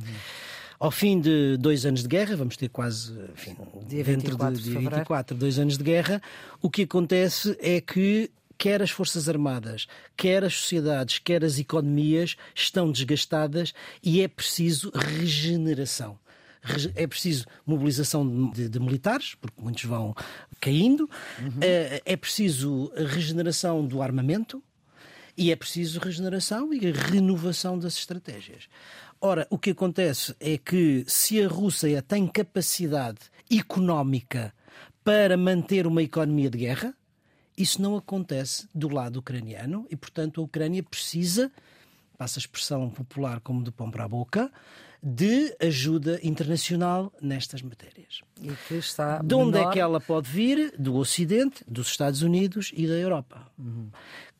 Ao 0.79 0.91
fim 0.91 1.19
de 1.19 1.57
dois 1.57 1.85
anos 1.85 2.03
de 2.03 2.07
guerra, 2.07 2.37
vamos 2.37 2.55
ter 2.55 2.69
quase, 2.69 3.11
enfim, 3.33 3.55
dia 3.85 4.03
dentro 4.03 4.31
24 4.31 4.57
de, 4.57 4.63
dia 4.63 4.79
24, 4.79 5.37
dois 5.37 5.59
anos 5.59 5.77
de 5.77 5.83
guerra, 5.83 6.21
o 6.61 6.69
que 6.69 6.83
acontece 6.83 7.57
é 7.59 7.81
que 7.81 8.31
quer 8.57 8.81
as 8.81 8.89
Forças 8.89 9.27
Armadas, 9.27 9.87
quer 10.15 10.43
as 10.43 10.53
sociedades, 10.53 11.19
quer 11.19 11.43
as 11.43 11.59
economias 11.59 12.37
estão 12.55 12.91
desgastadas 12.91 13.73
e 14.01 14.21
é 14.21 14.27
preciso 14.27 14.91
regeneração. 14.93 16.17
É 16.95 17.07
preciso 17.07 17.45
mobilização 17.65 18.51
de, 18.51 18.67
de 18.67 18.79
militares, 18.79 19.33
porque 19.35 19.61
muitos 19.61 19.85
vão 19.85 20.13
caindo, 20.59 21.09
uhum. 21.39 21.53
é, 21.61 22.01
é 22.05 22.17
preciso 22.17 22.91
regeneração 22.95 23.85
do 23.85 24.01
armamento 24.01 24.61
e 25.37 25.51
é 25.53 25.55
preciso 25.55 26.01
regeneração 26.01 26.73
e 26.73 26.91
renovação 26.91 27.79
das 27.79 27.97
estratégias. 27.97 28.67
Ora, 29.21 29.45
o 29.49 29.57
que 29.57 29.71
acontece 29.71 30.33
é 30.39 30.57
que 30.57 31.03
se 31.05 31.43
a 31.43 31.47
Rússia 31.47 32.01
tem 32.01 32.25
capacidade 32.25 33.19
económica 33.51 34.53
para 35.03 35.35
manter 35.35 35.85
uma 35.85 36.01
economia 36.01 36.49
de 36.49 36.59
guerra, 36.59 36.93
isso 37.57 37.81
não 37.81 37.97
acontece 37.97 38.69
do 38.73 38.87
lado 38.87 39.19
ucraniano 39.19 39.85
e, 39.89 39.95
portanto, 39.97 40.39
a 40.39 40.43
Ucrânia 40.45 40.81
precisa, 40.81 41.51
passa 42.17 42.39
a 42.39 42.41
expressão 42.41 42.89
popular 42.89 43.41
como 43.41 43.61
de 43.61 43.71
pão 43.71 43.91
para 43.91 44.05
a 44.05 44.07
boca, 44.07 44.49
de 45.03 45.53
ajuda 45.59 46.19
internacional 46.23 47.11
nestas 47.21 47.61
matérias. 47.61 48.21
E 48.41 48.51
que 48.69 48.75
está 48.75 49.21
de 49.21 49.35
onde 49.35 49.57
menor... 49.57 49.69
é 49.69 49.73
que 49.73 49.79
ela 49.79 49.99
pode 49.99 50.29
vir? 50.29 50.73
Do 50.79 50.95
Ocidente, 50.95 51.61
dos 51.67 51.87
Estados 51.87 52.21
Unidos 52.21 52.71
e 52.73 52.87
da 52.87 52.93
Europa. 52.93 53.51
Uhum. 53.57 53.89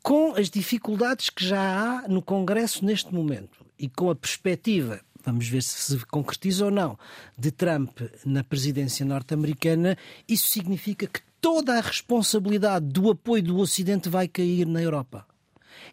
Com 0.02 0.36
as 0.36 0.50
dificuldades 0.50 1.30
que 1.30 1.46
já 1.46 1.60
há 1.60 2.08
no 2.08 2.22
Congresso 2.22 2.86
neste 2.86 3.14
momento 3.14 3.59
e 3.80 3.88
com 3.88 4.10
a 4.10 4.16
perspectiva 4.16 5.00
vamos 5.24 5.48
ver 5.48 5.62
se 5.62 5.98
se 5.98 6.06
concretiza 6.06 6.66
ou 6.66 6.72
não, 6.72 6.98
de 7.38 7.52
Trump 7.52 8.00
na 8.26 8.44
presidência 8.44 9.06
norte-americana, 9.06 9.98
isso 10.28 10.50
significa 10.50 11.08
que 11.08 11.22
toda 11.42 11.78
a 11.78 11.82
responsabilidade 11.82 12.86
do 12.86 13.12
apoio 13.12 13.44
do 13.44 13.58
Ocidente 13.58 14.10
vai 14.10 14.28
cair 14.28 14.66
na 14.66 14.82
Europa. 14.82 15.26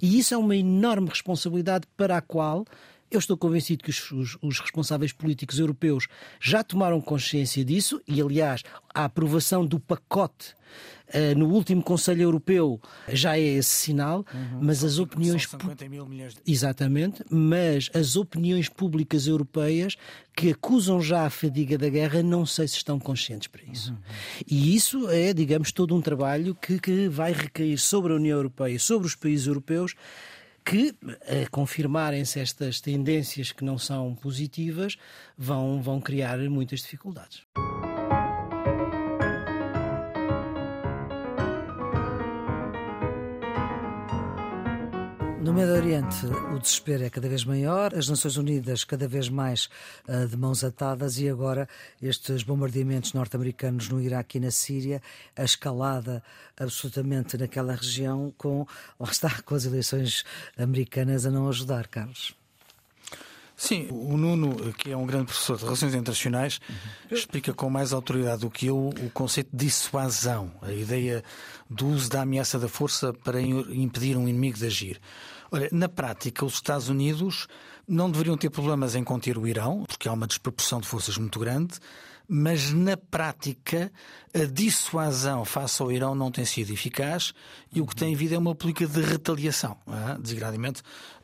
E 0.01 0.19
isso 0.19 0.35
é 0.35 0.37
uma 0.37 0.57
enorme 0.57 1.09
responsabilidade 1.09 1.87
para 1.97 2.17
a 2.17 2.21
qual 2.21 2.65
eu 3.11 3.19
estou 3.19 3.37
convencido 3.37 3.85
que 3.85 3.91
os, 3.91 4.11
os, 4.11 4.39
os, 4.43 4.61
responsáveis 4.61 5.13
políticos 5.13 5.59
europeus 5.59 6.09
já 6.41 6.63
tomaram 6.63 7.01
consciência 7.01 7.65
disso 7.65 8.01
e, 8.07 8.21
aliás, 8.21 8.63
a 8.93 9.05
aprovação 9.05 9.65
do 9.65 9.79
pacote 9.79 10.55
uh, 11.09 11.39
no 11.39 11.49
último 11.49 11.83
Conselho 11.83 12.23
Europeu 12.23 12.81
já 13.09 13.39
é 13.39 13.43
esse 13.43 13.71
sinal, 13.71 14.25
uhum. 14.33 14.61
mas 14.63 14.83
as 14.83 14.99
opiniões. 14.99 15.45
São 15.45 15.61
50 15.61 15.89
mil 15.89 16.07
milhões 16.07 16.35
de... 16.35 16.41
Exatamente, 16.47 17.23
mas 17.31 17.91
as 17.95 18.17
opiniões 18.17 18.69
públicas 18.69 19.27
europeias 19.27 19.97
que 20.35 20.51
acusam 20.51 21.01
já 21.01 21.27
a 21.27 21.31
fadiga 21.31 21.79
da 21.79 21.89
guerra 21.89 22.23
não 22.23 22.45
sei 22.45 22.67
se 22.69 22.77
estão 22.77 22.99
conscientes 22.99 23.49
para 23.49 23.63
isso. 23.65 23.93
Uhum. 23.93 23.99
E 24.47 24.75
isso 24.75 25.09
é, 25.09 25.33
digamos, 25.33 25.73
todo 25.73 25.95
um 25.95 26.01
trabalho 26.01 26.55
que, 26.55 26.79
que 26.79 27.09
vai 27.09 27.33
recair 27.33 27.79
sobre 27.79 28.13
a 28.13 28.17
União 28.17 28.37
Europeia, 28.37 28.79
sobre 28.79 29.07
os 29.07 29.15
países 29.15 29.47
europeus 29.47 29.95
que, 30.67 30.93
a 31.23 31.49
confirmarem-se 31.49 32.41
estas 32.41 32.81
tendências 32.81 33.53
que 33.53 33.65
não 33.65 33.79
são 33.79 34.17
positivas, 34.17 34.97
vão, 35.39 35.81
vão 35.81 36.01
criar 36.01 36.39
muitas 36.39 36.81
dificuldades. 36.81 37.47
No 45.47 45.53
Médio 45.53 45.75
Oriente, 45.75 46.27
o 46.53 46.59
desespero 46.59 47.05
é 47.05 47.09
cada 47.09 47.29
vez 47.29 47.45
maior, 47.45 47.95
as 47.95 48.09
Nações 48.09 48.37
Unidas 48.37 48.83
cada 48.83 49.07
vez 49.07 49.29
mais 49.29 49.69
uh, 50.09 50.27
de 50.27 50.37
mãos 50.37 50.65
atadas 50.65 51.21
e 51.21 51.29
agora 51.29 51.69
estes 52.03 52.43
bombardeamentos 52.43 53.13
norte-americanos 53.13 53.89
no 53.89 54.01
Iraque 54.01 54.39
e 54.39 54.41
na 54.41 54.51
Síria, 54.51 55.01
a 55.37 55.45
escalada 55.45 56.21
absolutamente 56.59 57.39
naquela 57.39 57.77
região, 57.77 58.35
com, 58.37 58.67
lá 58.99 59.09
está, 59.09 59.41
com 59.43 59.55
as 59.55 59.65
eleições 59.65 60.25
americanas 60.59 61.25
a 61.25 61.31
não 61.31 61.49
ajudar, 61.49 61.87
Carlos. 61.87 62.35
Sim, 63.57 63.87
o 63.91 64.19
Nuno, 64.19 64.75
que 64.75 64.91
é 64.91 64.97
um 64.97 65.07
grande 65.07 65.27
professor 65.27 65.57
de 65.57 65.63
Relações 65.63 65.95
Internacionais, 65.95 66.61
uhum. 66.69 67.17
explica 67.17 67.55
com 67.55 67.71
mais 67.71 67.93
autoridade 67.93 68.41
do 68.41 68.51
que 68.51 68.67
eu 68.67 68.89
o 68.89 69.11
conceito 69.11 69.49
de 69.51 69.65
dissuasão, 69.65 70.53
a 70.61 70.73
ideia 70.73 71.23
do 71.71 71.87
uso 71.87 72.11
da 72.11 72.23
ameaça 72.23 72.59
da 72.59 72.69
força 72.69 73.15
para 73.15 73.41
impedir 73.41 74.17
um 74.17 74.29
inimigo 74.29 74.59
de 74.59 74.67
agir. 74.67 75.01
Olha, 75.51 75.69
na 75.73 75.89
prática, 75.89 76.45
os 76.45 76.55
Estados 76.55 76.89
Unidos 76.89 77.47
não 77.87 78.11
deveriam 78.11 78.37
ter 78.37 78.51
problemas 78.51 78.95
em 78.95 79.05
conter 79.05 79.39
o 79.39 79.47
Irão, 79.47 79.85
porque 79.87 80.09
há 80.09 80.13
uma 80.13 80.27
desproporção 80.27 80.81
de 80.81 80.89
forças 80.89 81.17
muito 81.17 81.39
grande, 81.39 81.79
mas 82.29 82.73
na 82.73 82.97
prática 82.97 83.93
a 84.35 84.45
dissuasão 84.45 85.45
face 85.45 85.81
ao 85.81 85.93
Irão 85.93 86.15
não 86.15 86.31
tem 86.31 86.45
sido 86.45 86.73
eficaz 86.73 87.33
e 87.73 87.81
o 87.81 87.87
que 87.87 87.95
tem 87.95 88.15
havido 88.15 88.35
é 88.35 88.39
uma 88.39 88.55
política 88.55 88.87
de 88.87 89.01
retaliação, 89.01 89.77
é? 89.87 90.17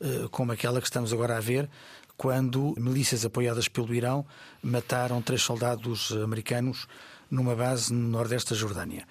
eh, 0.00 0.28
como 0.30 0.52
aquela 0.52 0.80
que 0.80 0.86
estamos 0.86 1.12
agora 1.12 1.36
a 1.36 1.40
ver 1.40 1.68
quando 2.16 2.74
milícias 2.78 3.24
apoiadas 3.24 3.66
pelo 3.66 3.92
Irão 3.92 4.24
mataram 4.62 5.20
três 5.20 5.42
soldados 5.42 6.12
americanos 6.22 6.86
numa 7.28 7.56
base 7.56 7.92
no 7.92 8.08
nordeste 8.08 8.50
da 8.50 8.56
Jordânia. 8.56 9.04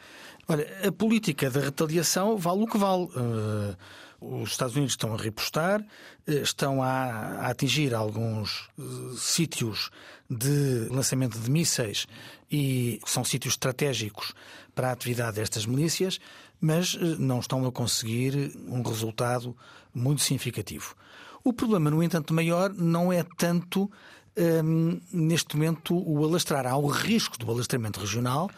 Olha, 0.47 0.66
a 0.88 0.91
política 0.91 1.49
da 1.49 1.59
retaliação 1.59 2.38
vale 2.38 2.64
o 2.64 2.68
que 2.68 2.78
vale. 2.78 3.03
Uh, 3.03 3.76
os 4.22 4.52
Estados 4.52 4.76
Unidos 4.76 4.94
estão 4.94 5.14
a 5.14 5.18
repostar, 5.18 5.84
eh, 6.28 6.36
estão 6.36 6.84
a, 6.84 6.88
a 6.88 7.48
atingir 7.48 7.96
alguns 7.96 8.70
uh, 8.78 9.18
sítios 9.18 9.90
de 10.30 10.88
lançamento 10.92 11.40
de 11.40 11.50
mísseis 11.50 12.06
e 12.50 13.02
são 13.06 13.24
sítios 13.24 13.56
estratégicos 13.56 14.34
para 14.76 14.90
a 14.90 14.92
atividade 14.92 15.38
destas 15.38 15.66
milícias, 15.66 16.20
mas 16.62 16.94
uh, 16.94 17.18
não 17.18 17.40
estão 17.40 17.66
a 17.66 17.72
conseguir 17.72 18.56
um 18.68 18.84
resultado 18.84 19.58
muito 19.94 20.22
significativo. 20.22 20.96
O 21.44 21.52
problema, 21.52 21.90
no 21.90 22.04
entanto, 22.04 22.34
maior 22.34 22.72
não 22.72 23.12
é 23.12 23.26
tanto 23.38 23.92
um, 24.38 25.00
neste 25.12 25.56
momento 25.56 25.96
o 25.96 26.24
alastrar. 26.24 26.66
Há 26.66 26.78
o 26.78 26.88
risco 26.88 27.38
do 27.38 27.50
alastramento 27.50 28.00
regional, 28.00 28.50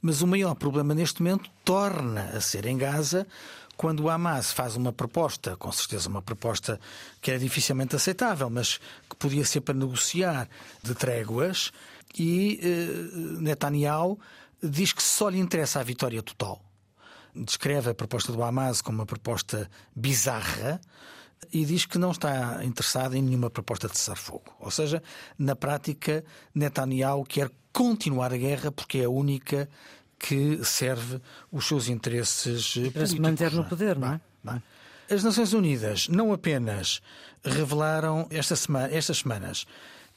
mas 0.00 0.20
o 0.20 0.26
maior 0.26 0.54
problema 0.54 0.94
neste 0.94 1.22
momento 1.22 1.48
torna 1.64 2.24
a 2.34 2.40
ser 2.40 2.66
em 2.66 2.76
Gaza 2.76 3.26
quando 3.76 4.00
o 4.00 4.10
Hamas 4.10 4.52
faz 4.52 4.76
uma 4.76 4.92
proposta, 4.92 5.56
com 5.56 5.72
certeza 5.72 6.08
uma 6.08 6.22
proposta 6.22 6.78
que 7.20 7.30
é 7.30 7.38
dificilmente 7.38 7.96
aceitável, 7.96 8.48
mas 8.48 8.78
que 9.08 9.16
podia 9.16 9.44
ser 9.44 9.60
para 9.62 9.74
negociar 9.74 10.48
de 10.82 10.94
tréguas, 10.94 11.72
e 12.18 12.60
eh, 12.62 13.40
Netanyahu 13.40 14.18
diz 14.62 14.92
que 14.92 15.02
só 15.02 15.28
lhe 15.28 15.38
interessa 15.38 15.80
a 15.80 15.82
vitória 15.82 16.22
total. 16.22 16.62
Descreve 17.34 17.90
a 17.90 17.94
proposta 17.94 18.32
do 18.32 18.42
Hamas 18.42 18.82
como 18.82 18.98
uma 18.98 19.06
proposta 19.06 19.68
bizarra 19.96 20.80
e 21.50 21.64
diz 21.64 21.86
que 21.86 21.98
não 21.98 22.10
está 22.10 22.62
interessado 22.64 23.16
em 23.16 23.22
nenhuma 23.22 23.50
proposta 23.50 23.88
de 23.88 23.96
cessar-fogo. 23.96 24.54
Ou 24.60 24.70
seja, 24.70 25.02
na 25.38 25.56
prática, 25.56 26.24
Netanyahu 26.54 27.24
quer 27.24 27.50
continuar 27.72 28.32
a 28.32 28.36
guerra 28.36 28.70
porque 28.70 28.98
é 28.98 29.04
a 29.04 29.10
única 29.10 29.68
que 30.22 30.64
serve 30.64 31.20
os 31.50 31.66
seus 31.66 31.88
interesses 31.88 32.74
para 32.74 32.80
políticos. 32.80 33.10
se 33.10 33.20
manter 33.20 33.52
no 33.52 33.64
poder, 33.64 33.98
não 33.98 34.12
é? 34.12 34.62
As 35.10 35.24
Nações 35.24 35.52
Unidas 35.52 36.08
não 36.08 36.32
apenas 36.32 37.02
revelaram 37.44 38.28
esta 38.30 38.54
semana, 38.54 38.88
estas 38.94 39.18
semanas 39.18 39.66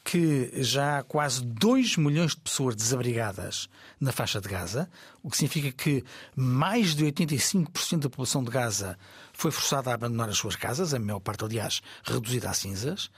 que 0.03 0.51
já 0.61 0.99
há 0.99 1.03
quase 1.03 1.43
2 1.43 1.97
milhões 1.97 2.31
de 2.31 2.37
pessoas 2.37 2.75
desabrigadas 2.75 3.67
na 3.99 4.11
faixa 4.11 4.39
de 4.39 4.47
Gaza, 4.47 4.87
o 5.23 5.31
que 5.31 5.37
significa 5.37 5.71
que 5.71 6.03
mais 6.35 6.93
de 6.93 7.03
85% 7.05 8.01
da 8.01 8.09
população 8.09 8.43
de 8.43 8.51
Gaza 8.51 8.99
foi 9.33 9.49
forçada 9.49 9.89
a 9.89 9.95
abandonar 9.95 10.29
as 10.29 10.37
suas 10.37 10.55
casas, 10.55 10.93
a 10.93 10.99
maior 10.99 11.19
parte, 11.19 11.43
aliás, 11.43 11.81
reduzida 12.03 12.51
a 12.51 12.53
cinzas. 12.53 13.09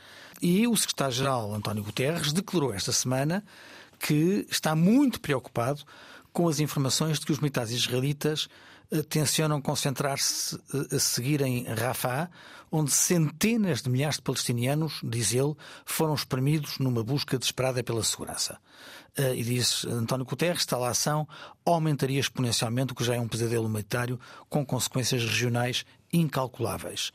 E 0.41 0.65
o 0.65 0.77
secretário-geral 0.77 1.53
António 1.53 1.83
Guterres 1.83 2.31
declarou 2.31 2.73
esta 2.73 2.93
semana 2.93 3.43
que 3.99 4.47
está 4.49 4.73
muito 4.73 5.19
preocupado 5.19 5.83
com 6.37 6.47
as 6.47 6.59
informações 6.59 7.17
de 7.19 7.25
que 7.25 7.31
os 7.31 7.39
militares 7.39 7.71
israelitas 7.71 8.47
eh, 8.91 9.01
tencionam 9.01 9.59
concentrar-se 9.59 10.55
eh, 10.71 10.95
a 10.95 10.99
seguir 10.99 11.41
em 11.41 11.63
Rafah, 11.63 12.29
onde 12.71 12.91
centenas 12.91 13.81
de 13.81 13.89
milhares 13.89 14.17
de 14.17 14.21
palestinianos, 14.21 14.99
diz 15.03 15.33
ele, 15.33 15.55
foram 15.85 16.13
espremidos 16.13 16.77
numa 16.79 17.03
busca 17.03 17.37
desesperada 17.37 17.83
pela 17.83 18.03
segurança. 18.03 18.57
Eh, 19.17 19.35
e 19.37 19.43
diz 19.43 19.83
António 19.85 20.25
Guterres, 20.25 20.65
tal 20.65 20.83
ação 20.83 21.27
aumentaria 21.65 22.19
exponencialmente 22.19 22.93
o 22.93 22.95
que 22.95 23.03
já 23.03 23.15
é 23.15 23.19
um 23.19 23.27
pesadelo 23.27 23.65
humanitário 23.65 24.19
com 24.47 24.65
consequências 24.65 25.23
regionais 25.23 25.85
incalculáveis. 26.13 27.11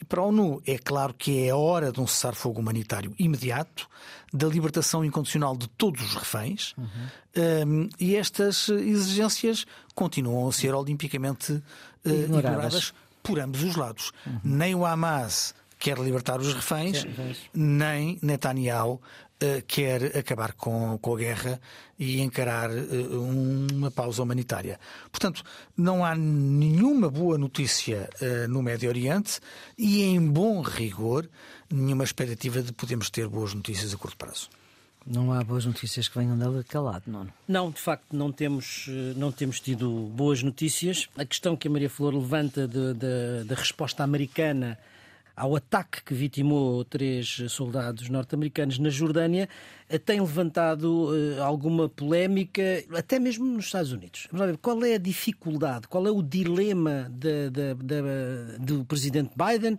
E 0.00 0.04
para 0.04 0.20
a 0.20 0.24
ONU 0.24 0.62
é 0.66 0.78
claro 0.78 1.14
que 1.14 1.44
é 1.44 1.50
a 1.50 1.56
hora 1.56 1.90
de 1.90 2.00
um 2.00 2.06
cessar-fogo 2.06 2.60
humanitário 2.60 3.14
imediato, 3.18 3.88
da 4.32 4.46
libertação 4.46 5.04
incondicional 5.04 5.56
de 5.56 5.66
todos 5.68 6.02
os 6.02 6.14
reféns, 6.14 6.74
uhum. 6.76 7.66
um, 7.66 7.88
e 7.98 8.16
estas 8.16 8.68
exigências 8.68 9.64
continuam 9.94 10.48
a 10.48 10.52
ser 10.52 10.74
olimpicamente 10.74 11.52
uh, 11.52 11.62
ignoradas. 12.04 12.44
ignoradas 12.44 12.94
por 13.26 13.40
ambos 13.40 13.62
os 13.62 13.76
lados. 13.76 14.12
Uhum. 14.26 14.40
Nem 14.44 14.74
o 14.74 14.86
Hamas 14.86 15.54
quer 15.78 15.98
libertar 15.98 16.40
os 16.40 16.54
reféns, 16.54 17.04
nem 17.52 18.18
Netanyahu 18.22 18.94
uh, 18.94 19.62
quer 19.66 20.16
acabar 20.16 20.52
com, 20.52 20.96
com 20.98 21.14
a 21.14 21.18
guerra 21.18 21.60
e 21.98 22.20
encarar 22.20 22.70
uh, 22.70 23.22
uma 23.22 23.90
pausa 23.90 24.22
humanitária. 24.22 24.78
Portanto, 25.10 25.42
não 25.76 26.04
há 26.04 26.14
nenhuma 26.14 27.10
boa 27.10 27.36
notícia 27.36 28.08
uh, 28.20 28.48
no 28.48 28.62
Médio 28.62 28.88
Oriente 28.88 29.40
e, 29.76 30.02
em 30.02 30.20
bom 30.20 30.62
rigor, 30.62 31.28
nenhuma 31.70 32.04
expectativa 32.04 32.62
de 32.62 32.72
podermos 32.72 33.10
ter 33.10 33.28
boas 33.28 33.52
notícias 33.52 33.92
a 33.92 33.96
curto 33.96 34.16
prazo. 34.16 34.48
Não 35.06 35.32
há 35.32 35.44
boas 35.44 35.64
notícias 35.64 36.08
que 36.08 36.18
venham 36.18 36.36
daquele 36.36 36.82
lado, 36.82 37.04
não? 37.06 37.28
Não, 37.46 37.70
de 37.70 37.80
facto, 37.80 38.06
não 38.12 38.32
temos, 38.32 38.88
não 39.14 39.30
temos 39.30 39.60
tido 39.60 39.88
boas 40.14 40.42
notícias. 40.42 41.08
A 41.16 41.24
questão 41.24 41.56
que 41.56 41.68
a 41.68 41.70
Maria 41.70 41.88
Flor 41.88 42.12
levanta 42.12 42.66
da 42.66 43.54
resposta 43.54 44.02
americana 44.02 44.76
ao 45.36 45.54
ataque 45.54 46.02
que 46.02 46.14
vitimou 46.14 46.82
três 46.82 47.42
soldados 47.50 48.08
norte-americanos 48.08 48.78
na 48.78 48.88
Jordânia, 48.88 49.48
eh, 49.86 49.98
tem 49.98 50.18
levantado 50.18 51.10
uh, 51.10 51.42
alguma 51.42 51.90
polémica, 51.90 52.62
até 52.96 53.18
mesmo 53.18 53.44
nos 53.44 53.66
Estados 53.66 53.92
Unidos. 53.92 54.26
Qual 54.62 54.82
é 54.82 54.94
a 54.94 54.98
dificuldade, 54.98 55.88
qual 55.88 56.06
é 56.06 56.10
o 56.10 56.22
dilema 56.22 57.12
de, 57.12 57.50
de, 57.50 57.74
de, 57.74 58.58
do 58.60 58.84
presidente 58.86 59.32
Biden? 59.36 59.78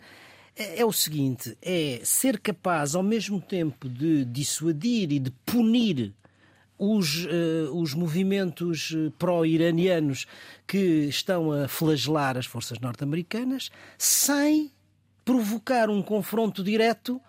É, 0.57 0.81
é 0.81 0.85
o 0.85 0.91
seguinte: 0.91 1.57
é 1.61 2.01
ser 2.03 2.39
capaz, 2.39 2.95
ao 2.95 3.03
mesmo 3.03 3.39
tempo, 3.39 3.87
de 3.87 4.25
dissuadir 4.25 5.11
e 5.11 5.19
de 5.19 5.31
punir 5.45 6.13
os, 6.77 7.25
uh, 7.25 7.73
os 7.73 7.93
movimentos 7.93 8.95
pró-iranianos 9.17 10.25
que 10.65 11.05
estão 11.05 11.51
a 11.51 11.67
flagelar 11.67 12.37
as 12.37 12.45
forças 12.45 12.79
norte-americanas, 12.79 13.69
sem 13.97 14.71
provocar 15.23 15.89
um 15.89 16.01
confronto 16.01 16.63
direto 16.63 17.21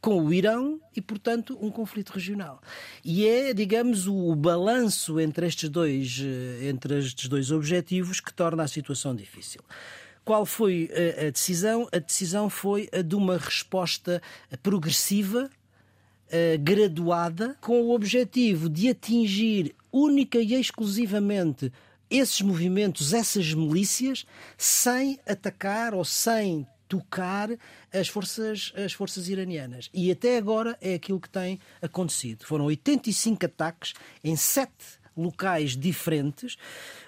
com 0.00 0.24
o 0.24 0.32
Irão 0.32 0.80
e, 0.94 1.00
portanto, 1.00 1.58
um 1.60 1.70
conflito 1.70 2.10
regional. 2.10 2.60
E 3.04 3.26
é, 3.26 3.54
digamos, 3.54 4.06
o, 4.06 4.34
balanço 4.36 5.18
entre 5.18 5.46
estes 5.46 5.68
dois, 5.68 6.20
eh, 6.22 6.68
entre 6.68 6.98
estes 6.98 7.28
dois 7.28 7.50
objetivos 7.50 8.20
que 8.20 8.32
torna 8.32 8.62
a 8.62 8.68
situação 8.68 9.16
difícil. 9.16 9.62
Qual 10.26 10.44
foi 10.44 10.90
a, 10.92 11.28
a 11.28 11.30
decisão? 11.30 11.88
A 11.92 11.98
decisão 11.98 12.50
foi 12.50 12.88
a 12.92 13.00
de 13.00 13.14
uma 13.14 13.38
resposta 13.38 14.20
progressiva, 14.62 15.48
Uh, 16.26 16.58
graduada, 16.58 17.56
com 17.60 17.82
o 17.82 17.94
objetivo 17.94 18.68
de 18.68 18.88
atingir 18.88 19.76
única 19.92 20.40
e 20.40 20.54
exclusivamente 20.54 21.72
esses 22.10 22.40
movimentos, 22.40 23.14
essas 23.14 23.54
milícias, 23.54 24.26
sem 24.58 25.20
atacar 25.24 25.94
ou 25.94 26.04
sem 26.04 26.66
tocar 26.88 27.50
as 27.94 28.08
forças, 28.08 28.72
as 28.74 28.92
forças 28.92 29.28
iranianas. 29.28 29.88
E 29.94 30.10
até 30.10 30.36
agora 30.36 30.76
é 30.80 30.94
aquilo 30.94 31.20
que 31.20 31.30
tem 31.30 31.60
acontecido. 31.80 32.44
Foram 32.44 32.64
85 32.64 33.46
ataques 33.46 33.94
em 34.24 34.34
sete 34.34 34.98
locais 35.16 35.76
diferentes, 35.76 36.56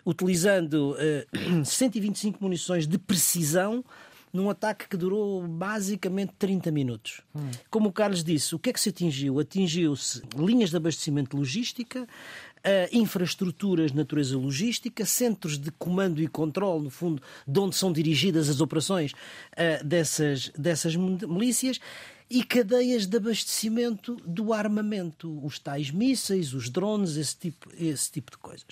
utilizando 0.05 0.97
uh, 1.61 1.65
125 1.65 2.43
munições 2.43 2.87
de 2.87 2.99
precisão 2.99 3.85
num 4.33 4.51
ataque 4.51 4.89
que 4.89 4.97
durou 4.97 5.47
basicamente 5.47 6.33
30 6.39 6.71
minutos. 6.71 7.21
Hum. 7.35 7.51
Como 7.71 7.89
o 7.89 7.93
Carlos 7.93 8.23
disse, 8.23 8.55
o 8.55 8.59
que 8.59 8.71
é 8.71 8.73
que 8.73 8.81
se 8.81 8.91
atingiu? 8.91 9.41
Atingiu-se 9.41 10.23
linhas 10.37 10.71
de 10.71 10.77
abastecimento 10.77 11.37
logística, 11.37 12.03
uh, 12.03 12.97
infraestruturas 12.97 13.91
de 13.91 13.97
natureza 13.97 14.37
logística, 14.37 15.05
centros 15.05 15.59
de 15.59 15.71
comando 15.73 16.21
e 16.21 16.29
controle, 16.29 16.85
no 16.85 16.91
fundo, 16.91 17.23
de 17.47 17.61
onde 17.61 17.77
são 17.77 17.93
dirigidas 17.93 18.49
as 18.49 18.61
operações 18.61 19.13
uh, 19.13 19.85
dessas, 19.85 20.51
dessas 20.57 20.95
milícias 20.97 21.81
e 22.31 22.43
cadeias 22.45 23.07
de 23.07 23.17
abastecimento 23.17 24.17
do 24.25 24.53
armamento, 24.53 25.45
os 25.45 25.59
tais 25.59 25.91
mísseis, 25.91 26.53
os 26.53 26.69
drones, 26.69 27.17
esse 27.17 27.37
tipo, 27.37 27.71
esse 27.75 28.11
tipo 28.11 28.33
de 28.33 28.39
coisas. 28.39 28.67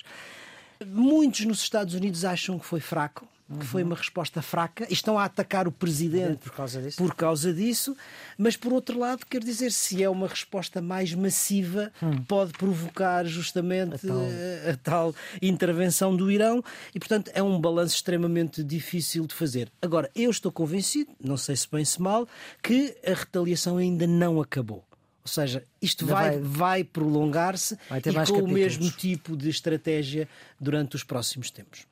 Muitos 0.86 1.44
nos 1.46 1.60
Estados 1.60 1.94
Unidos 1.94 2.24
acham 2.24 2.58
que 2.58 2.66
foi 2.66 2.80
fraco, 2.80 3.26
que 3.58 3.64
foi 3.64 3.82
uma 3.82 3.94
resposta 3.94 4.42
fraca 4.42 4.86
e 4.90 4.92
estão 4.92 5.18
a 5.18 5.24
atacar 5.24 5.68
o 5.68 5.72
presidente 5.72 6.38
por 6.38 6.52
causa, 6.52 6.82
disso. 6.82 6.96
por 6.96 7.14
causa 7.14 7.54
disso, 7.54 7.96
mas 8.36 8.56
por 8.56 8.72
outro 8.72 8.98
lado, 8.98 9.24
quer 9.24 9.42
dizer, 9.42 9.70
se 9.70 10.02
é 10.02 10.08
uma 10.08 10.26
resposta 10.26 10.82
mais 10.82 11.14
massiva, 11.14 11.92
hum. 12.02 12.22
pode 12.24 12.52
provocar 12.52 13.24
justamente 13.24 13.94
a 13.94 13.98
tal... 13.98 14.18
A, 14.18 14.70
a 14.70 14.76
tal... 14.76 15.14
intervenção 15.40 16.16
do 16.16 16.30
Irão 16.30 16.62
e, 16.94 16.98
portanto, 16.98 17.30
é 17.34 17.42
um 17.42 17.60
balanço 17.60 17.94
extremamente 17.94 18.64
difícil 18.64 19.26
de 19.26 19.34
fazer. 19.34 19.70
Agora, 19.80 20.10
eu 20.14 20.30
estou 20.30 20.50
convencido, 20.50 21.12
não 21.22 21.36
sei 21.36 21.54
se 21.54 21.68
bem 21.70 21.84
se 21.84 22.02
mal, 22.02 22.26
que 22.62 22.96
a 23.06 23.14
retaliação 23.14 23.76
ainda 23.76 24.06
não 24.06 24.40
acabou. 24.40 24.84
Ou 25.22 25.28
seja, 25.28 25.64
isto 25.82 26.06
vai, 26.06 26.38
vai, 26.38 26.40
vai 26.40 26.84
prolongar-se 26.84 27.74
e 27.74 28.00
com 28.00 28.12
capítulos. 28.12 28.42
o 28.42 28.46
mesmo 28.46 28.90
tipo 28.92 29.36
de 29.36 29.48
estratégia 29.50 30.28
durante 30.60 30.94
os 30.94 31.02
próximos 31.02 31.50
tempos. 31.50 31.84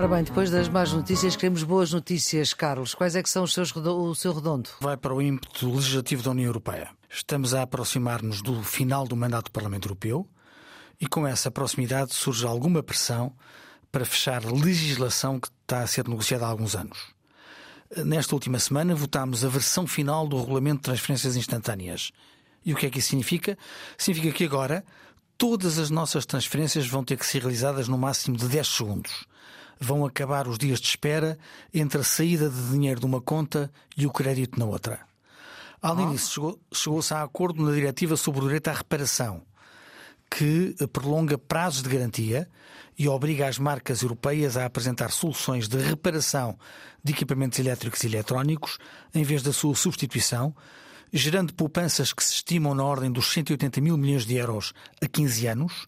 Ora 0.00 0.08
bem, 0.08 0.24
depois 0.24 0.50
das 0.50 0.66
más 0.66 0.94
notícias, 0.94 1.36
queremos 1.36 1.62
boas 1.62 1.92
notícias, 1.92 2.54
Carlos. 2.54 2.94
Quais 2.94 3.14
é 3.14 3.22
que 3.22 3.28
são 3.28 3.44
os 3.44 3.52
seus, 3.52 3.76
o 3.76 4.14
seu 4.14 4.32
redondo? 4.32 4.70
Vai 4.80 4.96
para 4.96 5.14
o 5.14 5.20
ímpeto 5.20 5.70
legislativo 5.70 6.22
da 6.22 6.30
União 6.30 6.46
Europeia. 6.46 6.88
Estamos 7.10 7.52
a 7.52 7.60
aproximar-nos 7.60 8.40
do 8.40 8.62
final 8.62 9.06
do 9.06 9.14
mandato 9.14 9.44
do 9.44 9.50
Parlamento 9.50 9.84
Europeu 9.84 10.26
e 10.98 11.06
com 11.06 11.26
essa 11.26 11.50
proximidade 11.50 12.14
surge 12.14 12.46
alguma 12.46 12.82
pressão 12.82 13.34
para 13.92 14.06
fechar 14.06 14.42
legislação 14.42 15.38
que 15.38 15.48
está 15.48 15.82
a 15.82 15.86
ser 15.86 16.08
negociada 16.08 16.46
há 16.46 16.48
alguns 16.48 16.74
anos. 16.74 16.98
Nesta 17.94 18.34
última 18.34 18.58
semana 18.58 18.94
votámos 18.94 19.44
a 19.44 19.50
versão 19.50 19.86
final 19.86 20.26
do 20.26 20.40
Regulamento 20.40 20.78
de 20.78 20.84
Transferências 20.84 21.36
Instantâneas. 21.36 22.10
E 22.64 22.72
o 22.72 22.76
que 22.76 22.86
é 22.86 22.90
que 22.90 23.00
isso 23.00 23.08
significa? 23.08 23.58
Significa 23.98 24.34
que 24.34 24.44
agora 24.44 24.82
todas 25.36 25.78
as 25.78 25.90
nossas 25.90 26.24
transferências 26.24 26.86
vão 26.88 27.04
ter 27.04 27.18
que 27.18 27.26
ser 27.26 27.42
realizadas 27.42 27.86
no 27.86 27.98
máximo 27.98 28.38
de 28.38 28.48
10 28.48 28.66
segundos 28.66 29.28
vão 29.80 30.04
acabar 30.04 30.46
os 30.46 30.58
dias 30.58 30.78
de 30.78 30.88
espera 30.88 31.38
entre 31.72 32.00
a 32.00 32.04
saída 32.04 32.50
de 32.50 32.70
dinheiro 32.70 33.00
de 33.00 33.06
uma 33.06 33.20
conta 33.20 33.72
e 33.96 34.06
o 34.06 34.10
crédito 34.12 34.58
na 34.58 34.66
outra. 34.66 35.00
Além 35.80 36.08
ah. 36.08 36.10
disso, 36.10 36.58
chegou-se 36.72 37.14
a 37.14 37.22
acordo 37.22 37.64
na 37.64 37.72
diretiva 37.72 38.16
sobre 38.16 38.40
o 38.40 38.44
direito 38.44 38.68
à 38.68 38.74
reparação, 38.74 39.42
que 40.30 40.74
prolonga 40.92 41.38
prazos 41.38 41.82
de 41.82 41.88
garantia 41.88 42.48
e 42.98 43.08
obriga 43.08 43.48
as 43.48 43.58
marcas 43.58 44.02
europeias 44.02 44.58
a 44.58 44.66
apresentar 44.66 45.10
soluções 45.10 45.66
de 45.66 45.78
reparação 45.78 46.58
de 47.02 47.12
equipamentos 47.12 47.58
elétricos 47.58 48.02
e 48.04 48.06
eletrónicos 48.06 48.78
em 49.14 49.22
vez 49.22 49.42
da 49.42 49.54
sua 49.54 49.74
substituição, 49.74 50.54
gerando 51.10 51.54
poupanças 51.54 52.12
que 52.12 52.22
se 52.22 52.34
estimam 52.34 52.74
na 52.74 52.84
ordem 52.84 53.10
dos 53.10 53.32
180 53.32 53.80
mil 53.80 53.96
milhões 53.96 54.26
de 54.26 54.36
euros 54.36 54.74
a 55.02 55.08
15 55.08 55.46
anos 55.46 55.86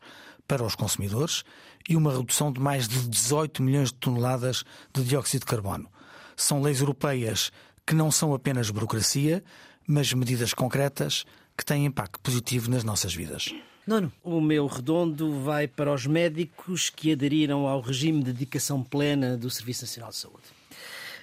para 0.49 0.64
os 0.64 0.74
consumidores 0.74 1.45
e 1.88 1.96
uma 1.96 2.12
redução 2.16 2.52
de 2.52 2.60
mais 2.60 2.88
de 2.88 3.08
18 3.08 3.62
milhões 3.62 3.88
de 3.88 3.94
toneladas 3.94 4.64
de 4.92 5.02
dióxido 5.04 5.40
de 5.40 5.46
carbono. 5.46 5.88
São 6.36 6.62
leis 6.62 6.80
europeias 6.80 7.50
que 7.86 7.94
não 7.94 8.10
são 8.10 8.34
apenas 8.34 8.70
burocracia, 8.70 9.42
mas 9.86 10.12
medidas 10.12 10.54
concretas 10.54 11.24
que 11.56 11.64
têm 11.64 11.86
impacto 11.86 12.20
positivo 12.20 12.70
nas 12.70 12.84
nossas 12.84 13.14
vidas. 13.14 13.52
Nono, 13.86 14.12
o 14.22 14.40
meu 14.40 14.66
redondo 14.66 15.40
vai 15.40 15.66
para 15.66 15.92
os 15.92 16.06
médicos 16.06 16.88
que 16.88 17.12
aderiram 17.12 17.66
ao 17.66 17.80
regime 17.80 18.22
de 18.22 18.32
dedicação 18.32 18.82
plena 18.82 19.36
do 19.36 19.50
Serviço 19.50 19.82
Nacional 19.82 20.10
de 20.10 20.16
Saúde. 20.16 20.61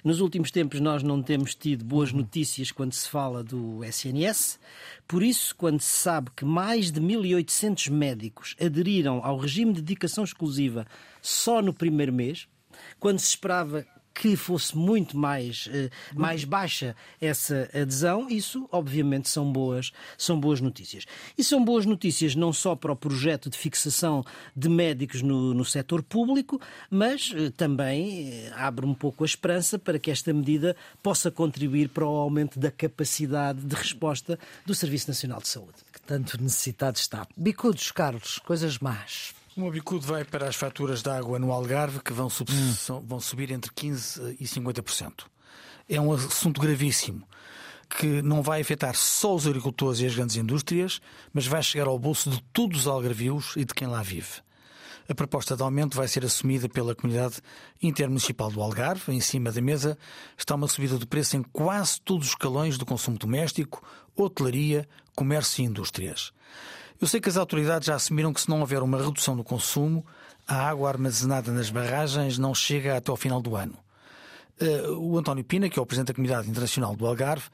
Nos 0.02 0.20
últimos 0.20 0.50
tempos, 0.50 0.80
nós 0.80 1.02
não 1.02 1.22
temos 1.22 1.54
tido 1.54 1.84
boas 1.84 2.12
notícias 2.12 2.72
quando 2.72 2.92
se 2.92 3.08
fala 3.08 3.44
do 3.44 3.84
SNS. 3.84 4.58
Por 5.06 5.22
isso, 5.22 5.54
quando 5.54 5.80
se 5.80 5.92
sabe 5.92 6.30
que 6.34 6.44
mais 6.44 6.90
de 6.90 7.00
1.800 7.00 7.90
médicos 7.90 8.56
aderiram 8.60 9.20
ao 9.22 9.36
regime 9.36 9.74
de 9.74 9.82
dedicação 9.82 10.24
exclusiva 10.24 10.86
só 11.20 11.60
no 11.60 11.74
primeiro 11.74 12.12
mês, 12.12 12.48
quando 12.98 13.18
se 13.18 13.28
esperava 13.28 13.86
que 14.14 14.36
fosse 14.36 14.76
muito 14.76 15.16
mais, 15.16 15.68
eh, 15.72 15.90
mais 16.14 16.44
baixa 16.44 16.94
essa 17.20 17.68
adesão, 17.74 18.28
isso 18.28 18.68
obviamente 18.70 19.28
são 19.28 19.50
boas, 19.50 19.92
são 20.18 20.38
boas 20.38 20.60
notícias. 20.60 21.06
E 21.38 21.44
são 21.44 21.64
boas 21.64 21.86
notícias 21.86 22.34
não 22.34 22.52
só 22.52 22.74
para 22.74 22.92
o 22.92 22.96
projeto 22.96 23.48
de 23.48 23.56
fixação 23.56 24.24
de 24.54 24.68
médicos 24.68 25.22
no, 25.22 25.54
no 25.54 25.64
setor 25.64 26.02
público, 26.02 26.60
mas 26.90 27.32
eh, 27.34 27.50
também 27.50 28.30
eh, 28.30 28.52
abre 28.54 28.84
um 28.86 28.94
pouco 28.94 29.24
a 29.24 29.26
esperança 29.26 29.78
para 29.78 29.98
que 29.98 30.10
esta 30.10 30.32
medida 30.32 30.76
possa 31.02 31.30
contribuir 31.30 31.88
para 31.88 32.04
o 32.04 32.16
aumento 32.16 32.58
da 32.58 32.70
capacidade 32.70 33.60
de 33.60 33.74
resposta 33.74 34.38
do 34.66 34.74
Serviço 34.74 35.08
Nacional 35.08 35.40
de 35.40 35.48
Saúde. 35.48 35.78
Que 35.92 36.00
tanto 36.00 36.40
necessitado 36.42 36.98
está. 36.98 37.26
Bicudos, 37.36 37.90
Carlos, 37.90 38.38
coisas 38.38 38.78
más. 38.78 39.39
O 39.62 39.70
bicudo 39.70 40.06
vai 40.06 40.24
para 40.24 40.48
as 40.48 40.56
faturas 40.56 41.02
de 41.02 41.10
água 41.10 41.38
no 41.38 41.52
Algarve, 41.52 42.00
que 42.00 42.12
vão, 42.12 42.30
sub 42.30 42.50
hum. 42.50 43.02
vão 43.04 43.20
subir 43.20 43.50
entre 43.50 43.70
15% 43.70 44.36
e 44.40 44.44
50%. 44.44 45.24
É 45.88 46.00
um 46.00 46.12
assunto 46.12 46.60
gravíssimo 46.60 47.26
que 47.90 48.22
não 48.22 48.42
vai 48.42 48.60
afetar 48.60 48.94
só 48.94 49.34
os 49.34 49.46
agricultores 49.46 50.00
e 50.00 50.06
as 50.06 50.14
grandes 50.14 50.36
indústrias, 50.36 51.00
mas 51.32 51.46
vai 51.46 51.62
chegar 51.62 51.88
ao 51.88 51.98
bolso 51.98 52.30
de 52.30 52.40
todos 52.52 52.80
os 52.80 52.86
algarvios 52.86 53.54
e 53.56 53.64
de 53.64 53.74
quem 53.74 53.88
lá 53.88 54.02
vive. 54.02 54.40
a 55.08 55.14
proposta 55.14 55.56
de 55.56 55.62
aumento 55.62 55.96
vai 55.96 56.06
ser 56.06 56.24
assumida 56.24 56.68
pela 56.68 56.94
comunidade 56.94 57.40
intermunicipal 57.82 58.48
do 58.48 58.62
Algarve. 58.62 59.12
Em 59.12 59.20
cima 59.20 59.50
da 59.50 59.60
mesa 59.60 59.98
está 60.38 60.54
uma 60.54 60.68
subida 60.68 60.96
do 60.96 61.06
preço 61.06 61.36
em 61.36 61.42
quase 61.42 62.00
todos 62.00 62.28
os 62.28 62.32
escalões 62.32 62.78
do 62.78 62.86
consumo 62.86 63.18
doméstico, 63.18 63.82
hotelaria, 64.14 64.88
comércio 65.16 65.62
e 65.62 65.66
indústrias. 65.66 66.32
Eu 67.00 67.06
sei 67.06 67.18
que 67.18 67.30
as 67.30 67.38
autoridades 67.38 67.86
já 67.86 67.94
assumiram 67.94 68.30
que 68.30 68.42
se 68.42 68.50
não 68.50 68.60
houver 68.60 68.82
uma 68.82 69.02
redução 69.02 69.34
no 69.34 69.42
consumo, 69.42 70.04
a 70.46 70.68
água 70.68 70.86
armazenada 70.86 71.50
nas 71.50 71.70
barragens 71.70 72.36
não 72.36 72.54
chega 72.54 72.94
até 72.94 73.10
ao 73.10 73.16
final 73.16 73.40
do 73.40 73.56
ano. 73.56 73.74
Eh, 74.60 74.86
o 74.90 75.16
António 75.16 75.42
Pina, 75.42 75.70
que 75.70 75.78
é 75.78 75.82
o 75.82 75.86
Presidente 75.86 76.08
da 76.08 76.14
Comunidade 76.14 76.50
Internacional 76.50 76.94
do 76.94 77.06
Algarve, 77.06 77.46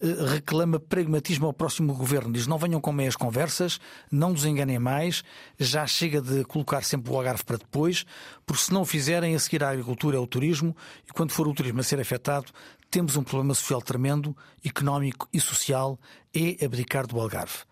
eh, 0.00 0.06
reclama 0.34 0.78
pragmatismo 0.78 1.46
ao 1.46 1.52
próximo 1.52 1.92
governo. 1.92 2.32
Diz: 2.32 2.46
não 2.46 2.56
venham 2.56 2.80
com 2.80 2.92
meias 2.92 3.16
conversas, 3.16 3.80
não 4.12 4.30
nos 4.30 4.44
enganem 4.44 4.78
mais, 4.78 5.24
já 5.58 5.84
chega 5.88 6.22
de 6.22 6.44
colocar 6.44 6.84
sempre 6.84 7.10
o 7.10 7.16
Algarve 7.16 7.42
para 7.42 7.56
depois, 7.56 8.06
porque 8.46 8.62
se 8.62 8.72
não 8.72 8.82
o 8.82 8.86
fizerem, 8.86 9.34
a 9.34 9.40
seguir 9.40 9.64
a 9.64 9.70
agricultura 9.70 10.18
é 10.18 10.20
o 10.20 10.26
turismo, 10.26 10.76
e 11.08 11.12
quando 11.12 11.32
for 11.32 11.48
o 11.48 11.52
turismo 11.52 11.80
a 11.80 11.82
ser 11.82 11.98
afetado, 11.98 12.46
temos 12.92 13.16
um 13.16 13.24
problema 13.24 13.54
social 13.54 13.82
tremendo, 13.82 14.36
económico 14.64 15.28
e 15.32 15.40
social, 15.40 15.98
é 16.32 16.64
abdicar 16.64 17.08
do 17.08 17.18
Algarve. 17.20 17.64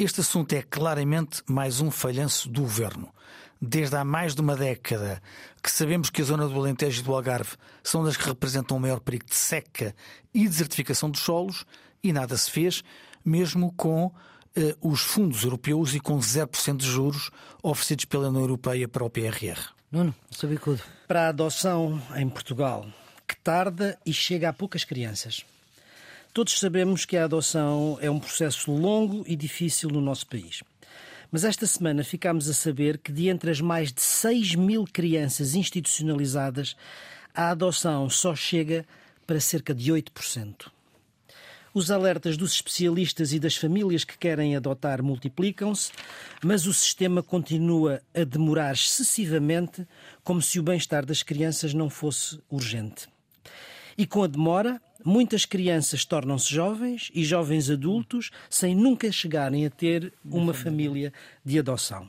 Este 0.00 0.22
assunto 0.22 0.54
é 0.54 0.62
claramente 0.62 1.42
mais 1.46 1.82
um 1.82 1.90
falhanço 1.90 2.48
do 2.48 2.62
governo 2.62 3.12
desde 3.60 3.94
há 3.96 4.02
mais 4.02 4.34
de 4.34 4.40
uma 4.40 4.56
década 4.56 5.20
que 5.62 5.70
sabemos 5.70 6.08
que 6.08 6.22
a 6.22 6.24
zona 6.24 6.48
do 6.48 6.58
Alentejo 6.58 7.02
e 7.02 7.04
do 7.04 7.14
Algarve 7.14 7.50
são 7.82 8.02
das 8.02 8.16
que 8.16 8.24
representam 8.24 8.78
o 8.78 8.80
maior 8.80 8.98
perigo 9.00 9.26
de 9.26 9.34
seca 9.34 9.94
e 10.32 10.48
desertificação 10.48 11.10
dos 11.10 11.20
solos 11.20 11.66
e 12.02 12.14
nada 12.14 12.34
se 12.38 12.50
fez, 12.50 12.82
mesmo 13.22 13.74
com 13.76 14.10
eh, 14.56 14.74
os 14.80 15.02
fundos 15.02 15.44
europeus 15.44 15.94
e 15.94 16.00
com 16.00 16.18
0% 16.18 16.78
de 16.78 16.86
juros 16.86 17.30
oferecidos 17.62 18.06
pela 18.06 18.28
União 18.28 18.40
Europeia 18.40 18.88
para 18.88 19.04
o 19.04 19.10
PRR. 19.10 19.60
Nuno, 19.92 20.14
sabicudo. 20.30 20.80
Para 21.06 21.26
a 21.26 21.28
adoção 21.28 22.02
em 22.16 22.26
Portugal, 22.26 22.86
que 23.28 23.36
tarda 23.36 23.98
e 24.06 24.14
chega 24.14 24.48
a 24.48 24.52
poucas 24.54 24.82
crianças. 24.82 25.44
Todos 26.32 26.60
sabemos 26.60 27.04
que 27.04 27.16
a 27.16 27.24
adoção 27.24 27.98
é 28.00 28.08
um 28.08 28.20
processo 28.20 28.70
longo 28.70 29.24
e 29.26 29.34
difícil 29.34 29.88
no 29.90 30.00
nosso 30.00 30.28
país. 30.28 30.62
Mas 31.32 31.42
esta 31.42 31.66
semana 31.66 32.04
ficámos 32.04 32.48
a 32.48 32.54
saber 32.54 32.98
que, 32.98 33.10
de 33.10 33.28
entre 33.28 33.50
as 33.50 33.60
mais 33.60 33.92
de 33.92 34.00
6 34.00 34.54
mil 34.54 34.84
crianças 34.84 35.56
institucionalizadas, 35.56 36.76
a 37.34 37.50
adoção 37.50 38.08
só 38.08 38.34
chega 38.36 38.86
para 39.26 39.40
cerca 39.40 39.74
de 39.74 39.92
8%. 39.92 40.70
Os 41.74 41.90
alertas 41.90 42.36
dos 42.36 42.52
especialistas 42.52 43.32
e 43.32 43.38
das 43.40 43.56
famílias 43.56 44.04
que 44.04 44.18
querem 44.18 44.54
adotar 44.54 45.02
multiplicam-se, 45.02 45.90
mas 46.44 46.66
o 46.66 46.72
sistema 46.72 47.24
continua 47.24 48.02
a 48.14 48.22
demorar 48.22 48.72
excessivamente, 48.72 49.86
como 50.22 50.40
se 50.40 50.60
o 50.60 50.62
bem-estar 50.62 51.04
das 51.04 51.24
crianças 51.24 51.74
não 51.74 51.90
fosse 51.90 52.40
urgente. 52.48 53.08
E 53.96 54.04
com 54.06 54.22
a 54.22 54.26
demora, 54.26 54.80
muitas 55.04 55.44
crianças 55.44 56.04
tornam-se 56.04 56.52
jovens 56.52 57.10
e 57.14 57.24
jovens 57.24 57.70
adultos 57.70 58.30
sem 58.48 58.74
nunca 58.74 59.10
chegarem 59.10 59.66
a 59.66 59.70
ter 59.70 60.12
uma 60.24 60.54
família 60.54 61.12
de 61.44 61.58
adoção. 61.58 62.08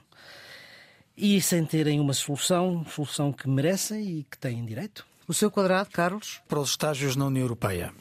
E 1.15 1.41
sem 1.41 1.65
terem 1.65 1.99
uma 1.99 2.13
solução, 2.13 2.85
solução 2.85 3.31
que 3.31 3.47
merecem 3.47 4.19
e 4.19 4.23
que 4.23 4.37
têm 4.37 4.65
direito. 4.65 5.05
O 5.27 5.33
seu 5.33 5.51
quadrado, 5.51 5.89
Carlos? 5.91 6.41
Para 6.47 6.59
os 6.59 6.71
estágios 6.71 7.15
na 7.15 7.25
União 7.25 7.43
Europeia. 7.43 7.93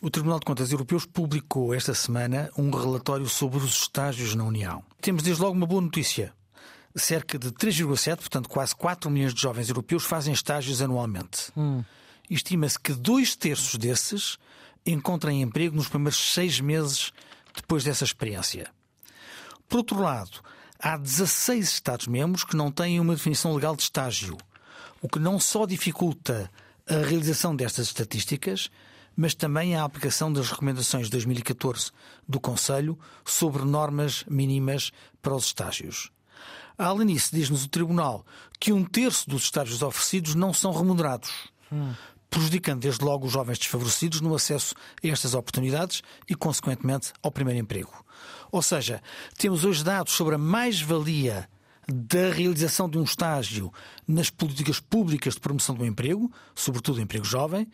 O 0.00 0.10
Tribunal 0.10 0.38
de 0.38 0.46
Contas 0.46 0.72
Europeus 0.72 1.06
publicou 1.06 1.74
esta 1.74 1.94
semana 1.94 2.50
um 2.56 2.70
relatório 2.70 3.28
sobre 3.28 3.58
os 3.58 3.82
estágios 3.82 4.34
na 4.34 4.44
União. 4.44 4.82
Temos 5.00 5.22
desde 5.22 5.42
logo 5.42 5.56
uma 5.56 5.66
boa 5.66 5.80
notícia. 5.80 6.32
Cerca 6.94 7.38
de 7.38 7.50
3,7, 7.50 8.16
portanto 8.16 8.48
quase 8.48 8.74
4 8.76 9.10
milhões 9.10 9.32
de 9.32 9.40
jovens 9.40 9.68
europeus 9.68 10.04
fazem 10.04 10.32
estágios 10.32 10.82
anualmente. 10.82 11.50
Hum 11.56 11.82
estima-se 12.34 12.78
que 12.78 12.92
dois 12.92 13.36
terços 13.36 13.76
desses 13.76 14.38
encontrem 14.84 15.42
emprego 15.42 15.76
nos 15.76 15.88
primeiros 15.88 16.32
seis 16.32 16.60
meses 16.60 17.12
depois 17.54 17.84
dessa 17.84 18.04
experiência. 18.04 18.70
Por 19.68 19.78
outro 19.78 20.00
lado, 20.00 20.40
há 20.78 20.96
16 20.96 21.68
Estados-membros 21.68 22.44
que 22.44 22.56
não 22.56 22.70
têm 22.70 23.00
uma 23.00 23.14
definição 23.14 23.54
legal 23.54 23.76
de 23.76 23.82
estágio, 23.82 24.36
o 25.00 25.08
que 25.08 25.18
não 25.18 25.38
só 25.38 25.66
dificulta 25.66 26.50
a 26.88 26.94
realização 27.06 27.54
destas 27.54 27.86
estatísticas, 27.86 28.70
mas 29.14 29.34
também 29.34 29.76
a 29.76 29.84
aplicação 29.84 30.32
das 30.32 30.50
recomendações 30.50 31.06
de 31.06 31.12
2014 31.12 31.90
do 32.26 32.40
Conselho 32.40 32.98
sobre 33.24 33.64
normas 33.64 34.24
mínimas 34.28 34.90
para 35.20 35.34
os 35.34 35.46
estágios. 35.46 36.10
Além 36.78 37.08
disso, 37.08 37.30
diz-nos 37.32 37.64
o 37.64 37.68
Tribunal 37.68 38.24
que 38.58 38.72
um 38.72 38.84
terço 38.84 39.28
dos 39.28 39.44
estágios 39.44 39.82
oferecidos 39.82 40.34
não 40.34 40.52
são 40.54 40.72
remunerados. 40.72 41.30
Hum 41.70 41.92
prejudicando 42.32 42.80
desde 42.80 43.04
logo 43.04 43.26
os 43.26 43.32
jovens 43.32 43.58
desfavorecidos 43.58 44.22
no 44.22 44.34
acesso 44.34 44.74
a 45.04 45.06
estas 45.06 45.34
oportunidades 45.34 46.02
e, 46.26 46.34
consequentemente, 46.34 47.12
ao 47.22 47.30
primeiro 47.30 47.60
emprego. 47.60 47.92
Ou 48.50 48.62
seja, 48.62 49.02
temos 49.36 49.66
hoje 49.66 49.84
dados 49.84 50.14
sobre 50.14 50.36
a 50.36 50.38
mais-valia 50.38 51.46
da 51.86 52.30
realização 52.30 52.88
de 52.88 52.96
um 52.96 53.02
estágio 53.02 53.70
nas 54.08 54.30
políticas 54.30 54.80
públicas 54.80 55.34
de 55.34 55.40
promoção 55.40 55.74
do 55.74 55.84
emprego, 55.84 56.32
sobretudo 56.54 56.96
o 56.96 57.00
emprego 57.02 57.24
jovem, 57.24 57.68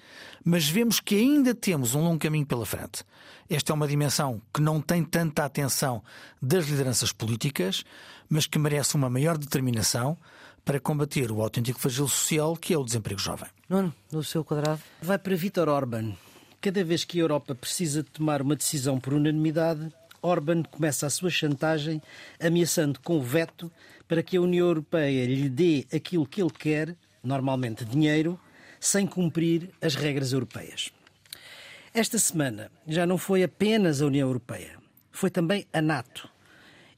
mas 0.44 0.68
vemos 0.68 0.98
que 0.98 1.14
ainda 1.14 1.54
temos 1.54 1.94
um 1.94 2.02
longo 2.02 2.18
caminho 2.18 2.46
pela 2.46 2.66
frente. 2.66 3.04
Esta 3.48 3.72
é 3.72 3.74
uma 3.74 3.86
dimensão 3.86 4.42
que 4.52 4.60
não 4.60 4.80
tem 4.80 5.04
tanta 5.04 5.44
atenção 5.44 6.02
das 6.42 6.66
lideranças 6.66 7.12
políticas, 7.12 7.84
mas 8.28 8.44
que 8.44 8.58
merece 8.58 8.96
uma 8.96 9.08
maior 9.08 9.38
determinação 9.38 10.18
para 10.68 10.78
combater 10.78 11.32
o 11.32 11.40
autêntico 11.40 11.80
flagelo 11.80 12.10
social 12.10 12.54
que 12.54 12.74
é 12.74 12.76
o 12.76 12.84
desemprego 12.84 13.18
jovem. 13.18 13.48
Nuno, 13.70 13.94
no 14.12 14.22
seu 14.22 14.44
quadrado. 14.44 14.82
Vai 15.00 15.16
para 15.16 15.34
Vítor 15.34 15.66
Orban. 15.66 16.12
Cada 16.60 16.84
vez 16.84 17.06
que 17.06 17.18
a 17.18 17.22
Europa 17.22 17.54
precisa 17.54 18.02
de 18.02 18.10
tomar 18.10 18.42
uma 18.42 18.54
decisão 18.54 19.00
por 19.00 19.14
unanimidade, 19.14 19.90
Orban 20.20 20.62
começa 20.64 21.06
a 21.06 21.10
sua 21.10 21.30
chantagem, 21.30 22.02
ameaçando 22.38 23.00
com 23.00 23.16
o 23.16 23.22
veto 23.22 23.72
para 24.06 24.22
que 24.22 24.36
a 24.36 24.42
União 24.42 24.66
Europeia 24.66 25.24
lhe 25.24 25.48
dê 25.48 25.86
aquilo 25.90 26.26
que 26.26 26.42
ele 26.42 26.50
quer, 26.50 26.94
normalmente 27.24 27.82
dinheiro, 27.82 28.38
sem 28.78 29.06
cumprir 29.06 29.70
as 29.80 29.94
regras 29.94 30.34
europeias. 30.34 30.90
Esta 31.94 32.18
semana 32.18 32.70
já 32.86 33.06
não 33.06 33.16
foi 33.16 33.42
apenas 33.42 34.02
a 34.02 34.06
União 34.06 34.28
Europeia, 34.28 34.76
foi 35.10 35.30
também 35.30 35.66
a 35.72 35.80
NATO 35.80 36.28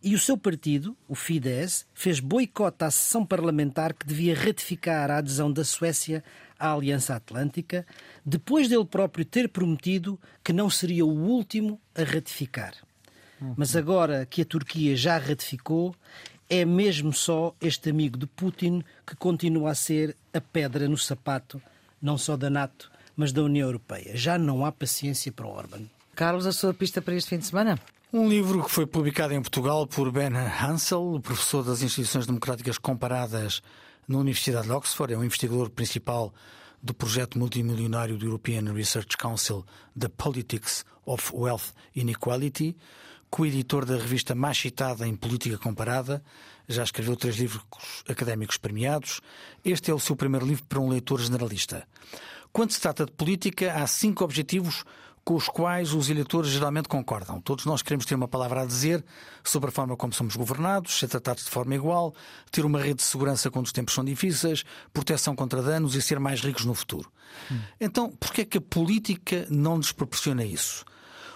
e 0.03 0.14
o 0.14 0.18
seu 0.18 0.36
partido, 0.36 0.96
o 1.07 1.14
Fidesz, 1.14 1.86
fez 1.94 2.20
boicote 2.20 2.84
à 2.84 2.90
sessão 2.90 3.24
parlamentar 3.24 3.92
que 3.92 4.07
devia 4.07 4.34
ratificar 4.34 5.11
a 5.11 5.18
adesão 5.18 5.53
da 5.53 5.64
Suécia 5.64 6.24
à 6.59 6.72
Aliança 6.72 7.14
Atlântica, 7.14 7.86
depois 8.24 8.68
dele 8.68 8.84
próprio 8.84 9.24
ter 9.24 9.48
prometido 9.48 10.18
que 10.42 10.53
não 10.53 10.70
seria 10.70 11.05
o 11.05 11.11
último 11.11 11.80
a 11.94 12.03
ratificar. 12.03 12.74
Mas 13.57 13.74
agora 13.74 14.26
que 14.26 14.42
a 14.42 14.44
Turquia 14.44 14.94
já 14.94 15.16
ratificou, 15.16 15.94
é 16.48 16.64
mesmo 16.64 17.12
só 17.12 17.55
este 17.61 17.88
amigo 17.88 18.18
de 18.18 18.26
Putin 18.26 18.82
que 19.07 19.16
continua 19.16 19.70
a 19.70 19.74
ser 19.74 20.16
a 20.32 20.40
pedra 20.40 20.88
no 20.88 20.98
sapato, 20.98 21.61
não 22.03 22.18
só 22.18 22.36
da 22.36 22.51
NATO, 22.51 22.90
mas 23.16 23.32
da 23.32 23.42
União 23.42 23.66
Europeia. 23.66 24.16
Já 24.16 24.36
não 24.36 24.64
há 24.64 24.72
paciência 24.72 25.32
para 25.32 25.46
Orban. 25.46 25.82
Carlos, 26.14 26.46
a 26.46 26.53
sua 26.53 26.74
pista 26.74 27.01
para 27.01 27.14
este 27.14 27.30
fim 27.30 27.38
de 27.38 27.46
semana? 27.46 27.78
Um 28.12 28.28
livro 28.28 28.64
que 28.64 28.70
foi 28.72 28.86
publicado 28.86 29.34
em 29.34 29.40
Portugal 29.40 29.86
por 29.86 30.11
Ben 30.11 30.32
Hansel, 30.36 31.20
professor 31.22 31.62
das 31.62 31.80
instituições 31.80 32.26
democráticas 32.26 32.76
comparadas 32.76 33.62
na 34.08 34.18
Universidade 34.18 34.66
de 34.66 34.72
Oxford, 34.72 35.14
é 35.14 35.16
o 35.16 35.22
investigador 35.22 35.70
principal 35.70 36.34
do 36.82 36.92
projeto 36.92 37.38
multimilionário 37.38 38.18
do 38.18 38.26
European 38.26 38.72
Research 38.72 39.16
Council 39.16 39.64
The 39.96 40.08
Politics 40.08 40.84
of 41.06 41.30
Wealth 41.32 41.72
Inequality, 41.94 42.76
co-editor 43.30 43.84
da 43.84 43.94
revista 43.94 44.34
mais 44.34 44.58
citada 44.58 45.06
em 45.06 45.14
política 45.14 45.56
comparada, 45.56 46.20
já 46.68 46.82
escreveu 46.82 47.14
três 47.14 47.36
livros 47.36 47.62
académicos 48.08 48.58
premiados. 48.58 49.20
Este 49.64 49.92
é 49.92 49.94
o 49.94 50.00
seu 50.00 50.16
primeiro 50.16 50.44
livro 50.44 50.64
para 50.64 50.80
um 50.80 50.88
leitor 50.88 51.20
generalista. 51.20 51.86
Quando 52.52 52.72
se 52.72 52.80
trata 52.80 53.06
de 53.06 53.12
política, 53.12 53.72
há 53.74 53.86
cinco 53.86 54.24
objetivos 54.24 54.84
com 55.30 55.36
os 55.36 55.48
quais 55.48 55.94
os 55.94 56.10
eleitores 56.10 56.50
geralmente 56.50 56.88
concordam. 56.88 57.40
Todos 57.40 57.64
nós 57.64 57.82
queremos 57.82 58.04
ter 58.04 58.16
uma 58.16 58.26
palavra 58.26 58.62
a 58.62 58.66
dizer 58.66 59.04
sobre 59.44 59.68
a 59.68 59.72
forma 59.72 59.96
como 59.96 60.12
somos 60.12 60.34
governados, 60.34 60.98
ser 60.98 61.06
tratados 61.06 61.44
de 61.44 61.50
forma 61.50 61.72
igual, 61.72 62.12
ter 62.50 62.64
uma 62.64 62.80
rede 62.80 62.96
de 62.96 63.02
segurança 63.04 63.48
quando 63.48 63.66
os 63.66 63.70
tempos 63.70 63.94
são 63.94 64.04
difíceis, 64.04 64.64
proteção 64.92 65.36
contra 65.36 65.62
danos 65.62 65.94
e 65.94 66.02
ser 66.02 66.18
mais 66.18 66.40
ricos 66.40 66.64
no 66.64 66.74
futuro. 66.74 67.08
Hum. 67.48 67.60
Então, 67.80 68.10
por 68.10 68.32
que 68.32 68.40
é 68.40 68.44
que 68.44 68.58
a 68.58 68.60
política 68.60 69.46
não 69.48 69.76
nos 69.76 69.92
proporciona 69.92 70.44
isso? 70.44 70.84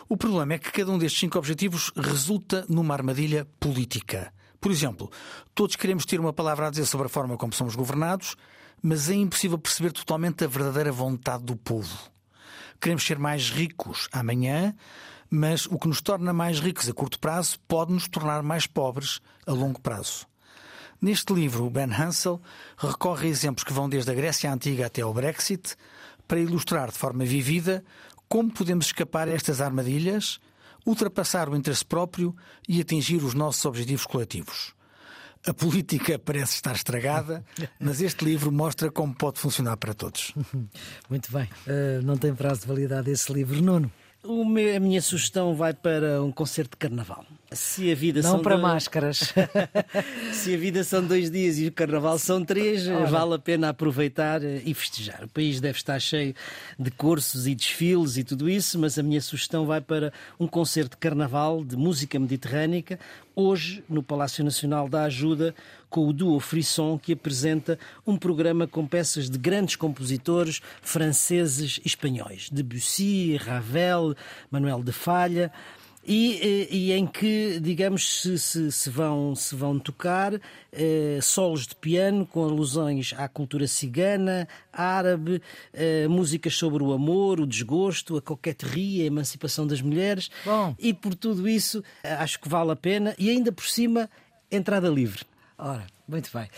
O 0.09 0.16
problema 0.16 0.55
é 0.55 0.59
que 0.59 0.72
cada 0.72 0.90
um 0.90 0.99
destes 0.99 1.20
cinco 1.20 1.38
objetivos 1.38 1.92
resulta 1.95 2.66
numa 2.68 2.95
armadilha 2.95 3.47
política. 3.61 4.34
Por 4.61 4.72
exemplo, 4.72 5.09
todos 5.55 5.76
queremos 5.76 6.05
ter 6.05 6.18
uma 6.18 6.32
palavra 6.32 6.66
a 6.66 6.70
dizer 6.70 6.86
sobre 6.86 7.07
a 7.07 7.11
forma 7.11 7.36
como 7.36 7.53
somos 7.53 7.76
governados, 7.76 8.34
mas 8.82 9.09
é 9.09 9.14
impossível 9.14 9.57
perceber 9.57 9.92
totalmente 9.92 10.42
a 10.42 10.49
verdadeira 10.49 10.90
vontade 10.90 11.45
do 11.45 11.55
povo. 11.55 12.12
Queremos 12.85 13.07
ser 13.07 13.18
mais 13.18 13.49
ricos 13.49 14.11
amanhã, 14.12 14.74
mas 15.30 15.64
o 15.64 15.78
que 15.78 15.89
nos 15.89 16.03
torna 16.03 16.35
mais 16.35 16.61
ricos 16.61 16.87
a 16.87 16.93
curto 16.93 17.18
prazo 17.18 17.59
pode 17.66 17.91
nos 17.91 18.07
tornar 18.09 18.43
mais 18.43 18.66
pobres 18.66 19.22
a 19.47 19.53
longo 19.53 19.80
prazo. 19.80 20.26
Neste 21.01 21.32
livro, 21.32 21.70
Ben 21.70 21.91
Hansel 21.91 22.43
recorre 22.76 23.28
a 23.28 23.30
exemplos 23.30 23.64
que 23.64 23.72
vão 23.72 23.89
desde 23.89 24.11
a 24.11 24.14
Grécia 24.14 24.53
Antiga 24.53 24.85
até 24.85 25.01
ao 25.01 25.14
Brexit 25.14 25.76
para 26.28 26.39
ilustrar 26.39 26.91
de 26.91 26.99
forma 26.99 27.24
vivida 27.24 27.82
como 28.28 28.53
podemos 28.53 28.85
escapar 28.85 29.28
a 29.28 29.32
estas 29.32 29.62
armadilhas, 29.62 30.39
ultrapassar 30.85 31.49
o 31.49 31.57
interesse 31.57 31.87
próprio 31.87 32.37
e 32.68 32.82
atingir 32.82 33.24
os 33.24 33.32
nossos 33.32 33.64
objetivos 33.64 34.05
coletivos. 34.05 34.74
A 35.47 35.53
política 35.53 36.18
parece 36.18 36.55
estar 36.55 36.74
estragada, 36.74 37.45
mas 37.78 38.01
este 38.01 38.24
livro 38.24 38.51
mostra 38.51 38.90
como 38.90 39.14
pode 39.14 39.38
funcionar 39.38 39.76
para 39.76 39.92
todos. 39.92 40.32
Muito 41.11 41.30
bem. 41.30 41.45
Uh, 41.66 42.03
não 42.03 42.16
tem 42.16 42.34
prazo 42.34 42.62
de 42.62 42.66
validade 42.66 43.11
esse 43.11 43.30
livro, 43.32 43.61
Nuno. 43.61 43.92
A 44.27 44.81
minha 44.81 45.03
sugestão 45.03 45.55
vai 45.55 45.75
para 45.75 46.22
um 46.22 46.33
concerto 46.33 46.70
de 46.70 46.79
carnaval. 46.79 47.25
Se 47.53 47.93
a 47.93 47.95
vida 47.95 48.22
não 48.22 48.31
são 48.33 48.43
para 48.43 48.57
dois... 48.57 48.62
máscaras. 48.62 49.33
Se 50.33 50.55
a 50.55 50.57
vida 50.57 50.83
são 50.83 51.07
dois 51.07 51.31
dias 51.31 51.59
e 51.59 51.68
o 51.68 51.72
carnaval 51.72 52.18
são 52.18 52.45
três, 52.45 52.89
Ora. 52.89 53.07
vale 53.07 53.35
a 53.35 53.39
pena 53.39 53.68
aproveitar 53.68 54.43
e 54.43 54.72
festejar. 54.75 55.25
O 55.25 55.29
país 55.29 55.61
deve 55.61 55.77
estar 55.77 56.01
cheio 56.01 56.35
de 56.79 56.91
cursos 56.91 57.47
e 57.47 57.55
desfiles 57.55 58.16
e 58.16 58.25
tudo 58.25 58.49
isso, 58.49 58.79
mas 58.79 58.99
a 58.99 59.03
minha 59.03 59.20
sugestão 59.20 59.66
vai 59.66 59.81
para 59.81 60.12
um 60.41 60.49
concerto 60.49 60.93
de 60.93 60.97
carnaval 60.97 61.62
de 61.62 61.77
música 61.77 62.18
mediterrânica, 62.18 62.99
hoje 63.37 63.85
no 63.89 64.03
Palácio 64.03 64.43
Nacional 64.43 64.89
da 64.89 65.05
Ajuda, 65.05 65.55
com 65.95 66.09
o 66.09 66.12
duo 66.12 66.40
Frisson, 66.40 66.99
que 66.99 67.12
apresenta 67.12 67.78
um 68.05 68.16
programa 68.16 68.66
com 68.66 68.84
peças 68.84 69.30
de 69.30 69.38
grandes 69.38 69.76
compositores 69.76 70.61
franceses 70.82 71.78
e 71.84 71.86
espanhóis, 71.86 72.51
Debussy, 72.51 73.36
Ravel, 73.36 74.16
Manuel 74.51 74.82
de 74.82 74.90
Falha 74.90 75.53
e, 76.05 76.66
e, 76.68 76.92
em 76.92 77.07
que, 77.07 77.61
digamos, 77.62 78.22
se, 78.22 78.36
se, 78.40 78.72
se, 78.72 78.90
vão, 78.90 79.36
se 79.36 79.55
vão 79.55 79.78
tocar 79.78 80.32
eh, 80.72 81.20
solos 81.22 81.64
de 81.64 81.76
piano 81.76 82.26
com 82.26 82.42
alusões 82.42 83.14
à 83.16 83.28
cultura 83.28 83.68
cigana, 83.68 84.49
árabe, 84.72 85.40
eh, 85.72 86.09
músicas 86.09 86.57
sobre 86.57 86.82
o 86.82 86.92
amor, 86.92 87.38
o 87.38 87.47
desgosto, 87.47 88.16
a 88.16 88.20
coqueteria, 88.20 89.05
a 89.05 89.07
emancipação 89.07 89.64
das 89.64 89.80
mulheres. 89.80 90.28
Bom. 90.45 90.74
E 90.76 90.92
por 90.92 91.14
tudo 91.14 91.49
isso, 91.49 91.84
acho 92.03 92.40
que 92.40 92.49
vale 92.49 92.72
a 92.72 92.76
pena 92.76 93.14
e 93.16 93.30
ainda 93.30 93.53
por 93.53 93.66
cima, 93.66 94.11
entrada 94.51 94.88
livre. 94.88 95.24
Ora, 95.59 95.87
muito 96.09 96.31
bem. 96.37 96.49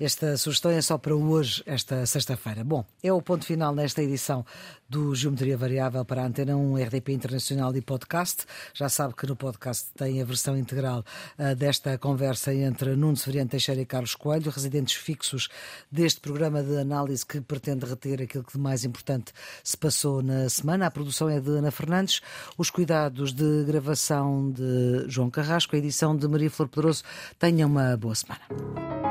Esta 0.00 0.36
sugestão 0.36 0.70
é 0.70 0.80
só 0.80 0.96
para 0.96 1.12
hoje, 1.12 1.60
esta 1.66 2.06
sexta-feira. 2.06 2.62
Bom, 2.62 2.84
é 3.02 3.12
o 3.12 3.20
ponto 3.20 3.44
final 3.44 3.74
nesta 3.74 4.00
edição 4.00 4.46
do 4.88 5.12
Geometria 5.12 5.56
Variável 5.56 6.04
para 6.04 6.22
a 6.22 6.26
Antena 6.26 6.56
1 6.56 6.76
RDP 6.84 7.12
Internacional 7.12 7.74
e 7.74 7.80
Podcast. 7.80 8.44
Já 8.72 8.88
sabe 8.88 9.14
que 9.14 9.26
no 9.26 9.34
podcast 9.34 9.88
tem 9.96 10.22
a 10.22 10.24
versão 10.24 10.56
integral 10.56 11.04
uh, 11.36 11.52
desta 11.56 11.98
conversa 11.98 12.54
entre 12.54 12.94
Nuno 12.94 13.16
Severiano 13.16 13.50
Teixeira 13.50 13.80
e 13.80 13.84
Carlos 13.84 14.14
Coelho, 14.14 14.52
residentes 14.52 14.94
fixos 14.94 15.48
deste 15.90 16.20
programa 16.20 16.62
de 16.62 16.78
análise 16.78 17.26
que 17.26 17.40
pretende 17.40 17.84
reter 17.84 18.22
aquilo 18.22 18.44
que 18.44 18.52
de 18.52 18.58
mais 18.58 18.84
importante 18.84 19.32
se 19.64 19.76
passou 19.76 20.22
na 20.22 20.48
semana. 20.48 20.86
A 20.86 20.90
produção 20.92 21.28
é 21.28 21.40
de 21.40 21.50
Ana 21.50 21.72
Fernandes, 21.72 22.20
os 22.56 22.70
cuidados 22.70 23.32
de 23.32 23.64
gravação 23.64 24.48
de 24.52 25.06
João 25.08 25.28
Carrasco, 25.28 25.74
a 25.74 25.78
edição 25.78 26.16
de 26.16 26.28
Maria 26.28 26.50
Flor 26.50 26.68
Pedroso. 26.68 27.02
Tenha 27.36 27.66
uma 27.66 27.96
boa 27.96 28.14
semana. 28.14 29.07